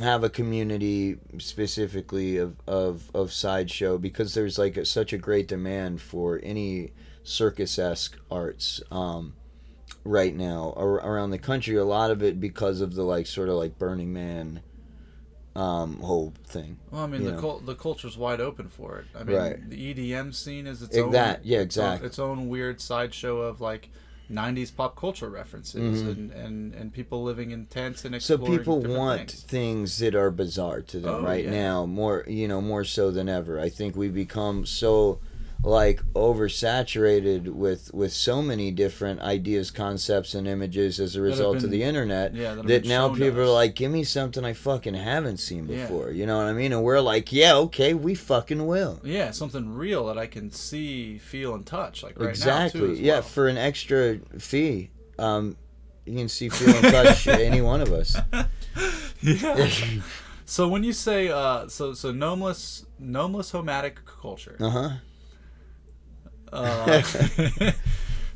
[0.00, 5.46] have a community specifically of, of, of sideshow because there's like a, such a great
[5.48, 6.92] demand for any
[7.24, 9.34] circus-esque arts um,
[10.04, 13.48] right now ar- around the country a lot of it because of the like sort
[13.48, 14.62] of like burning man
[15.54, 16.78] um, whole thing.
[16.90, 17.40] Well, I mean, the know.
[17.40, 19.04] cul- the culture's wide open for it.
[19.14, 19.68] I mean, Right.
[19.70, 22.06] the EDM scene is its Ex- own that- yeah, its own- exactly.
[22.06, 23.90] its own weird sideshow of like
[24.30, 26.08] '90s pop culture references Mhm.
[26.10, 28.44] and, and and people living in tents and exploring.
[28.44, 29.42] So people want things.
[29.42, 31.50] things that are bizarre to them Oh, right yeah.
[31.50, 33.58] now, more you know, more so than ever.
[33.60, 35.18] I think we become so
[35.64, 41.64] like oversaturated with with so many different ideas, concepts, and images as a result been-
[41.66, 44.94] of the internet yeah, that that now people are like, "Give me something I fucking
[44.94, 45.82] haven't seen Yeah.
[45.82, 46.72] before." You know what I mean?
[46.72, 51.18] And we're like, "Yeah, okay, we fucking will." Yeah, something real that I can see,
[51.18, 52.02] feel, and touch.
[52.02, 52.80] Like right exactly.
[52.80, 52.94] now too.
[52.94, 53.22] yeah, well.
[53.22, 55.56] for an extra fee, um,
[56.04, 58.16] you can see, feel, and touch any one of us.
[59.22, 59.68] yeah.
[60.44, 64.56] so when you say uh, so so gnomeless gnomeless homadic culture.
[64.58, 64.90] Uh huh.
[66.52, 67.02] Uh,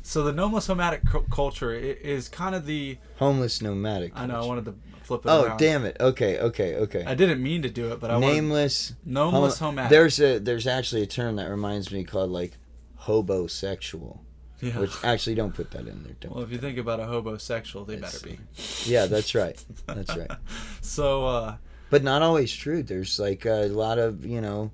[0.01, 4.13] so the cu- culture is kind of the Homeless nomadic.
[4.15, 5.57] I know I wanted to flip it Oh around.
[5.59, 5.97] damn it!
[5.99, 7.03] Okay, okay, okay.
[7.05, 8.93] I didn't mean to do it, but I Nameless.
[9.07, 9.89] Gnomeless homo- homadic.
[9.89, 12.53] There's a there's actually a term that reminds me called like
[13.01, 14.19] hobosexual,
[14.61, 14.79] yeah.
[14.79, 16.15] which actually don't put that in there.
[16.19, 16.35] Don't.
[16.35, 18.39] well, if you think about a hobosexual, they better be.
[18.85, 19.63] yeah, that's right.
[19.87, 20.31] That's right.
[20.81, 21.55] So uh,
[21.89, 22.81] But not always true.
[22.83, 24.71] There's like a lot of you know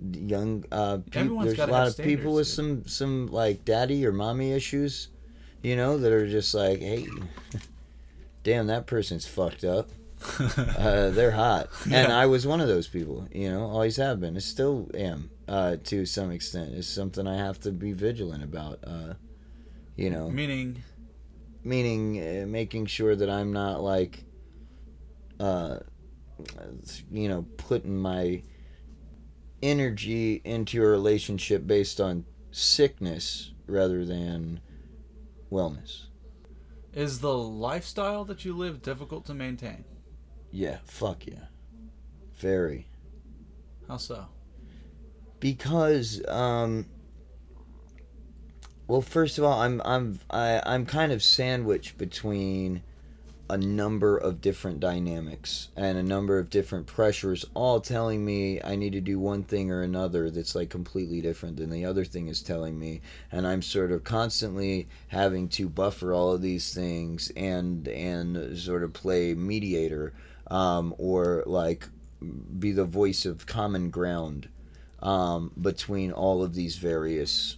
[0.00, 1.40] young uh people.
[1.40, 5.08] There's a lot of people with some some like daddy or mommy issues,
[5.62, 7.06] you know, that are just like, hey,
[8.42, 9.90] damn, that person's fucked up.
[10.38, 12.18] uh, they're hot, and Yeah.
[12.18, 13.28] I was one of those people.
[13.32, 14.34] You know, always have been.
[14.36, 16.72] I still am uh, to some extent.
[16.74, 18.78] It's something I have to be vigilant about.
[18.82, 19.14] Uh,
[19.94, 20.82] you know, meaning
[21.62, 24.24] meaning uh, making sure that I'm not like,
[25.38, 25.78] uh,
[27.10, 28.42] you know, putting my
[29.62, 34.60] energy into your relationship based on sickness rather than
[35.50, 36.06] wellness.
[36.92, 39.84] is the lifestyle that you live difficult to maintain?
[40.50, 41.46] Yeah, fuck yeah,
[42.34, 42.88] very.
[43.88, 44.26] How so?
[45.40, 46.86] because um
[48.86, 52.82] well first of all i'm i'm I, i'm kind of sandwiched between
[53.48, 58.74] a number of different dynamics and a number of different pressures all telling me i
[58.74, 62.28] need to do one thing or another that's like completely different than the other thing
[62.28, 63.00] is telling me.
[63.30, 68.82] And i'm sort of constantly having to buffer all of these things and and sort
[68.82, 70.12] of play mediator
[70.48, 71.88] um, or like
[72.58, 74.48] be the voice of common ground
[75.02, 77.56] um, between all of these various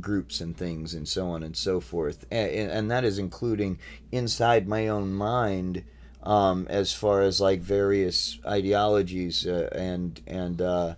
[0.00, 2.26] groups and things and so on and so forth.
[2.30, 3.78] And, and that is including
[4.10, 5.84] inside my own mind
[6.22, 10.94] um, as far as like various ideologies uh, and and uh,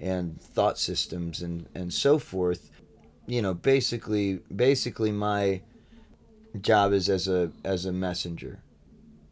[0.00, 2.70] and thought systems and and so forth.
[3.26, 5.60] You know basically basically my
[6.60, 8.60] job is as a as a messenger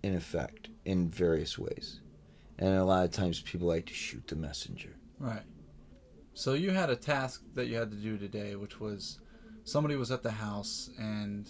[0.02, 2.00] in effect in various ways.
[2.58, 4.94] And a lot of times people like to shoot the messenger.
[5.18, 5.42] Right.
[6.36, 9.18] So you had a task that you had to do today, which was
[9.64, 11.48] somebody was at the house and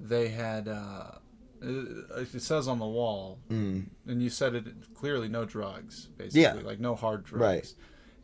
[0.00, 0.66] they had.
[0.66, 1.12] Uh,
[1.62, 3.90] it says on the wall, Mm.
[4.06, 6.54] and you said it clearly: no drugs, basically, Yeah.
[6.54, 7.42] like no hard drugs.
[7.42, 7.74] Right.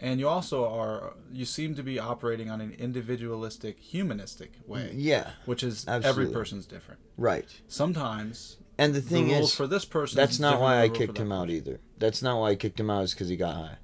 [0.01, 1.15] And you also are.
[1.33, 6.67] You seem to be operating on an individualistic, humanistic way, yeah which is every person's
[6.67, 7.01] different.
[7.17, 10.17] right Sometimes and the thing the is for this person.
[10.17, 13.05] that's not why i kicked him out either that's not why i kicked him out
[13.05, 13.77] is because he got high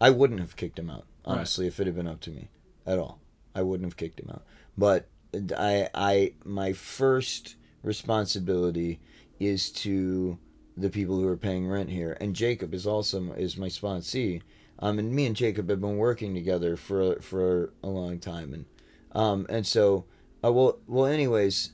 [0.00, 1.38] i wouldn't have kicked him out Right.
[1.38, 2.48] honestly if it had been up to me
[2.86, 3.18] at all
[3.54, 4.42] i wouldn't have kicked him out.
[4.76, 5.08] But
[5.56, 9.00] i i my first responsibility
[9.38, 10.38] is to
[10.76, 12.16] the people who are paying rent here.
[12.20, 14.42] And jacob is also is my sponsee
[14.78, 18.52] um and me and jacob have been working together for for a long time.
[18.54, 18.64] And
[19.12, 20.04] um and so
[20.44, 21.72] uh, well well anyways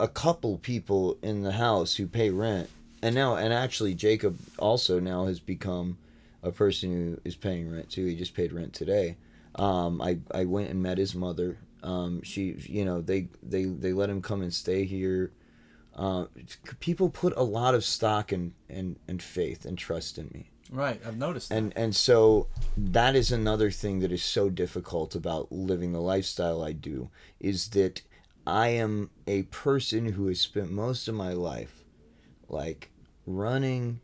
[0.00, 2.68] a couple people in the house who pay rent
[3.02, 5.98] and now and actually jacob also now has become
[6.42, 9.16] a person who is paying rent too he just paid rent today
[9.56, 13.92] um i i went and met his mother um she you know they they they
[13.92, 15.32] let him come and stay here
[15.96, 16.26] uh,
[16.78, 21.00] people put a lot of stock and and and faith and trust in me Right.
[21.06, 21.50] I've noticed.
[21.50, 26.62] and and so that is another thing that is so difficult about living the lifestyle
[26.62, 27.08] I do
[27.40, 28.02] is that
[28.46, 31.84] I am a person who has spent most of my life
[32.48, 32.90] like
[33.26, 34.00] running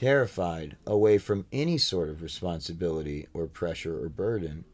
[0.00, 4.64] terrified away from any sort of responsibility or pressure or burden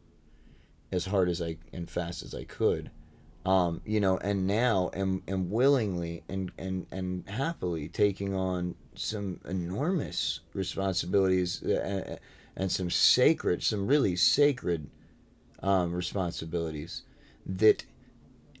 [0.89, 2.91] as hard as I and fast as I could.
[3.45, 9.41] Um, you know, and now am am willingly and and and happily taking on some
[9.43, 12.19] enormous responsibilities uh, and,
[12.55, 14.89] and some sacred, some really sacred
[15.61, 17.03] um, responsibilities
[17.45, 17.83] that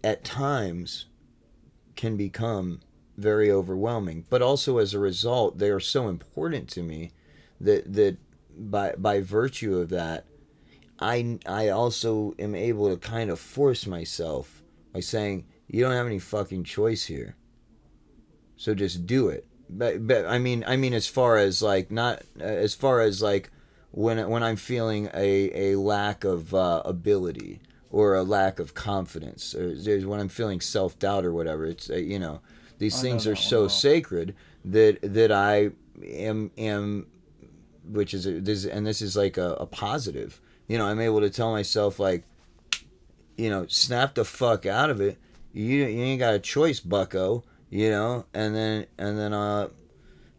[0.03, 1.05] at times
[1.95, 2.81] can become
[3.17, 4.25] very overwhelming.
[4.29, 7.11] But also as a result, they are so important to me
[7.59, 8.17] that that
[8.57, 10.25] by by virtue of that,
[10.99, 14.63] I I also am able to kind of force myself
[14.93, 17.35] by saying you don't have any fucking choice here.
[18.55, 19.45] So just do it.
[19.69, 23.51] But, but I mean I mean as far as like not as far as like
[23.91, 27.59] when when I'm feeling a, a lack of uh, ability
[27.91, 29.75] or a lack of confidence or
[30.07, 32.41] when I'm feeling self doubt or whatever it's uh, you know
[32.79, 33.69] these I things are so well.
[33.69, 34.35] sacred
[34.65, 35.71] that that I
[36.05, 37.07] am am
[37.89, 41.21] which is a, this and this is like a, a positive you know I'm able
[41.21, 42.23] to tell myself like
[43.37, 45.17] you know snap the fuck out of it
[45.53, 49.69] you you ain't got a choice bucko you know and then and then uh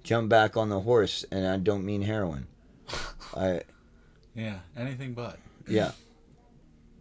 [0.05, 2.47] jump back on the horse and I don't mean heroin
[3.37, 3.63] I
[4.35, 5.39] Yeah, anything but.
[5.67, 5.93] yeah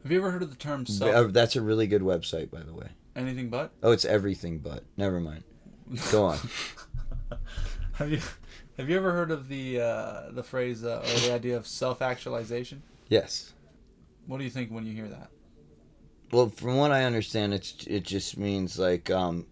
[0.03, 1.13] Have you ever heard of the term self?
[1.13, 3.71] Uh, that's a really good website by the way anything but?
[3.83, 5.43] oh it's everything but never mind
[6.11, 6.37] go on
[7.93, 8.19] Have you
[8.77, 12.01] have you ever heard of the uh, the phrase uh, or the idea of self
[12.01, 12.83] actualization?
[13.09, 13.53] yes
[14.27, 15.29] What do you think when you hear that?
[16.31, 19.47] Well, from what I understand, it's it just means like um,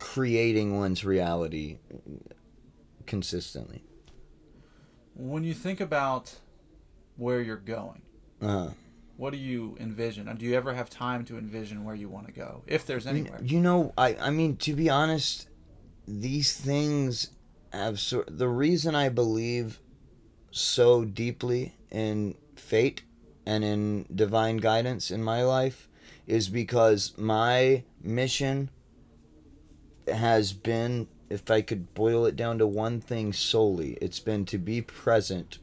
[0.00, 1.78] creating one's reality
[3.06, 3.84] consistently.
[5.14, 6.34] When you think about
[7.16, 8.02] where you're going,
[8.40, 8.70] Uh,
[9.20, 10.28] what do you envision?
[10.28, 13.06] And do you ever have time to envision where you want to go, if there's
[13.06, 13.38] anywhere?
[13.42, 15.46] you know, I I mean, to be honest,
[16.08, 17.30] these things
[17.70, 18.38] have sort.
[18.38, 19.78] The reason I believe
[20.50, 23.02] so deeply in fate
[23.44, 25.86] and in divine guidance in my life
[26.26, 28.70] is because my mission
[30.08, 34.56] has been if I could boil it down to one thing solely, it's been to
[34.56, 35.58] be present,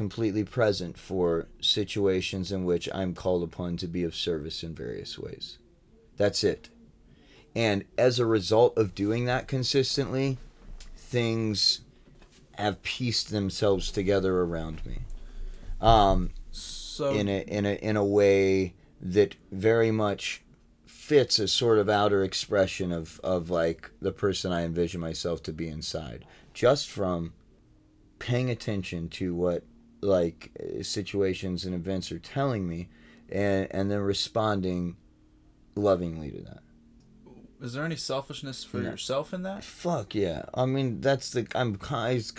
[0.00, 5.18] completely present for situations in which I'm called upon to be of service in various
[5.18, 5.58] ways.
[6.16, 6.70] That's it.
[7.54, 10.38] And as a result of doing that consistently,
[10.96, 11.82] things
[12.52, 15.00] have pieced themselves together around me.
[15.82, 18.72] Um, So in a in a in a way
[19.02, 20.40] that very much
[20.86, 25.52] fits a sort of outer expression of of like the person I envision myself to
[25.52, 26.24] be inside
[26.54, 27.34] just from
[28.18, 29.62] paying attention to what
[30.00, 32.88] like uh, situations and events are telling me
[33.28, 34.96] and and then responding
[35.76, 36.60] lovingly to that
[37.62, 38.90] is there any selfishness for No.
[38.92, 39.62] yourself in that?
[39.62, 41.78] fuck yeah i mean that's the i'm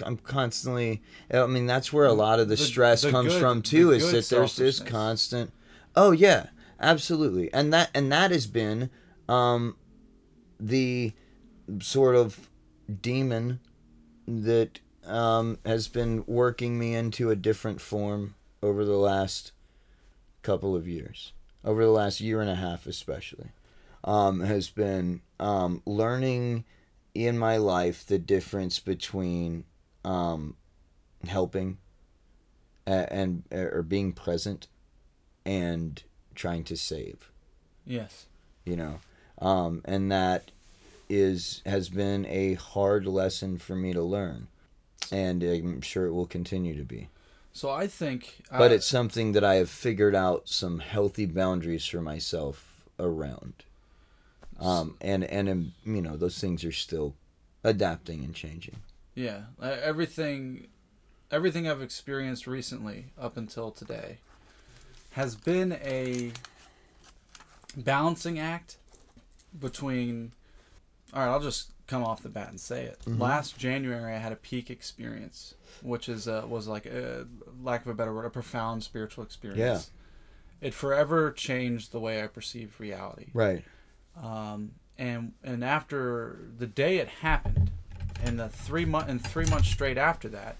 [0.06, 1.02] i'm constantly
[1.34, 3.92] i mean that's where a lot of the, The- stress the comes good- from too
[3.92, 5.52] the is that there's this constant
[5.96, 6.48] oh yeah
[6.80, 8.90] absolutely and that and that has been
[9.30, 9.76] um
[10.60, 11.14] the
[11.80, 12.50] sort of
[13.02, 13.60] demon
[14.28, 19.52] that um has been working me into a different form over the last
[20.44, 21.34] couple of years.
[21.64, 23.50] Over the last year and a half especially
[24.04, 26.64] um, has been um, learning
[27.14, 29.64] in my life the difference between
[30.04, 30.56] um,
[31.28, 31.78] helping
[32.88, 34.68] a- and or being present
[35.46, 36.02] and
[36.36, 37.30] trying to save.
[37.86, 38.26] Yes.
[38.66, 39.00] you know
[39.40, 40.52] um, and that
[41.10, 44.48] is has been a hard lesson for me to learn
[45.12, 47.10] and i'm sure it will continue to be
[47.54, 52.02] So I think, but it's something that i have figured out some healthy boundaries for
[52.02, 53.64] myself around
[54.60, 57.16] um, and and um, you know those things are still
[57.64, 58.78] adapting and changing
[59.16, 60.68] Yeah, uh, everything,
[61.30, 64.18] everything I've experienced recently up until today,
[65.12, 66.32] has been a
[67.76, 68.78] balancing act
[69.60, 70.32] between.
[71.14, 72.98] All right, I'll just come off the bat and say it.
[73.06, 75.54] Last January, I had a peak experience,
[75.84, 77.28] which is uh, was like a
[77.62, 79.60] lack of a better word, a profound spiritual experience.
[80.62, 80.68] Yeah.
[80.68, 83.64] It forever changed the way I perceived reality right
[84.22, 87.72] um, and and after the day it happened,
[88.24, 90.56] and the three month and three months straight after that,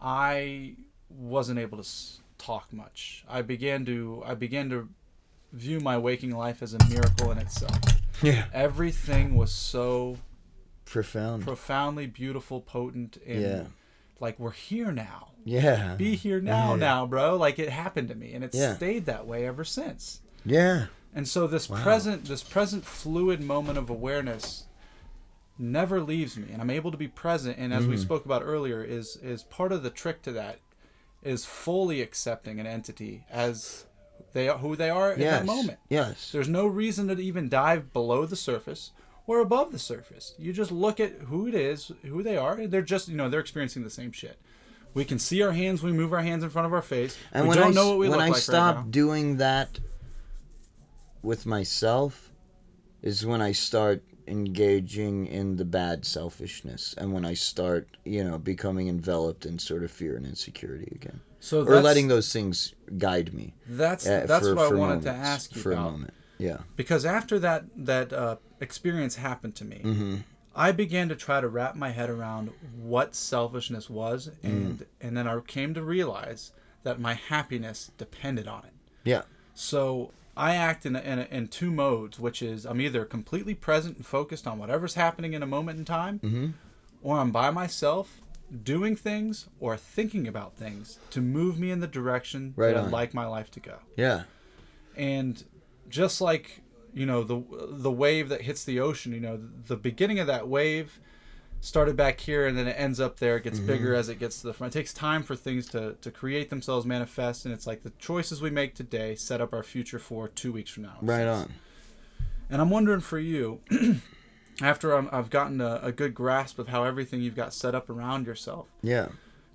[0.00, 0.74] I
[1.08, 3.24] wasn't able to s- talk much.
[3.28, 4.88] I began to I began to
[5.52, 7.78] view my waking life as a miracle in itself.
[8.22, 10.18] yeah Everything was so
[10.84, 13.62] profound profoundly beautiful, potent, and Yeah.
[14.20, 15.32] like we're here now.
[15.44, 16.76] yeah Be here now, Yeah.
[16.80, 17.36] now, bro.
[17.36, 18.76] Like it happened to me, and it's Yeah.
[18.76, 20.20] stayed that way ever since.
[20.44, 21.82] yeah And so this Wow.
[21.82, 24.64] present this present fluid moment of awareness
[25.58, 28.02] never leaves me and I'm able to be present and as we Mm-hmm.
[28.02, 30.58] spoke about earlier is is part of the trick to that
[31.22, 33.86] is fully accepting an entity as
[34.32, 35.78] they are who they are at yes that moment.
[35.88, 38.90] yes There's no reason to even dive below the surface
[39.26, 40.34] or above the surface.
[40.38, 42.66] You just look at who it is, who they are.
[42.66, 44.38] They're just, you know, they're experiencing the same shit.
[44.92, 45.82] We can see our hands.
[45.82, 47.16] We move our hands in front of our face.
[47.32, 49.38] and we when don't I, know what we when look I like stop right doing
[49.38, 49.80] that
[51.22, 52.30] with myself
[53.02, 58.38] is when I start engaging in the bad selfishness and when I start, you know,
[58.38, 61.20] becoming enveloped in sort of fear and insecurity again.
[61.40, 63.54] So or letting those things guide me.
[63.66, 65.88] That's uh, that's for- what I for wanted to ask you for about.
[65.88, 66.14] a moment.
[66.38, 66.58] Yeah.
[66.76, 70.16] because after that that uh, experience happened to me Mm-hmm.
[70.56, 72.50] i began to try to wrap my head around
[72.82, 74.48] what selfishness was Mm.
[74.50, 76.52] and and then i came to realize
[76.82, 78.72] that my happiness depended on it
[79.04, 79.22] Yeah.
[79.54, 84.06] so i act in, in, in two modes which is i'm either completely present and
[84.06, 86.46] focused on whatever's happening in a moment in time Mm-hmm.
[87.02, 88.20] or i'm by myself
[88.62, 92.86] doing things or thinking about things to move me in the direction Right that on.
[92.86, 94.22] i'd like my life to go Yeah.
[94.96, 95.42] and
[95.94, 96.62] just like
[96.92, 97.40] you know the
[97.70, 99.38] the wave that hits the ocean you know
[99.68, 100.98] the beginning of that wave
[101.60, 104.00] started back here and then it ends up there it gets bigger Mm-hmm.
[104.00, 106.84] as it gets to the front it takes time for things to to create themselves
[106.84, 110.52] manifest and it's like the choices we make today set up our future for two
[110.52, 111.52] weeks from now Right on.
[112.50, 113.60] and i'm wondering for you
[114.60, 117.88] after I'm, i've gotten a, a good grasp of how everything you've got set up
[117.88, 119.08] around yourself Yeah.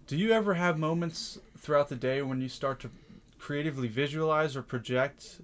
[0.08, 2.90] do you ever have moments throughout the day when you start to
[3.38, 5.42] creatively visualize or project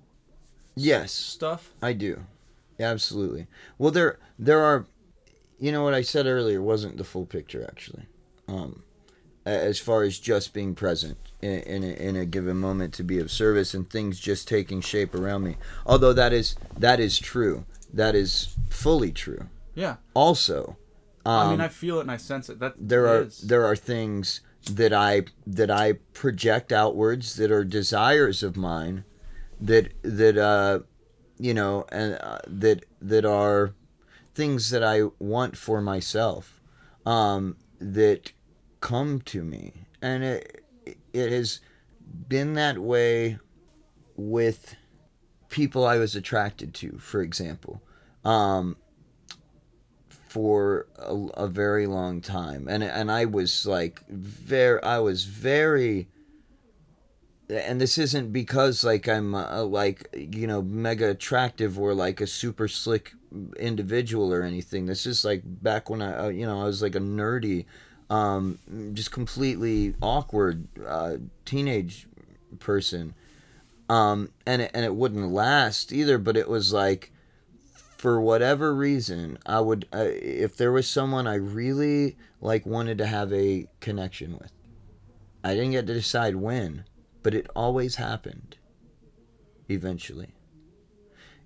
[0.75, 1.11] Yes.
[1.11, 2.23] stuff I do.
[2.79, 3.47] Absolutely.
[3.77, 4.85] Well, there there are,
[5.57, 8.05] you know what I said earlier wasn't the full picture actually.
[8.47, 8.83] Um,
[9.45, 13.19] as far as just being present in in a, in a given moment to be
[13.19, 15.57] of service and things just taking shape around me.
[15.85, 17.65] Although that is that is true.
[17.93, 19.47] That is fully true.
[19.73, 20.77] yeah Also,
[21.25, 22.59] I um, mean, I feel it and I sense it.
[22.59, 23.39] That there are is.
[23.41, 29.05] there are things that I that I project outwards that are desires of mine
[29.59, 30.79] that that uh
[31.37, 33.73] you know and uh, that that are
[34.33, 36.61] things that I want for myself
[37.05, 38.31] um that
[38.81, 39.73] come to me.
[40.01, 40.63] And it
[41.13, 41.59] it has
[42.27, 43.39] been that way
[44.15, 44.75] with
[45.49, 47.81] people I was attracted to for example
[48.23, 48.77] um
[50.09, 51.15] for a,
[51.45, 52.67] a very long time.
[52.67, 56.09] And and I was like very I was very
[57.49, 62.27] and this isn't because like I'm uh, like you know mega attractive or like a
[62.27, 63.13] super slick
[63.59, 66.95] individual or anything this is like back when I uh, you know I was like
[66.95, 67.65] a nerdy
[68.09, 68.59] um
[68.93, 72.07] just completely awkward uh teenage
[72.59, 73.13] person
[73.89, 77.11] um and it, and it wouldn't last either but it was like
[78.05, 83.07] for whatever reason, I would uh, if there was someone I really like wanted to
[83.07, 84.51] have a connection with.
[85.43, 86.85] I didn't get to decide when,
[87.25, 88.55] but it always happened.
[89.67, 90.35] Eventually,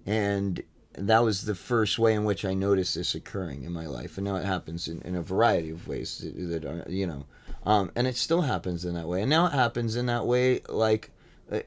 [0.06, 0.62] and
[0.92, 4.26] that was the first way in which I noticed this occurring in my life, and
[4.26, 7.28] now it happens in, in a variety of ways that, are you know,
[7.66, 10.60] um, and it still happens in that way, and now it happens in that way
[10.68, 11.12] like.
[11.52, 11.62] Uh,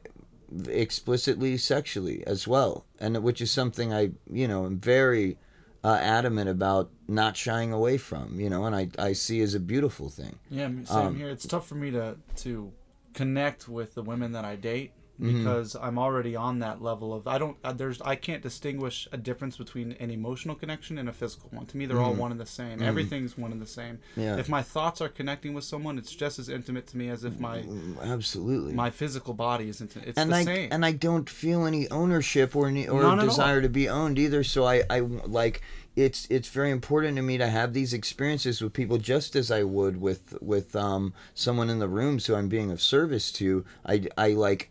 [0.69, 5.39] explicitly sexually as well and which is something i you know am very
[5.83, 9.59] uh, adamant about not shying away from you know and i i see as a
[9.59, 11.31] beautiful thing yeah, same um, here.
[11.31, 12.71] It's tough for me to to
[13.15, 15.39] connect with the women that I date Mm-hmm.
[15.39, 19.19] because I'm already on that level of I don't uh, there's I can't distinguish a
[19.19, 21.67] difference between an emotional connection and a physical one.
[21.67, 22.83] To me, they're all one and the same.
[22.83, 23.99] Everything's one and the same.
[24.13, 24.21] Mm-hmm.
[24.21, 24.37] Yeah.
[24.39, 27.39] If my thoughts are connecting with someone, it's just as intimate to me as if
[27.39, 27.63] my
[28.03, 30.09] absolutely my physical body is intimate.
[30.09, 30.73] It's and the I same.
[30.73, 34.43] and I don't feel any ownership or any, or None desire to be owned either.
[34.43, 35.61] So I I like
[35.95, 39.63] it's it's very important to me to have these experiences with people just as I
[39.63, 43.65] would with with um someone in the room so I'm being of service to.
[43.85, 44.71] I I like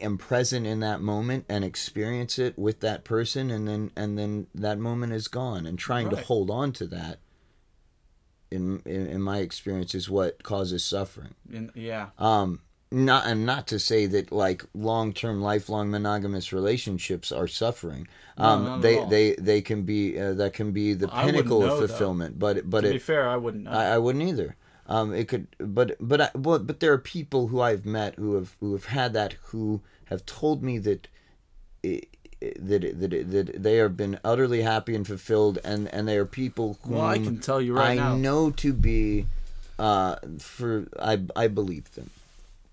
[0.00, 4.46] am present in that moment and experience it with that person and then and then
[4.54, 7.18] that moment is gone and trying to hold on to that
[8.50, 12.10] in, in in my experience is what causes suffering And- yeah.
[12.18, 12.60] um
[12.90, 18.08] not and not to say that like long-term lifelong monogamous relationships are suffering
[18.38, 21.78] um at they they they can be uh, that can be the pinnacle know, of
[21.78, 21.86] though.
[21.86, 23.70] fulfillment but but to be fair, I wouldn't know.
[23.72, 24.56] I, I wouldn't either
[24.86, 28.34] um it could but but I, but but there are people who I've met who
[28.36, 31.08] have who have had that who have told me that
[31.84, 32.00] i-
[32.42, 36.24] i- that that that they have been utterly happy and fulfilled and and they are
[36.24, 38.14] people who Well, I can tell you right I now.
[38.14, 39.26] know to be
[39.78, 42.10] uh for I I believe them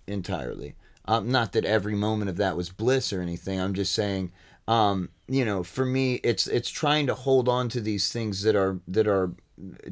[0.08, 0.76] entirely.
[1.06, 3.60] Um, not that every moment of that was bliss or anything.
[3.60, 4.32] I'm just saying,
[4.68, 8.56] um, you know, for me, it's it's trying to hold on to these things that
[8.56, 9.32] are that are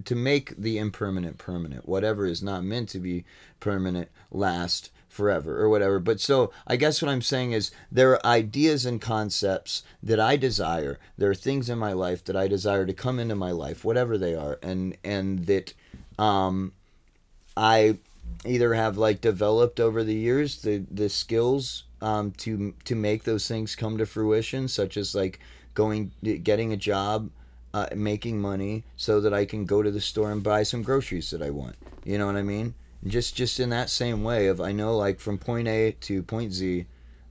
[0.04, 1.88] to make the impermanent permanent.
[1.88, 3.26] Whatever is not meant to be
[3.60, 6.00] permanent last forever or whatever.
[6.00, 10.36] But so I guess what I'm saying is there are ideas and concepts that I
[10.36, 11.00] desire.
[11.18, 14.18] There are things in my life that I desire to come into my life, whatever
[14.18, 15.74] they are, and and that
[16.18, 16.74] um,
[17.56, 18.00] I
[18.46, 23.48] either have like developed over the years the the skills um, to to make those
[23.48, 25.40] things come to fruition, such as like
[25.74, 27.30] going getting a job
[27.74, 31.32] uh, making money so that I can go to the store and buy some groceries
[31.32, 31.76] that I want.
[32.04, 32.76] You know what I mean?
[33.08, 36.54] Just just in that same way of I know like from point A to point
[36.54, 36.86] Z,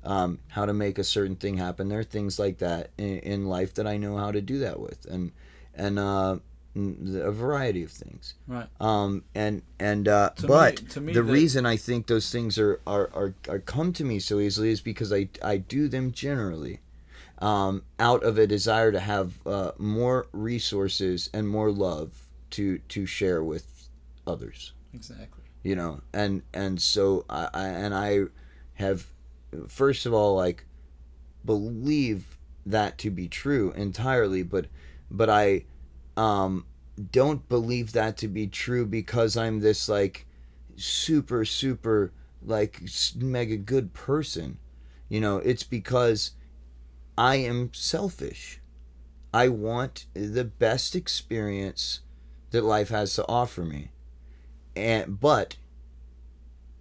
[0.04, 1.88] um, how to make a certain thing happen.
[1.88, 4.80] There are things like that in, in life that I know how to do that
[4.80, 5.32] with, and
[5.74, 6.38] and uh,
[6.74, 8.34] a variety of things.
[8.48, 8.66] Right.
[8.80, 13.10] Um, and and uh, but me the the- reason I think those things are, are,
[13.14, 16.80] are, are come to me so easily is because I I do them generally
[17.40, 23.04] um, out of a desire to have uh, more resources and more love to to
[23.06, 23.88] share with
[24.26, 25.42] others Exactly.
[25.64, 28.20] you know and and so I, I and i
[28.74, 29.06] have
[29.68, 30.64] first of all like
[31.44, 34.66] believe that to be true entirely but
[35.10, 35.64] but i
[36.16, 36.66] um
[37.10, 40.26] don't believe that to be true because i'm this like
[40.76, 42.12] super super
[42.44, 42.82] like
[43.16, 44.58] mega good person.
[45.08, 46.32] You know it's because
[47.16, 48.60] i am selfish.
[49.34, 52.00] I want the best experience
[52.50, 53.90] that life has to offer me.
[54.76, 55.56] And but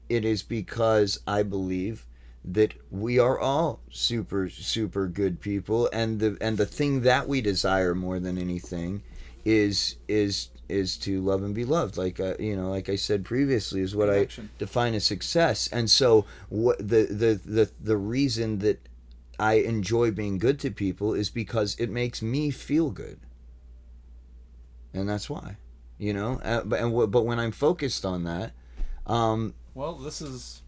[0.10, 2.06] it is because I believe
[2.44, 7.40] that we are all super super good people and the and the thing that we
[7.40, 9.04] desire more than anything
[9.46, 13.26] is is is to love and be loved like uh, you know like I said
[13.26, 14.50] previously is what Connection.
[14.56, 18.88] I define as success and so what the the the the reason that
[19.40, 23.20] I enjoy being good to people is because it makes me feel good
[24.94, 25.58] and that's why
[25.98, 28.52] you know uh, but and, but when i'm focused on that
[29.08, 30.62] um Well, this is.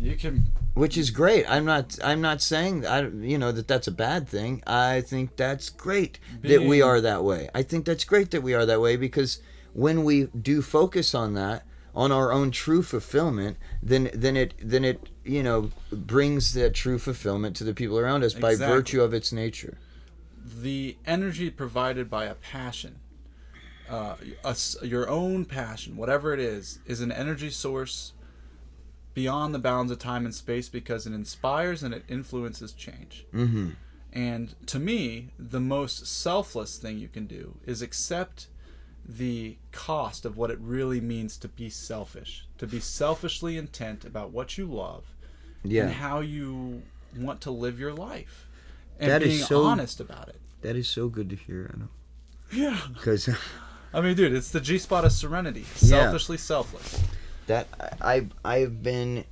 [0.00, 0.46] You can.
[0.72, 1.44] which is great.
[1.48, 4.62] I'm not i'm not saying i you know that that's a bad thing.
[4.66, 7.50] I think that's great that we are that way.
[7.54, 9.40] I think that's great that we are that way because
[9.74, 14.84] when we do focus on that on our own true fulfillment then then it then
[14.84, 19.12] it you know brings that true fulfillment to the people around us by virtue of
[19.12, 19.76] its nature.
[20.62, 23.00] The energy provided by a passion,
[23.88, 28.14] uh, a your own passion, whatever it is, is an energy source
[29.20, 33.26] beyond the bounds of time and space because it inspires and it influences change.
[33.34, 33.70] mm-hmm
[34.12, 38.48] And to me, the most selfless thing you can do is accept
[39.24, 44.30] the cost of what it really means to be selfish, to be selfishly intent about
[44.36, 45.04] what you love
[45.62, 46.82] yeah and how you
[47.26, 48.48] want to live your life.
[48.98, 50.38] And That is being so- honest about it.
[50.62, 51.88] that is so good to hear i know
[52.62, 52.80] Yeah.
[52.94, 53.28] because
[53.92, 55.60] I mean, dude, it's the G spot of serenity.
[55.80, 55.88] Yeah.
[55.94, 56.88] Selfishly selfless.
[57.50, 57.66] That
[58.00, 59.24] I I've been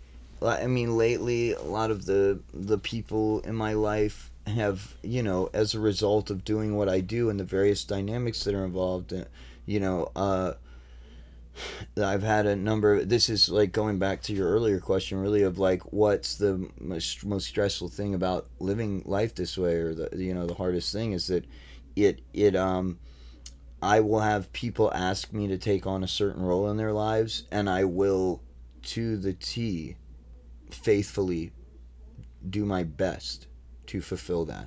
[0.43, 5.51] I mean lately a lot of the the people in my life have you know
[5.53, 9.13] as a result of doing what I do and the various dynamics that are involved
[9.13, 9.25] uh,
[9.67, 10.55] you know uh
[11.97, 15.59] I've had a number this is like going back to your earlier question really of
[15.59, 20.35] like what's the most, most stressful thing about living life this way or the you
[20.35, 21.45] know the hardest thing is that
[21.95, 22.99] it it um
[23.83, 27.45] I will have people ask me to take on a certain role in their lives,
[27.53, 28.43] and I will,
[28.85, 29.97] to the T,
[30.71, 31.53] faithfully
[32.49, 33.47] do my best
[33.87, 34.67] to fulfill that.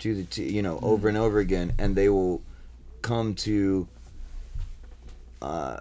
[0.00, 2.42] To the T, you know, over and over again, and they will
[3.02, 3.88] come to
[5.40, 5.78] uh,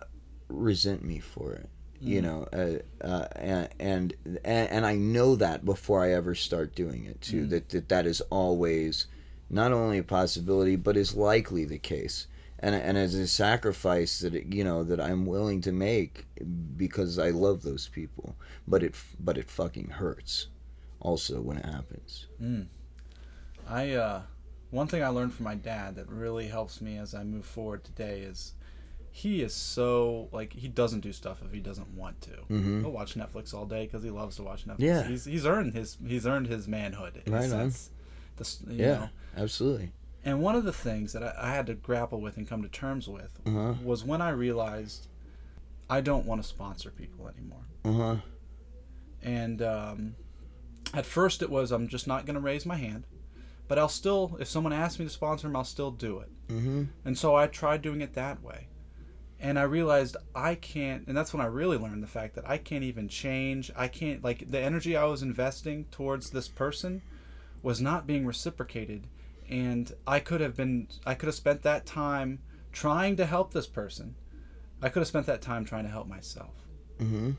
[0.48, 1.70] resent me for it.
[2.00, 4.14] You know, uh, uh, and, and
[4.46, 7.48] and I know that before I ever start doing it too.
[7.48, 9.08] That, that that is always
[9.50, 12.28] not only a possibility, but is likely the case.
[12.60, 16.26] And, and as a sacrifice that it, you know that I'm willing to make
[16.76, 18.36] because I love those people,
[18.68, 20.48] but it but it fucking hurts,
[21.00, 22.26] also when it happens.
[23.68, 24.22] I uh,
[24.72, 27.84] one thing I learned from my dad that really helps me as I move forward
[27.84, 28.54] today is
[29.12, 32.32] he is so like he doesn't do stuff if he doesn't want to.
[32.50, 32.82] Mhm.
[32.82, 34.76] He'll watch Netflix all day because he loves to watch Netflix.
[34.80, 35.04] Yeah.
[35.08, 37.22] he's he's earned his he's earned his manhood.
[37.26, 37.72] In Right a on.
[37.72, 37.90] sense.
[38.38, 39.10] The you Yeah, know.
[39.38, 39.92] absolutely.
[40.28, 42.68] And one of the things that I, I had to grapple with and come to
[42.70, 43.76] terms with Uh-huh.
[43.84, 45.08] was when I realized
[45.90, 47.66] I don't want to sponsor people anymore.
[47.86, 48.16] Uh huh.
[49.22, 50.16] and um,
[50.94, 53.06] at first it was I'm just not going to raise my hand,
[53.68, 56.30] but I'll still if someone asks me to sponsor them, I'll still do it.
[56.50, 56.84] Mm-hmm.
[57.06, 58.68] And so I tried doing it that way,
[59.40, 61.08] and I realized I can't.
[61.08, 63.72] And that's when I really learned the fact that I can't even change.
[63.76, 67.02] I can't like the energy I was investing towards this person
[67.64, 69.08] was not being reciprocated,
[69.50, 72.40] and I could have been I could have spent that time
[72.72, 74.16] trying to help this person.
[74.82, 76.54] I could have spent that time trying to help myself
[77.00, 77.32] Mm-hmm.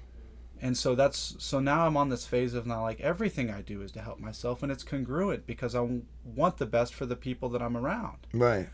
[0.60, 3.82] and so that's so now i'm on this phase of not like everything i do
[3.82, 5.85] is to help myself and it's congruent because I
[6.24, 8.68] want the best for the people that i'm around Right.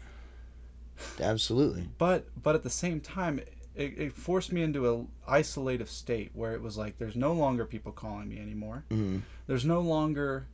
[1.20, 1.88] Absolutely.
[1.98, 3.40] but but at the same time
[3.74, 7.64] it, it forced me into a isolative state where it was like there's no longer
[7.64, 9.18] people calling me anymore Mm-hmm.
[9.46, 10.46] there's no longer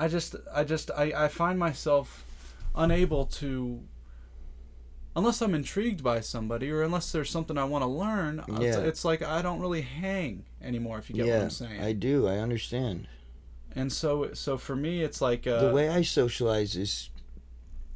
[0.00, 2.24] i just i just i, I find myself
[2.74, 3.80] unable to
[5.16, 8.78] unless I'm intrigued by somebody or unless there's something I want to learn, it's, Yeah.
[8.78, 11.80] it's like I don't really hang anymore if you get what I'm saying.
[11.80, 12.28] I do.
[12.28, 13.08] I understand.
[13.74, 17.10] and so so for me it's like uh, the way I socialize is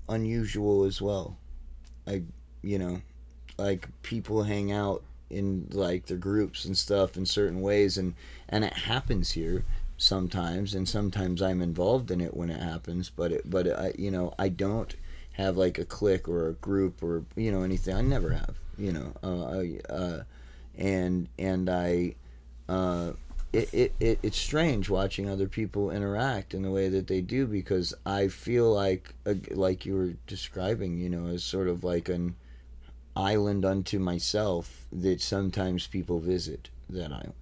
[0.09, 1.39] unusual as well.
[2.07, 2.23] I,
[2.63, 3.01] you know,
[3.59, 8.15] like people hang out in like their groups and stuff in certain ways, and
[8.49, 9.65] and it happens here
[9.97, 13.11] sometimes, and sometimes I'm involved in it when it happens.
[13.11, 14.95] But it, but I, you know, I don't
[15.33, 17.95] have like a clique or a group or you know anything.
[17.95, 18.57] I never have.
[18.77, 20.23] You know, uh, uh,
[20.77, 22.15] and and I.
[22.69, 23.13] Uh,
[23.53, 27.47] it, it, it it's strange watching other people interact in the way that they do
[27.47, 32.09] because I feel like uh, like you were describing, you know, as sort of like
[32.09, 32.35] an
[33.15, 37.35] island unto myself that sometimes people visit that island.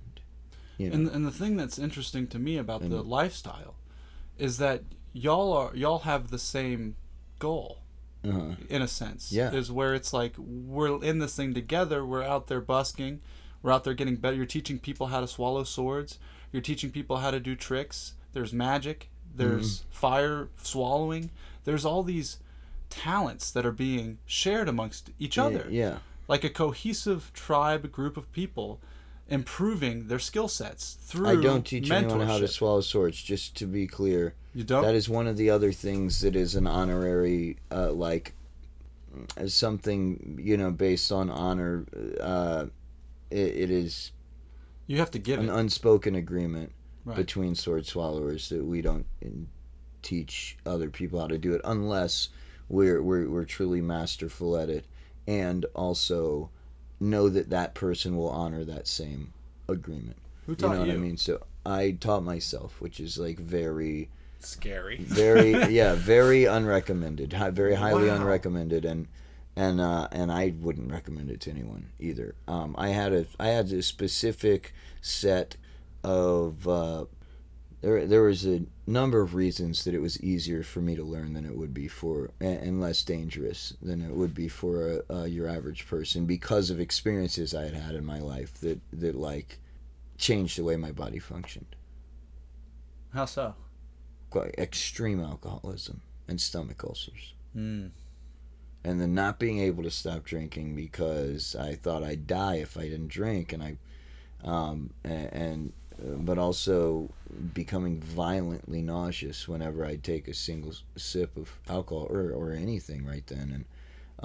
[0.79, 3.77] You know, And and the thing that's interesting to me about the lifestyle
[4.39, 4.83] is that
[5.13, 6.97] y'all are y'all have the same
[7.39, 7.79] goal
[8.25, 8.55] uh-huh.
[8.69, 9.33] in a sense.
[9.33, 9.53] Yeah.
[9.53, 12.05] Is where it's like we're in this thing together.
[12.05, 13.21] We're out there busking.
[13.63, 14.37] We're out there getting better.
[14.37, 16.19] You're teaching people how to swallow swords.
[16.51, 18.15] You're teaching people how to do tricks.
[18.33, 19.09] There's magic.
[19.35, 19.91] There's Mm-hmm.
[19.91, 21.31] fire swallowing.
[21.65, 22.39] There's all these
[22.91, 25.67] talents that are being shared amongst each other.
[25.71, 28.81] Yeah, Like a cohesive tribe group of people
[29.33, 33.23] improving their skill sets through I don't teach anyone how to swallow swords.
[33.23, 34.83] Just to be clear, You don't?
[34.83, 38.35] that is one of the other things that is an honorary, uh, like,
[39.37, 41.85] as something you know based on honor.
[42.21, 42.67] Uh,
[43.31, 44.13] it, it is
[44.87, 45.53] you have to give an it.
[45.55, 46.73] unspoken agreement
[47.05, 47.17] Right.
[47.17, 49.49] between sword swallowers that we don't in-
[50.03, 52.29] teach other people how to do it unless
[52.69, 54.85] we're, we're we're truly masterful at it
[55.27, 56.51] and also
[57.03, 59.33] know that that person will honor that same
[59.69, 60.17] agreement
[60.47, 60.95] Who you taught know what you?
[60.95, 64.09] i mean so i taught myself which is like very
[64.41, 64.97] Scary.
[65.01, 68.19] very yeah very unrecommended very highly Wow.
[68.19, 69.07] unrecommended and
[69.55, 72.35] and uh, and I wouldn't recommend it to anyone either.
[72.49, 74.73] Um, I had a I had a specific
[75.03, 75.59] set
[76.03, 77.05] of uh,
[77.83, 81.35] there there was a number of reasons that it was easier for me to learn
[81.35, 85.25] than it would be for and, less dangerous than it would be for a, uh,
[85.25, 89.59] your average person because of experiences I had had in my life that that like
[90.17, 91.77] changed the way my body functioned.
[93.13, 93.55] How so?
[94.31, 97.35] Quite extreme alcoholism and stomach ulcers.
[97.57, 97.91] Mm.
[98.85, 102.89] and then not being able to stop drinking because I thought I'd die if I
[102.89, 103.77] didn't drink, and I,
[104.43, 105.73] um, and, and
[106.03, 107.11] but also
[107.55, 113.27] becoming violently nauseous whenever I take a single sip of alcohol or, or anything right
[113.27, 113.65] then, and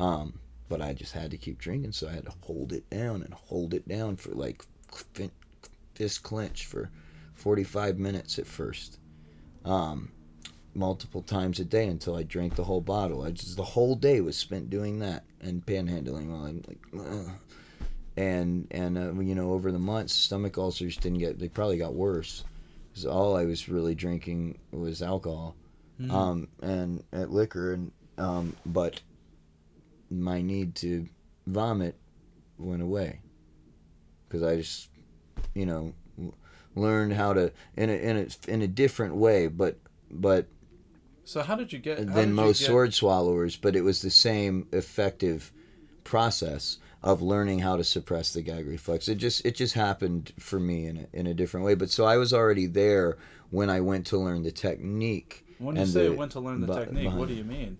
[0.04, 0.40] um,
[0.70, 3.34] but I just had to keep drinking, so I had to hold it down and
[3.34, 4.64] hold it down for like
[5.94, 6.90] fist clench for
[7.36, 9.00] forty five minutes at first.
[9.66, 10.12] Um,
[10.78, 13.24] multiple times a day until I drank the whole bottle.
[13.24, 17.32] I just the whole day was spent doing that and panhandling while I'm like, Ugh.
[18.18, 21.40] And and uh, you know over the months, stomach ulcers didn't get.
[21.40, 22.44] They probably got worse
[22.90, 25.56] because all I was really drinking was alcohol,
[26.10, 29.02] um, and at liquor, and um, but
[30.10, 31.08] my need to
[31.46, 31.96] vomit
[32.58, 33.20] went away
[34.28, 34.90] because I just
[35.54, 35.94] you know
[36.76, 39.78] learned how to in a in a in a different way, but
[40.10, 40.48] but
[41.24, 41.98] So how did you get?
[42.14, 45.52] than most get- sword swallowers, but it was the same effective
[46.04, 49.08] process of learning how to suppress the gag reflex.
[49.08, 51.76] It just it just happened for me in a, in a different way.
[51.76, 53.18] But so I was already there
[53.52, 55.46] when I went to learn the technique.
[55.60, 57.78] When you say the- went to learn the technique, behind- what do you mean?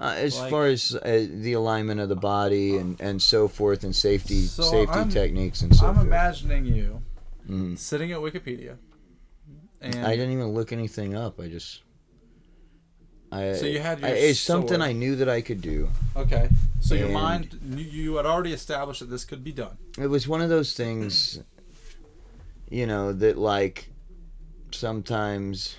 [0.00, 3.82] Uh, as like- far as uh, the alignment of the body and, and so forth
[3.82, 6.06] and safety So safety I'm- techniques and so I'm forth.
[6.06, 7.02] imagining you
[7.48, 7.76] Mhm.
[7.78, 8.76] sitting at Wikipedia,
[9.80, 11.40] and I didn't even look anything up.
[11.40, 11.82] I just
[13.30, 14.80] I, So you had your I, it's something.
[14.80, 15.88] I knew that I could do.
[16.16, 16.48] okay.
[16.80, 19.76] So your mind, you- had already established that this could be done.
[19.98, 21.40] it was one of those things
[22.70, 23.88] you know that like
[24.70, 25.76] sometimes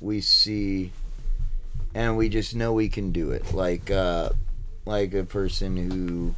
[0.00, 0.92] we see
[1.94, 4.30] and we just know we can do it like uh
[4.84, 6.34] like a person who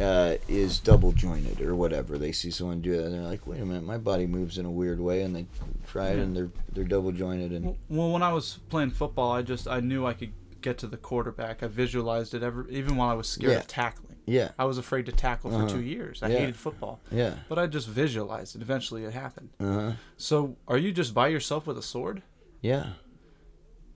[0.00, 2.16] uh, is double jointed or whatever.
[2.16, 4.64] They see someone do that, and they're like, "Wait a minute, my body moves in
[4.64, 5.44] a weird way," and they
[5.86, 9.42] try it, and they're they're double jointed, and Well, when I was playing football, I
[9.42, 10.32] just I knew I could
[10.62, 11.62] get to the quarterback.
[11.62, 13.58] I visualized it ever, even while I was scared Yeah.
[13.58, 14.16] of tackling.
[14.26, 15.68] yeah, I was afraid to tackle for Uh-huh.
[15.68, 16.22] two years.
[16.22, 16.38] I Yeah.
[16.38, 18.62] hated football, yeah, but I just visualized it.
[18.62, 19.50] Eventually, it happened.
[19.60, 22.22] uh huh, So, are you just by yourself with a sword?
[22.60, 22.92] yeah.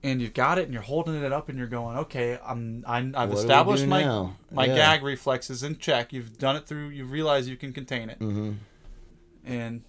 [0.03, 2.99] and you've got it and you're holding it up and you're going okay i'm I,
[3.15, 4.37] i've What established my now?
[4.51, 4.75] my Yeah.
[4.75, 8.51] gag reflexes in check you've done it through you realize you can contain it hmm
[9.43, 9.81] and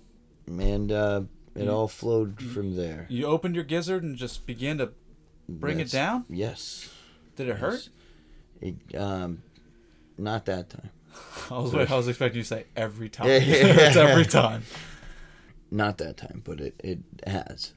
[0.46, 1.22] And uh,
[1.54, 3.06] it You- all flowed from there.
[3.10, 4.92] you opened your gizzard and just began to
[5.48, 6.88] bring it down Yes.
[7.36, 7.88] Did it hurt?
[8.60, 9.42] It, um,
[10.16, 10.90] not that time.
[11.50, 13.26] I was I was expecting you to say every time.
[13.30, 14.64] It's every time.
[15.70, 17.72] Not that time, but it, it has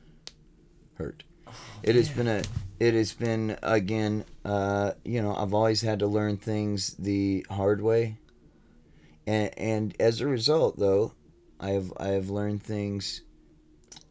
[0.95, 1.23] hurt.
[1.48, 1.52] Oh,
[1.84, 2.41] it has been a
[2.80, 7.81] it has been again uh, you know I've always had to learn things the hard
[7.81, 8.18] way,
[9.27, 11.14] and and as a result though,
[11.60, 13.22] I have I have learned things.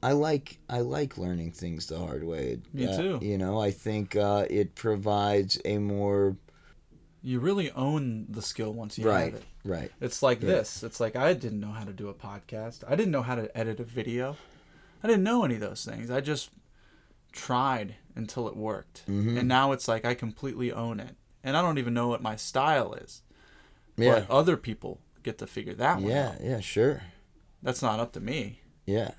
[0.03, 2.61] I like I like learning things the hard way.
[2.73, 3.19] Me Uh, too.
[3.23, 6.37] You know I think uh, it provides a more
[7.23, 9.47] You really own the skill once you right have it.
[9.65, 10.49] right It's like Yeah.
[10.49, 10.83] this.
[10.83, 12.83] It's like I didn't know how to do a podcast.
[12.89, 14.37] I didn't know how to edit a video.
[15.03, 16.11] I didn't know any of those things.
[16.11, 16.51] I just
[17.33, 19.05] tried until it worked.
[19.09, 19.37] Mm-hmm.
[19.39, 21.15] And now it's like I completely own it.
[21.45, 23.23] And I don't even know what my style is.
[23.97, 26.41] yeah But other people get to figure that one yeah out.
[26.41, 26.61] yeah Yeah.
[26.61, 27.03] sure
[27.63, 28.61] That's not up to me.
[28.87, 29.11] yeah,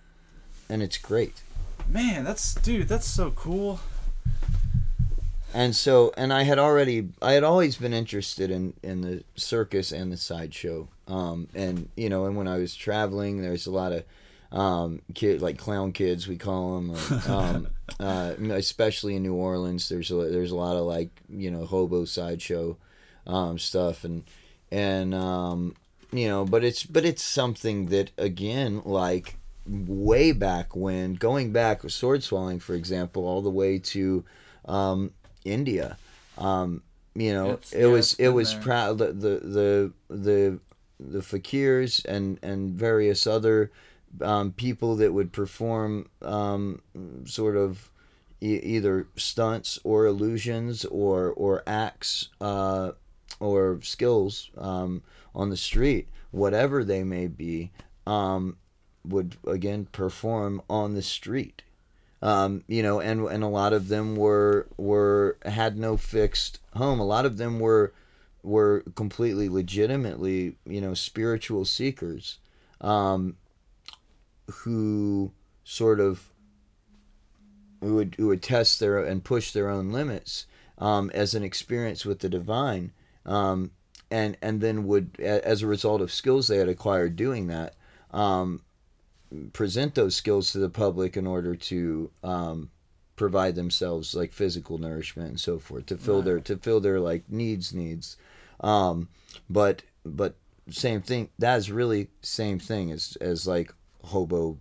[0.72, 1.42] and it's great.
[1.88, 3.80] Man, that's dude, that's so cool.
[5.54, 9.92] and so and i had already i had always been interested in in the circus
[9.92, 13.92] and the sideshow um and you know and when i was traveling there's a lot
[13.92, 14.06] of
[14.58, 16.96] um kid like clown kids we call them
[17.28, 17.68] um
[18.00, 22.06] uh especially in new orleans there's a there's a lot of like you know hobo
[22.06, 22.78] sideshow
[23.28, 24.24] um stuff and
[24.72, 25.76] and um
[26.14, 29.36] you know but it's but it's something that again like
[29.68, 34.24] way back when going back with sword swallowing for example all the way to
[34.66, 35.12] um
[35.46, 35.98] India.
[36.38, 36.82] Um,
[37.16, 40.60] you know, It's- it yeah, was it was proud the, the the the
[41.00, 43.72] the fakirs and and various other
[44.22, 46.82] um, people that would perform um,
[47.26, 47.90] sort of
[48.42, 52.92] e- either stunts or illusions or or acts uh,
[53.40, 55.02] or skills um,
[55.34, 57.72] on the street, whatever they may be,
[58.06, 58.58] um,
[59.06, 61.64] would again perform on the street
[62.22, 67.00] um, you know, and and a lot of them were were had no fixed home.
[67.00, 67.94] A lot of them were
[68.44, 72.38] were completely legitimately, you know, spiritual seekers,
[72.80, 73.38] um,
[74.52, 75.32] who
[75.64, 76.30] sort of
[77.82, 80.46] who would who would test their and push their own limits
[80.78, 82.92] um, as an experience with the divine,
[83.26, 83.72] um,
[84.12, 87.74] and and then would as a result of skills they had acquired doing that.
[88.12, 88.62] Um,
[89.54, 92.70] present those skills to the public in order to um,
[93.16, 97.30] provide themselves like physical nourishment and so forth to fill their to fill their like
[97.30, 98.18] needs needs.
[98.60, 99.10] Um,
[99.50, 100.36] but but
[100.70, 104.58] same thing that is really same thing as as like hobo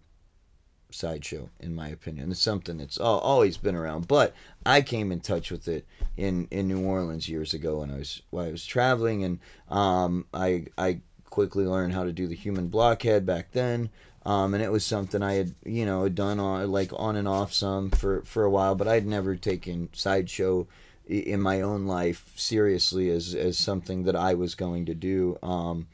[0.90, 2.30] sideshow in my opinion.
[2.30, 4.34] It's something that's always been around but
[4.66, 5.86] i came in touch with it
[6.16, 9.38] in in new orleans years ago when i was when i was traveling and
[9.68, 13.88] um i i quickly learned how to do the human blockhead back then
[14.26, 17.52] um, and it was something I had, you know, done on like on and off
[17.52, 20.66] some for for a while, but I'd never taken sideshow
[21.08, 25.38] in my own life seriously as as something that I was going to do.
[25.42, 25.88] Um,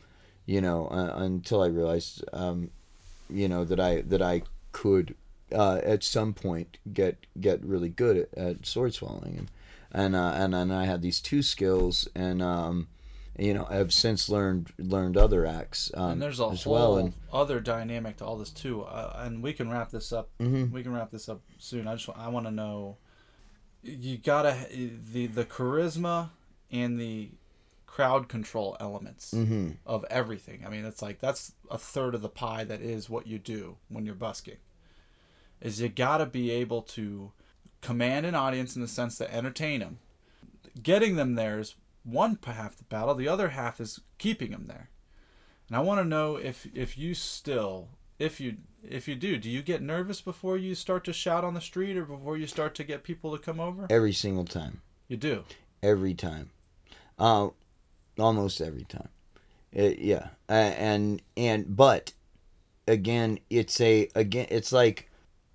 [0.44, 2.70] you know, uh, until I realized, um,
[3.31, 4.43] you know, that I that I
[4.73, 5.15] could
[5.53, 9.51] uh, at some point get get really good at, at sword swallowing, and
[9.93, 12.89] and uh, and and I had these two skills, and um,
[13.39, 16.97] you know, I've since learned learned other acts um, and there's a as whole well,
[16.99, 18.83] and other dynamic to all this too.
[18.83, 20.31] Uh, and we can wrap this up.
[20.39, 20.71] Mhm.
[20.71, 21.87] We can wrap this up soon.
[21.87, 22.97] I just I want to know.
[23.83, 26.31] You gotta the the charisma
[26.73, 27.31] and the
[27.87, 29.77] crowd control elements Mhm.
[29.87, 30.65] of everything.
[30.67, 33.77] I mean, it's like that's a third of the pie that is what you do
[33.89, 34.57] when you're busking.
[35.61, 37.33] Is you gotta be able to
[37.81, 39.99] command an audience in the sense to entertain them.
[40.83, 41.75] Getting them there is
[42.07, 43.15] one half the battle.
[43.15, 44.91] The other half is keeping them there.
[45.69, 47.89] And I want to know if if you still,
[48.19, 48.59] if you
[48.89, 51.97] if you do, do you get nervous before you start to shout on the street
[51.97, 53.87] or before you start to get people to come over?
[53.91, 54.81] every single time.
[55.09, 55.45] You do.
[55.83, 56.51] every time
[57.19, 57.49] uh,
[58.19, 59.09] almost every time
[59.73, 62.12] It- yeah uh, and and but
[62.89, 65.09] again it's a again it's like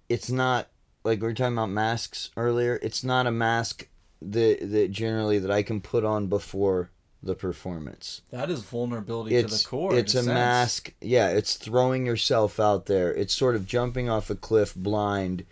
[0.10, 0.68] it's not
[1.04, 3.88] like we were talking about masks earlier it's not a mask
[4.22, 6.90] that that generally that i can put on before
[7.24, 9.96] the performance That is vulnerability it's to the core.
[9.96, 10.28] it's a sense.
[10.28, 15.46] mask yeah it's throwing yourself out there it's sort of jumping off a cliff blind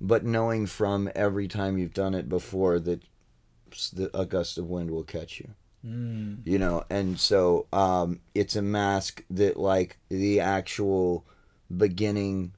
[0.00, 3.02] but knowing from every time you've done it before that
[3.92, 5.50] the, a gust of wind will catch you
[5.86, 6.40] Mm.
[6.44, 11.24] you know and so um it's a mask that like the actual
[11.74, 12.52] beginning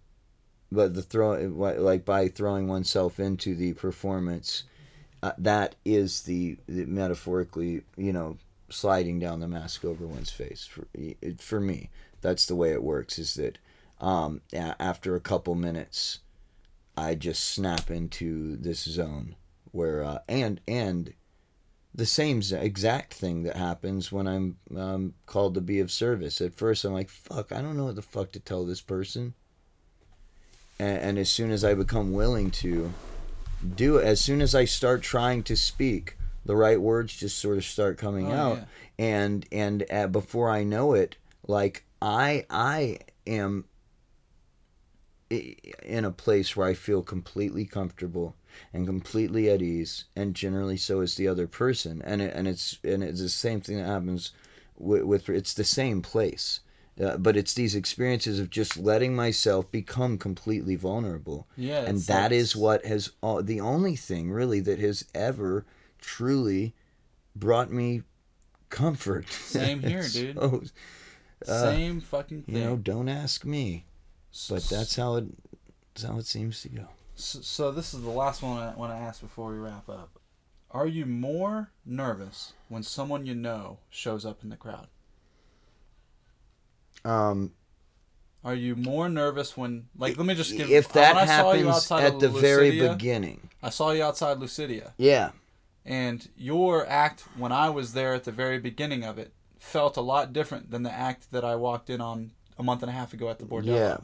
[0.72, 4.64] but the throw like by throwing oneself into the performance
[5.22, 8.36] uh, that is the, the metaphorically you know
[8.68, 10.86] sliding down the mask over one's face for
[11.38, 11.90] for me
[12.22, 13.58] that's the way it works is that
[14.00, 16.20] um after a couple minutes
[16.96, 19.36] i just snap into this zone
[19.72, 21.12] where uh and and
[21.94, 26.40] the same exact thing that happens when I'm um, called to be of service.
[26.40, 29.34] At first, I'm like, fuck, I don't know what the fuck to tell this person.
[30.78, 32.92] And, and as soon as I become willing to
[33.62, 37.56] do it, as soon as I start trying to speak, the right words just sort
[37.56, 38.56] of start coming Oh, out.
[38.58, 38.64] yeah.
[38.98, 41.16] And and uh, before I know it,
[41.46, 43.64] like I I am
[45.30, 48.36] in a place where I feel completely comfortable
[48.72, 52.02] and completely at ease, and generally so is the other person.
[52.04, 54.32] And it, and it's and it's the same thing that happens
[54.76, 56.60] with, with it's the same place,
[57.00, 61.46] uh, but it's these experiences of just letting myself become completely vulnerable.
[61.56, 65.64] Yeah, and that like- is what has all, the only thing really that has ever
[66.00, 66.74] truly
[67.34, 68.02] brought me
[68.68, 69.28] comfort.
[69.30, 70.36] Same here, dude.
[70.36, 70.62] So,
[71.44, 72.54] Same fucking thing.
[72.56, 73.84] you know, don't ask me,
[74.48, 75.24] but that's how it
[75.94, 76.88] that's how it seems to go.
[77.14, 80.18] So, so this is the last one I want to ask before we wrap up.
[80.70, 84.86] Are you more nervous when someone you know shows up in the crowd?
[87.04, 87.52] Um,
[88.44, 90.70] Are you more nervous when, like, let me just give.
[90.70, 95.30] if that when happens at the very beginning, I saw you outside Lucidia, yeah,
[95.84, 100.00] and your act when I was there at the very beginning of it felt a
[100.00, 103.12] lot different than the act that I walked in on a month and a half
[103.12, 103.76] ago at the Bordello.
[103.76, 103.96] yeah,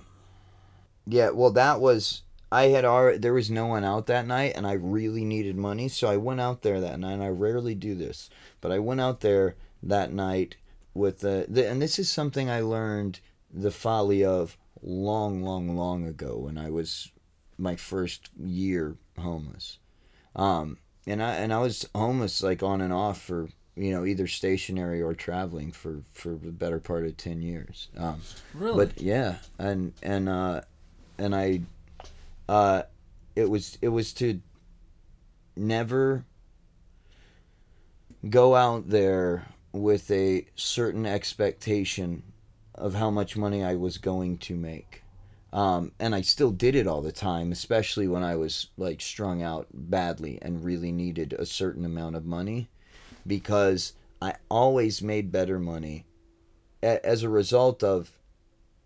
[1.07, 1.31] yeah.
[1.31, 4.73] Well, that was I had already there was no one out that night, and I
[4.73, 7.13] really needed money, so I went out there that night.
[7.13, 8.31] And I rarely do this,
[8.61, 10.57] but I went out there that night
[10.99, 13.21] with the, the and this is something I learned
[13.53, 17.11] the folly of long, long, long ago when I was
[17.57, 19.79] my first year homeless.
[20.37, 24.27] Um, and I and I was homeless like on and off for you know either
[24.27, 27.89] stationary or traveling for for the better part of ten years.
[27.97, 28.21] Um,
[28.55, 28.87] Really?
[28.87, 30.61] but yeah, and and uh,
[31.17, 31.63] and I,
[32.49, 32.83] uh,
[33.35, 34.41] it was it was to
[35.57, 36.25] never
[38.29, 39.47] go out there
[39.83, 42.23] with a certain expectation
[42.75, 45.03] of how much money I was going to make.
[45.53, 49.43] Um, and I still did it all the time, especially when I was like strung
[49.43, 52.69] out badly and really needed a certain amount of money
[53.27, 56.05] because I always made better money
[56.83, 58.11] a- as a result of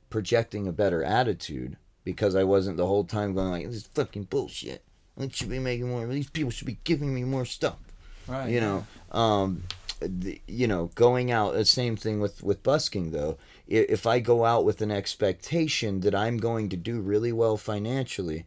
[0.09, 4.25] projecting a better attitude because I wasn't the whole time going like this is fucking
[4.25, 4.85] bullshit.
[5.19, 6.07] I should be making more.
[6.07, 7.79] These people should be giving me more stuff.
[8.29, 8.49] right.
[8.49, 9.63] You know, um,
[10.47, 11.55] you know, going out.
[11.55, 13.39] The same thing with with busking though.
[13.69, 18.45] If I go out with an expectation that I'm going to do really well financially,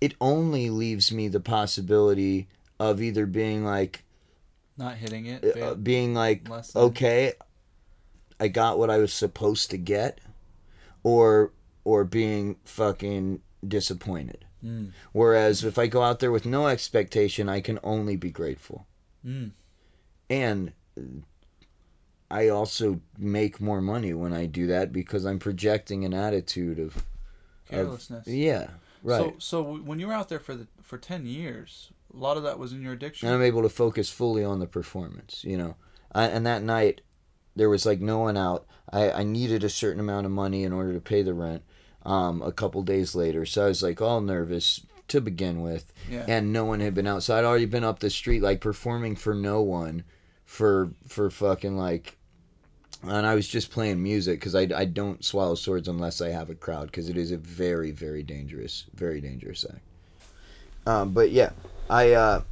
[0.00, 2.48] it only leaves me the possibility
[2.80, 4.04] of either being like
[4.76, 5.56] Not hitting it.
[5.62, 7.34] uh, being like okay
[8.40, 10.18] i got what i was supposed to get
[11.04, 11.52] or
[11.84, 14.90] or being fucking disappointed Mm.
[15.12, 18.86] whereas if i go out there with no expectation i can only be grateful
[19.24, 19.52] Mm.
[20.30, 20.72] And
[22.30, 26.96] i also make more money when i do that because i'm projecting an attitude of,
[26.96, 27.04] of
[27.70, 28.26] Carelessness.
[28.26, 28.68] yeah
[29.02, 32.36] right So, so when you were out there for the for ten years, a lot
[32.36, 33.26] of that was in your addiction.
[33.26, 35.42] and I'm able to focus fully on the performance.
[35.44, 35.76] You know,
[36.14, 37.00] I, and that night
[37.56, 38.66] there was like no one out.
[38.92, 41.62] I, I needed a certain amount of money in order to pay the rent.
[42.02, 46.26] Um, a couple days later, so I was like all nervous to begin with, Yeah.
[46.28, 47.22] and no one had been out.
[47.22, 50.04] So I'd already been up the street like performing for no one,
[50.54, 52.16] for for fucking like.
[53.02, 56.48] And I was just playing music because I, I don't swallow swords unless I have
[56.48, 59.82] a crowd because it is a very very dangerous very dangerous act.
[60.86, 61.50] Um, but yeah,
[61.90, 62.42] I uh,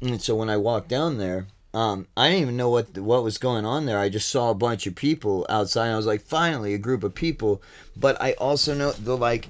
[0.00, 3.36] and so when I walked down there, um, I didn't even know what what was
[3.36, 3.98] going on there.
[3.98, 5.90] I just saw a bunch of people outside.
[5.90, 7.62] I was like, finally, a group of people.
[7.96, 9.48] But I also know the like,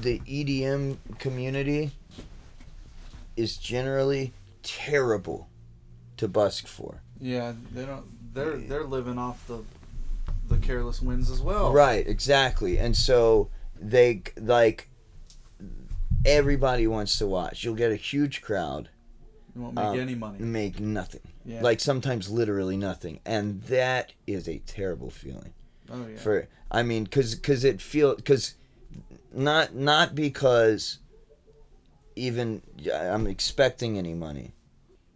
[0.00, 1.92] the EDM community
[3.36, 4.32] is generally
[4.62, 5.46] terrible
[6.16, 7.02] to busk for.
[7.20, 8.04] yeah, they don't.
[8.34, 9.62] They're they're living off the
[10.48, 11.72] the careless wins as well.
[11.72, 12.78] Right, exactly.
[12.78, 13.48] And so
[13.80, 14.88] they like
[16.24, 17.64] everybody wants to watch.
[17.64, 18.88] You'll get a huge crowd.
[19.54, 20.38] You won't make Um, any money.
[20.38, 21.20] Make nothing.
[21.44, 21.62] Yeah.
[21.62, 23.20] Like sometimes literally nothing.
[23.24, 25.52] And that is a terrible feeling.
[25.90, 26.18] oh yeah.
[26.18, 28.54] For I mean cuz cuz it feel cuz
[29.32, 30.98] not not because
[32.16, 32.62] even
[32.92, 34.52] I'm expecting any money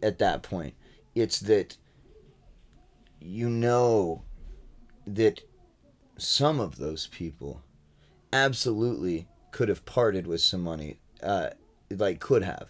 [0.01, 0.73] at that point.
[1.15, 1.77] It's that
[3.19, 4.23] you know
[5.05, 5.41] that
[6.17, 7.61] some of those people
[8.33, 11.49] absolutely could have parted with some money uh
[11.89, 12.69] like could have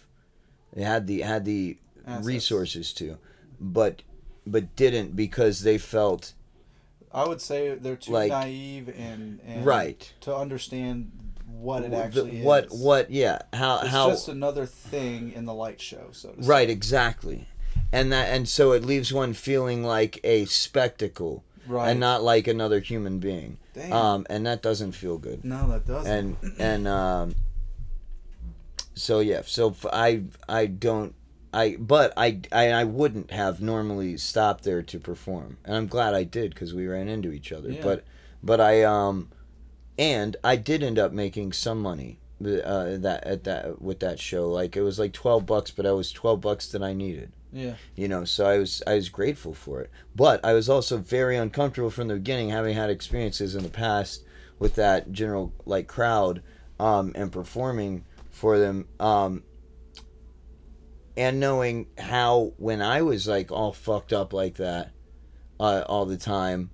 [0.72, 2.26] they had the had the Assets.
[2.26, 3.16] resources to
[3.60, 4.02] but
[4.46, 6.34] but didn't because they felt
[7.12, 10.12] I would say they're too Like- naive and, and Right.
[10.22, 11.12] to understand
[11.46, 12.72] what it the- actually what is.
[12.72, 16.68] what yeah how It's how just another thing in the light show, so to right
[16.68, 17.46] exactly
[17.92, 21.90] and that and so it leaves one feeling like a spectacle Right.
[21.90, 23.92] and not like another human being Damn.
[23.92, 26.12] um and that doesn't feel good no, that doesn't.
[26.42, 27.34] and and um
[28.94, 31.14] so yeah so i i don't
[31.54, 36.14] i but i i, I wouldn't have normally stopped there to perform and i'm glad
[36.14, 37.82] i did because we ran into each other Yeah.
[37.82, 38.04] but
[38.42, 39.28] but i um
[39.98, 44.50] and i did end up making some money uh, that at that with that show
[44.50, 47.74] like it was like 12 bucks but i was 12 bucks that i needed yeah.
[47.94, 51.36] you know so i was i was grateful for it but i was also very
[51.36, 54.24] uncomfortable from the beginning having had experiences in the past
[54.58, 56.42] with that general like crowd
[56.80, 59.42] um and performing for them um
[61.16, 64.90] and knowing how when i was like all fucked up like that
[65.60, 66.70] uh, all the time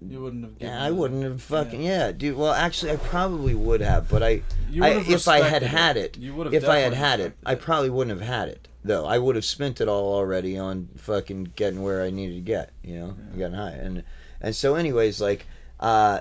[0.00, 0.54] You wouldn't have.
[0.58, 2.10] yeah, I wouldn't have fucking yeah.
[2.10, 2.36] dude.
[2.36, 6.16] Well, actually, I probably would have, but I, You I if I had had it.
[6.16, 8.48] it, You would have if I had had it, respected I probably wouldn't have had
[8.48, 9.06] it though.
[9.06, 12.70] I would have spent it all already on fucking getting where I needed to get,
[12.82, 14.04] you know, getting high, and
[14.40, 15.46] and so anyways, like,
[15.80, 16.20] uh,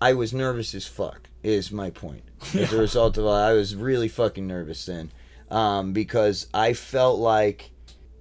[0.00, 1.28] I was nervous as fuck.
[1.42, 2.22] Is my point.
[2.54, 5.12] As a result of I was really fucking nervous then,
[5.50, 7.70] um, because I felt like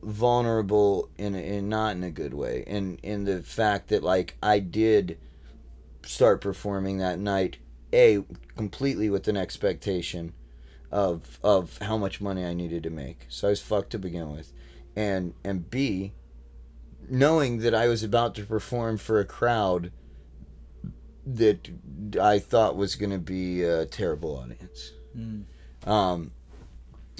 [0.02, 4.60] vulnerable in in not in a good way, in in the fact that like I
[4.60, 5.18] did
[6.06, 7.58] start performing that night
[7.94, 8.24] a
[8.58, 10.34] completely with an expectation
[10.94, 13.26] of of how much money I needed to make.
[13.28, 14.54] So I was fucked to begin with.
[14.96, 16.14] And and B
[17.10, 19.92] knowing that I was about to perform for a crowd
[21.26, 21.70] that
[22.22, 24.94] I thought was going to be a terrible audience.
[25.18, 25.46] Mm.
[25.86, 26.32] Um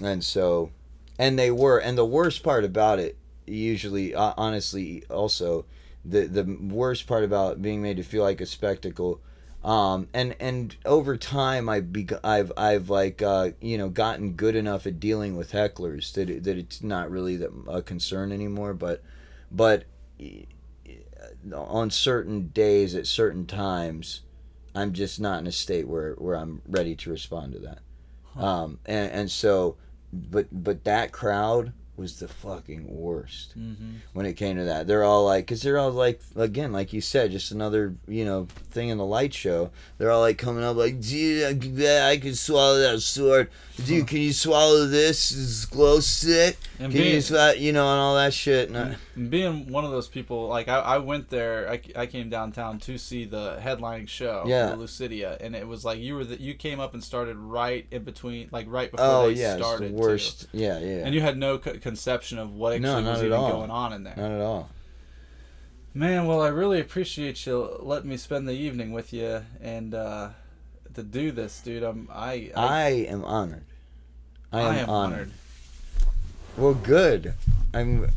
[0.02, 0.72] and so
[1.18, 3.18] and they were and the worst part about it
[3.48, 5.66] usually uh, honestly also
[6.06, 9.20] the the worst part about being made to feel like a spectacle
[9.64, 14.56] um and and over time i be i've i've like uh you know gotten good
[14.56, 18.74] enough at dealing with hecklers that it, that it's not really that a concern anymore
[18.74, 19.02] but
[19.52, 19.86] but
[21.54, 24.22] on certain days at certain times
[24.76, 27.80] i'm just not in a state where where i'm ready to respond to that.
[28.36, 29.78] Um and and so
[30.12, 33.98] but but that crowd was the fucking worst Mm-hmm.
[34.14, 34.88] when it came to that.
[34.88, 38.48] They're all like, because they're all like, again, like you said, just another, you know,
[38.72, 39.70] thing in the light show.
[39.98, 41.44] They're all like coming up like, dude,
[41.78, 43.50] I can, swallow that sword.
[43.86, 45.32] Dude, can you swallow this?
[45.32, 46.58] Is glow stick?
[46.80, 48.70] And Can you swallow, you know, and all that shit.
[48.70, 52.30] And And being one of those people, like I, I went there, I, I came
[52.30, 54.68] downtown to see the headlining show, Yeah.
[54.70, 57.86] the Lucidia, and it was like you were the, you came up and started right
[57.92, 59.86] in between, like right before oh they yeah, started.
[59.86, 59.96] the too.
[59.96, 60.48] worst.
[60.52, 61.06] Yeah, yeah.
[61.06, 63.52] And you had no co- conception of what No, actually not was at even all.
[63.52, 64.16] going on in there.
[64.18, 64.70] Not at all.
[65.94, 70.30] Man, well, I really appreciate you letting me spend the evening with you and uh,
[70.96, 71.84] to do this, dude.
[71.84, 73.66] I'm I I I, am honored.
[74.52, 75.16] I am, I am honored.
[75.20, 75.32] honored.
[76.58, 77.34] Well, good.
[77.74, 78.08] I'm.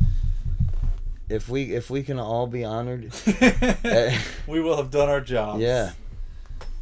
[1.29, 4.17] If we if we can all be honored, eh,
[4.47, 5.59] we will have done our job.
[5.59, 5.91] yeah.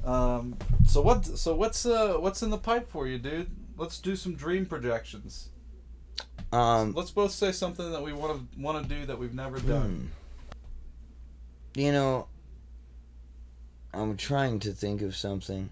[0.05, 0.55] Um.
[0.87, 1.25] So what?
[1.25, 3.49] So what's uh what's in the pipe for you, dude?
[3.77, 5.49] Let's do some dream projections.
[6.51, 9.59] Um, Let's both say something that we want to want to do that we've never
[9.59, 10.11] done.
[11.73, 11.79] Hmm.
[11.79, 12.27] You know,
[13.93, 15.69] I'm trying to think of something,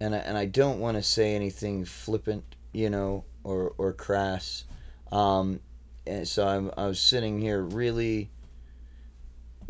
[0.00, 4.64] and I, and I don't want to say anything flippant, you know, or or crass.
[5.12, 5.60] Um,
[6.06, 8.30] and so I'm I was sitting here really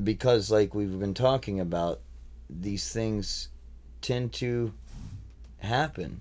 [0.03, 2.01] because like we've been talking about
[2.51, 3.49] these things
[4.01, 4.73] tend to
[5.59, 6.20] happen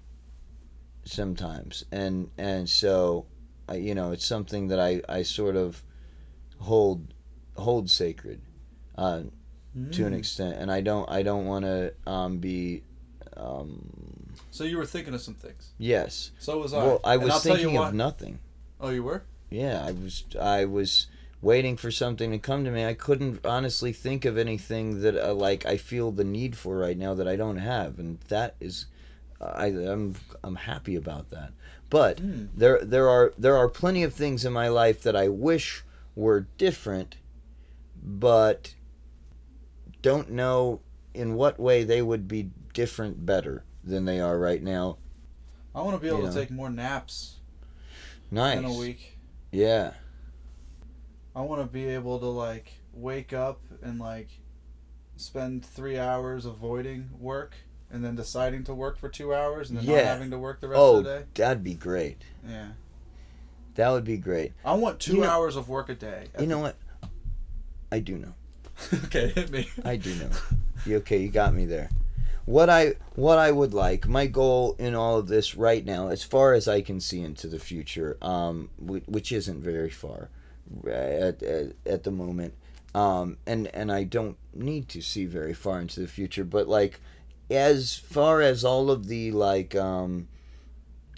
[1.05, 3.25] sometimes and and so
[3.67, 5.83] I- you know it's something that I I sort of
[6.59, 7.13] hold
[7.57, 8.41] hold sacred
[8.97, 9.23] uh,
[9.91, 10.17] to an Mm.
[10.17, 12.83] extent and I don't I don't want to um, be
[13.37, 15.71] um, So you were thinking of some things.
[15.77, 16.77] yes So was I.
[16.77, 18.39] well I And was I'll thinking of nothing
[18.79, 19.23] Oh, you were.
[19.49, 21.07] yeah I was I was
[21.41, 25.33] waiting for something to come to me I couldn't honestly think of anything that uh,
[25.33, 28.85] like I feel the need for right now that I don't have and that is
[29.41, 31.51] I I'm I'm happy about that
[31.93, 32.45] but Hmm.
[32.55, 35.83] there there are there are plenty of things in my life that I wish
[36.15, 37.17] were different
[38.03, 38.73] but
[40.01, 40.81] don't know
[41.13, 44.97] in what way they would be different better than they are right now
[45.75, 46.39] I want to be able You to know.
[46.41, 47.39] take more naps
[48.31, 49.19] nice in a week.
[49.51, 49.93] yeah
[51.35, 54.29] I want to be able to like wake up and like
[55.15, 57.53] spend three hours avoiding work
[57.93, 60.67] and then deciding to work for two hours and then not having to work the
[60.67, 61.25] rest oh of the day.
[61.35, 62.69] that'd be great Yeah.
[63.75, 66.25] that would be great I want two You know- hours of work a day.
[66.39, 66.75] you know what
[67.91, 68.33] I do know
[69.05, 69.69] okay, hit me.
[69.85, 70.29] I do know.
[70.83, 71.17] You okay?
[71.19, 71.89] You got me there.
[72.45, 76.23] what I what I would like, my goal in all of this right now, as
[76.23, 80.29] far as I can see into the future, um, which isn't very far
[80.87, 82.55] at, at, at the moment,
[82.95, 86.99] um, and and I don't need to see very far into the future, but like
[87.49, 90.27] as far as all of the like um,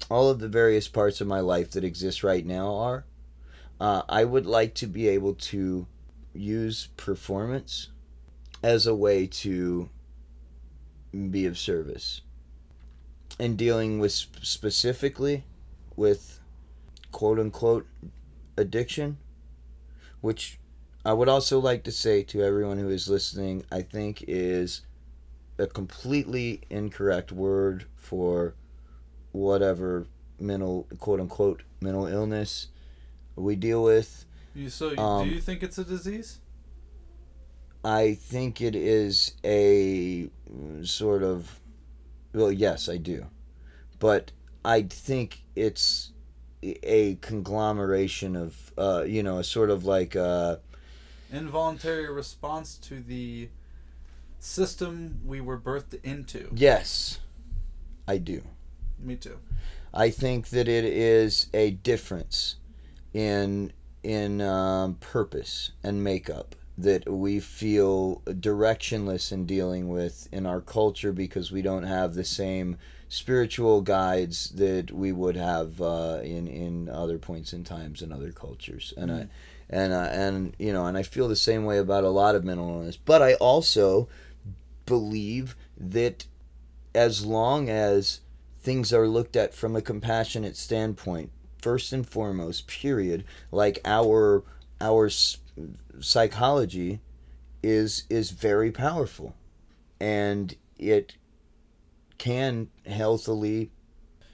[0.10, 3.06] all of the various parts of my life that exist right now are,
[3.80, 5.88] uh, I would like to be able to
[6.34, 7.90] use performance
[8.62, 9.90] as a way to
[11.32, 12.22] be of service.
[13.40, 15.44] In dealing with specifically
[15.96, 16.40] with
[17.12, 17.88] quote unquote
[18.58, 19.18] addiction
[20.20, 20.60] which
[21.06, 24.82] i would also like to say to everyone who is listening i think is
[25.57, 28.56] a completely incorrect word for
[29.32, 30.06] whatever
[30.40, 32.68] mental quote unquote mental illness
[33.36, 36.40] we deal with You so you, Um, do you think it's a disease?
[37.84, 40.30] I think it is a
[40.84, 41.60] sort of
[42.34, 43.27] well, yes, I do.
[43.99, 44.32] But
[44.65, 46.11] I think it's
[46.64, 50.57] a conglomeration of uh, you know, a sort of like uh
[51.32, 53.49] Involuntary response to the
[54.46, 56.50] system we were birthed into.
[56.54, 57.20] yes.
[58.08, 58.44] I do.
[59.00, 59.40] Me too.
[59.94, 62.58] I think that it is a difference
[63.14, 63.74] in
[64.04, 71.12] in um, purpose and makeup that we feel directionless in dealing with in our culture
[71.12, 72.78] because we don't have the same
[73.10, 78.32] spiritual guides that we would have uh, in in other points in times in other
[78.32, 79.28] cultures and I
[79.70, 82.44] and uh, and you know and I feel the same way about a lot of
[82.44, 84.08] mental illness but I also
[84.86, 86.26] believe that
[86.94, 88.22] as long as
[88.62, 91.32] things are looked at from a compassionate standpoint
[91.62, 94.44] first and foremost period like our
[94.82, 95.10] our
[95.99, 96.99] psychology
[97.64, 99.36] is is very powerful.
[99.99, 101.16] And it
[102.18, 103.72] can healthily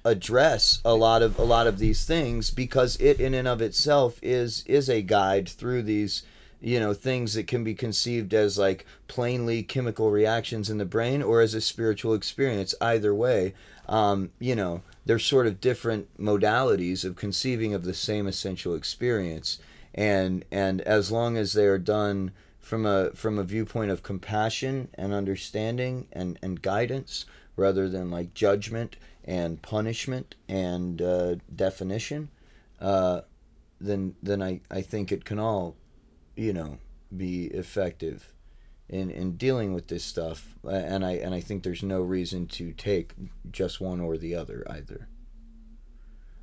[0.03, 4.19] address a lot of a lot of these things because it in and of itself
[4.22, 6.23] is is a guide through these
[6.62, 11.22] you know things that can be conceived as like plainly chemical reactions in the brain
[11.22, 12.76] or as a spiritual experience.
[12.80, 13.54] Either way
[13.90, 19.60] um, you know they're sort of different modalities of conceiving of the same essential experience.
[19.94, 24.88] And and as long as they are done from a from a viewpoint of compassion
[24.94, 27.26] and understanding and and guidance
[27.58, 32.30] rather than like judgment and punishment and uh, definition
[32.80, 33.22] uh,
[33.80, 35.76] then then I, I think it can all
[36.36, 36.78] you know
[37.16, 38.34] be effective
[38.90, 42.72] in, in dealing with this stuff and I and I think there's no reason to
[42.74, 43.14] take
[43.52, 45.08] just one or the other either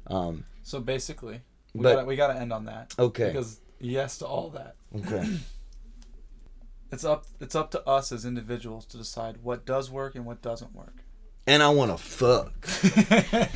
[0.06, 1.42] um, So basically,
[1.74, 2.94] we But- gotta, we got to end on that.
[2.98, 3.26] Okay.
[3.28, 4.76] Because yes to all that.
[4.96, 5.38] okay
[6.90, 10.40] It's up it's up to us as individuals to decide what does work and what
[10.40, 11.04] doesn't work.
[11.46, 12.52] and I want to fuck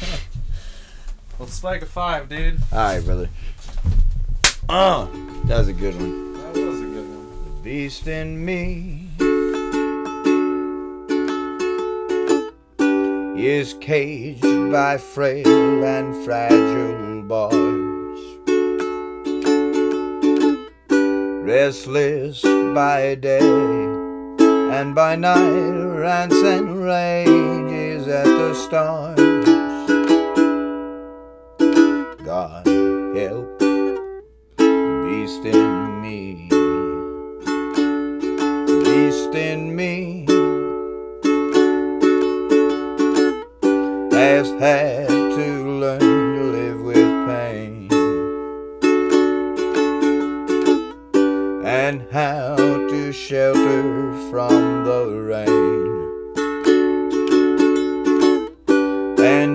[1.39, 2.61] Let's spike a five, dude.
[2.71, 3.31] all right brother
[4.75, 5.07] oh
[5.45, 7.27] that was a good one That was a good one.
[7.45, 9.09] The beast in me
[13.39, 18.21] is caged by frail and fragile bars,
[21.45, 23.41] restless by day
[24.41, 29.19] and by night, rants and rages at the stars.
[32.25, 32.72] God
[39.33, 40.27] beast in me.
[44.13, 47.89] Has had to learn to live with pain.
[51.65, 55.93] And how to shelter from the rain.
[59.19, 59.52] And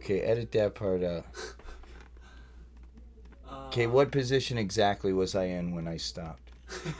[0.00, 1.26] Okay, edit that part out.
[3.66, 6.50] Okay, uh, what position exactly was I in when I stopped?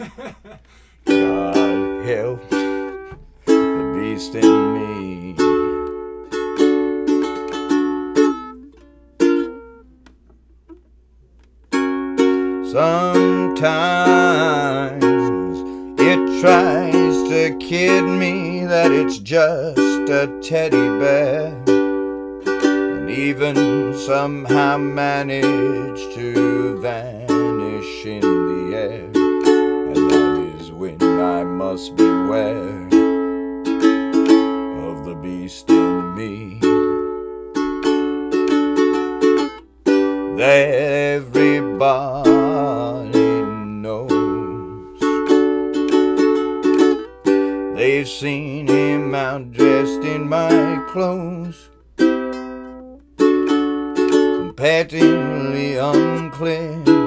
[1.05, 5.35] God help the beast in me.
[12.71, 13.83] Sometimes
[16.01, 21.80] it tries to kid me that it's just a teddy bear.
[23.11, 29.11] Even somehow manage to vanish in the air.
[29.91, 32.87] And that is when I must beware
[34.89, 36.61] of the beast in me.
[40.41, 41.91] Everybody
[43.83, 45.01] knows.
[47.77, 51.70] They've seen him out dressed in my clothes.
[54.61, 57.00] Patently unclear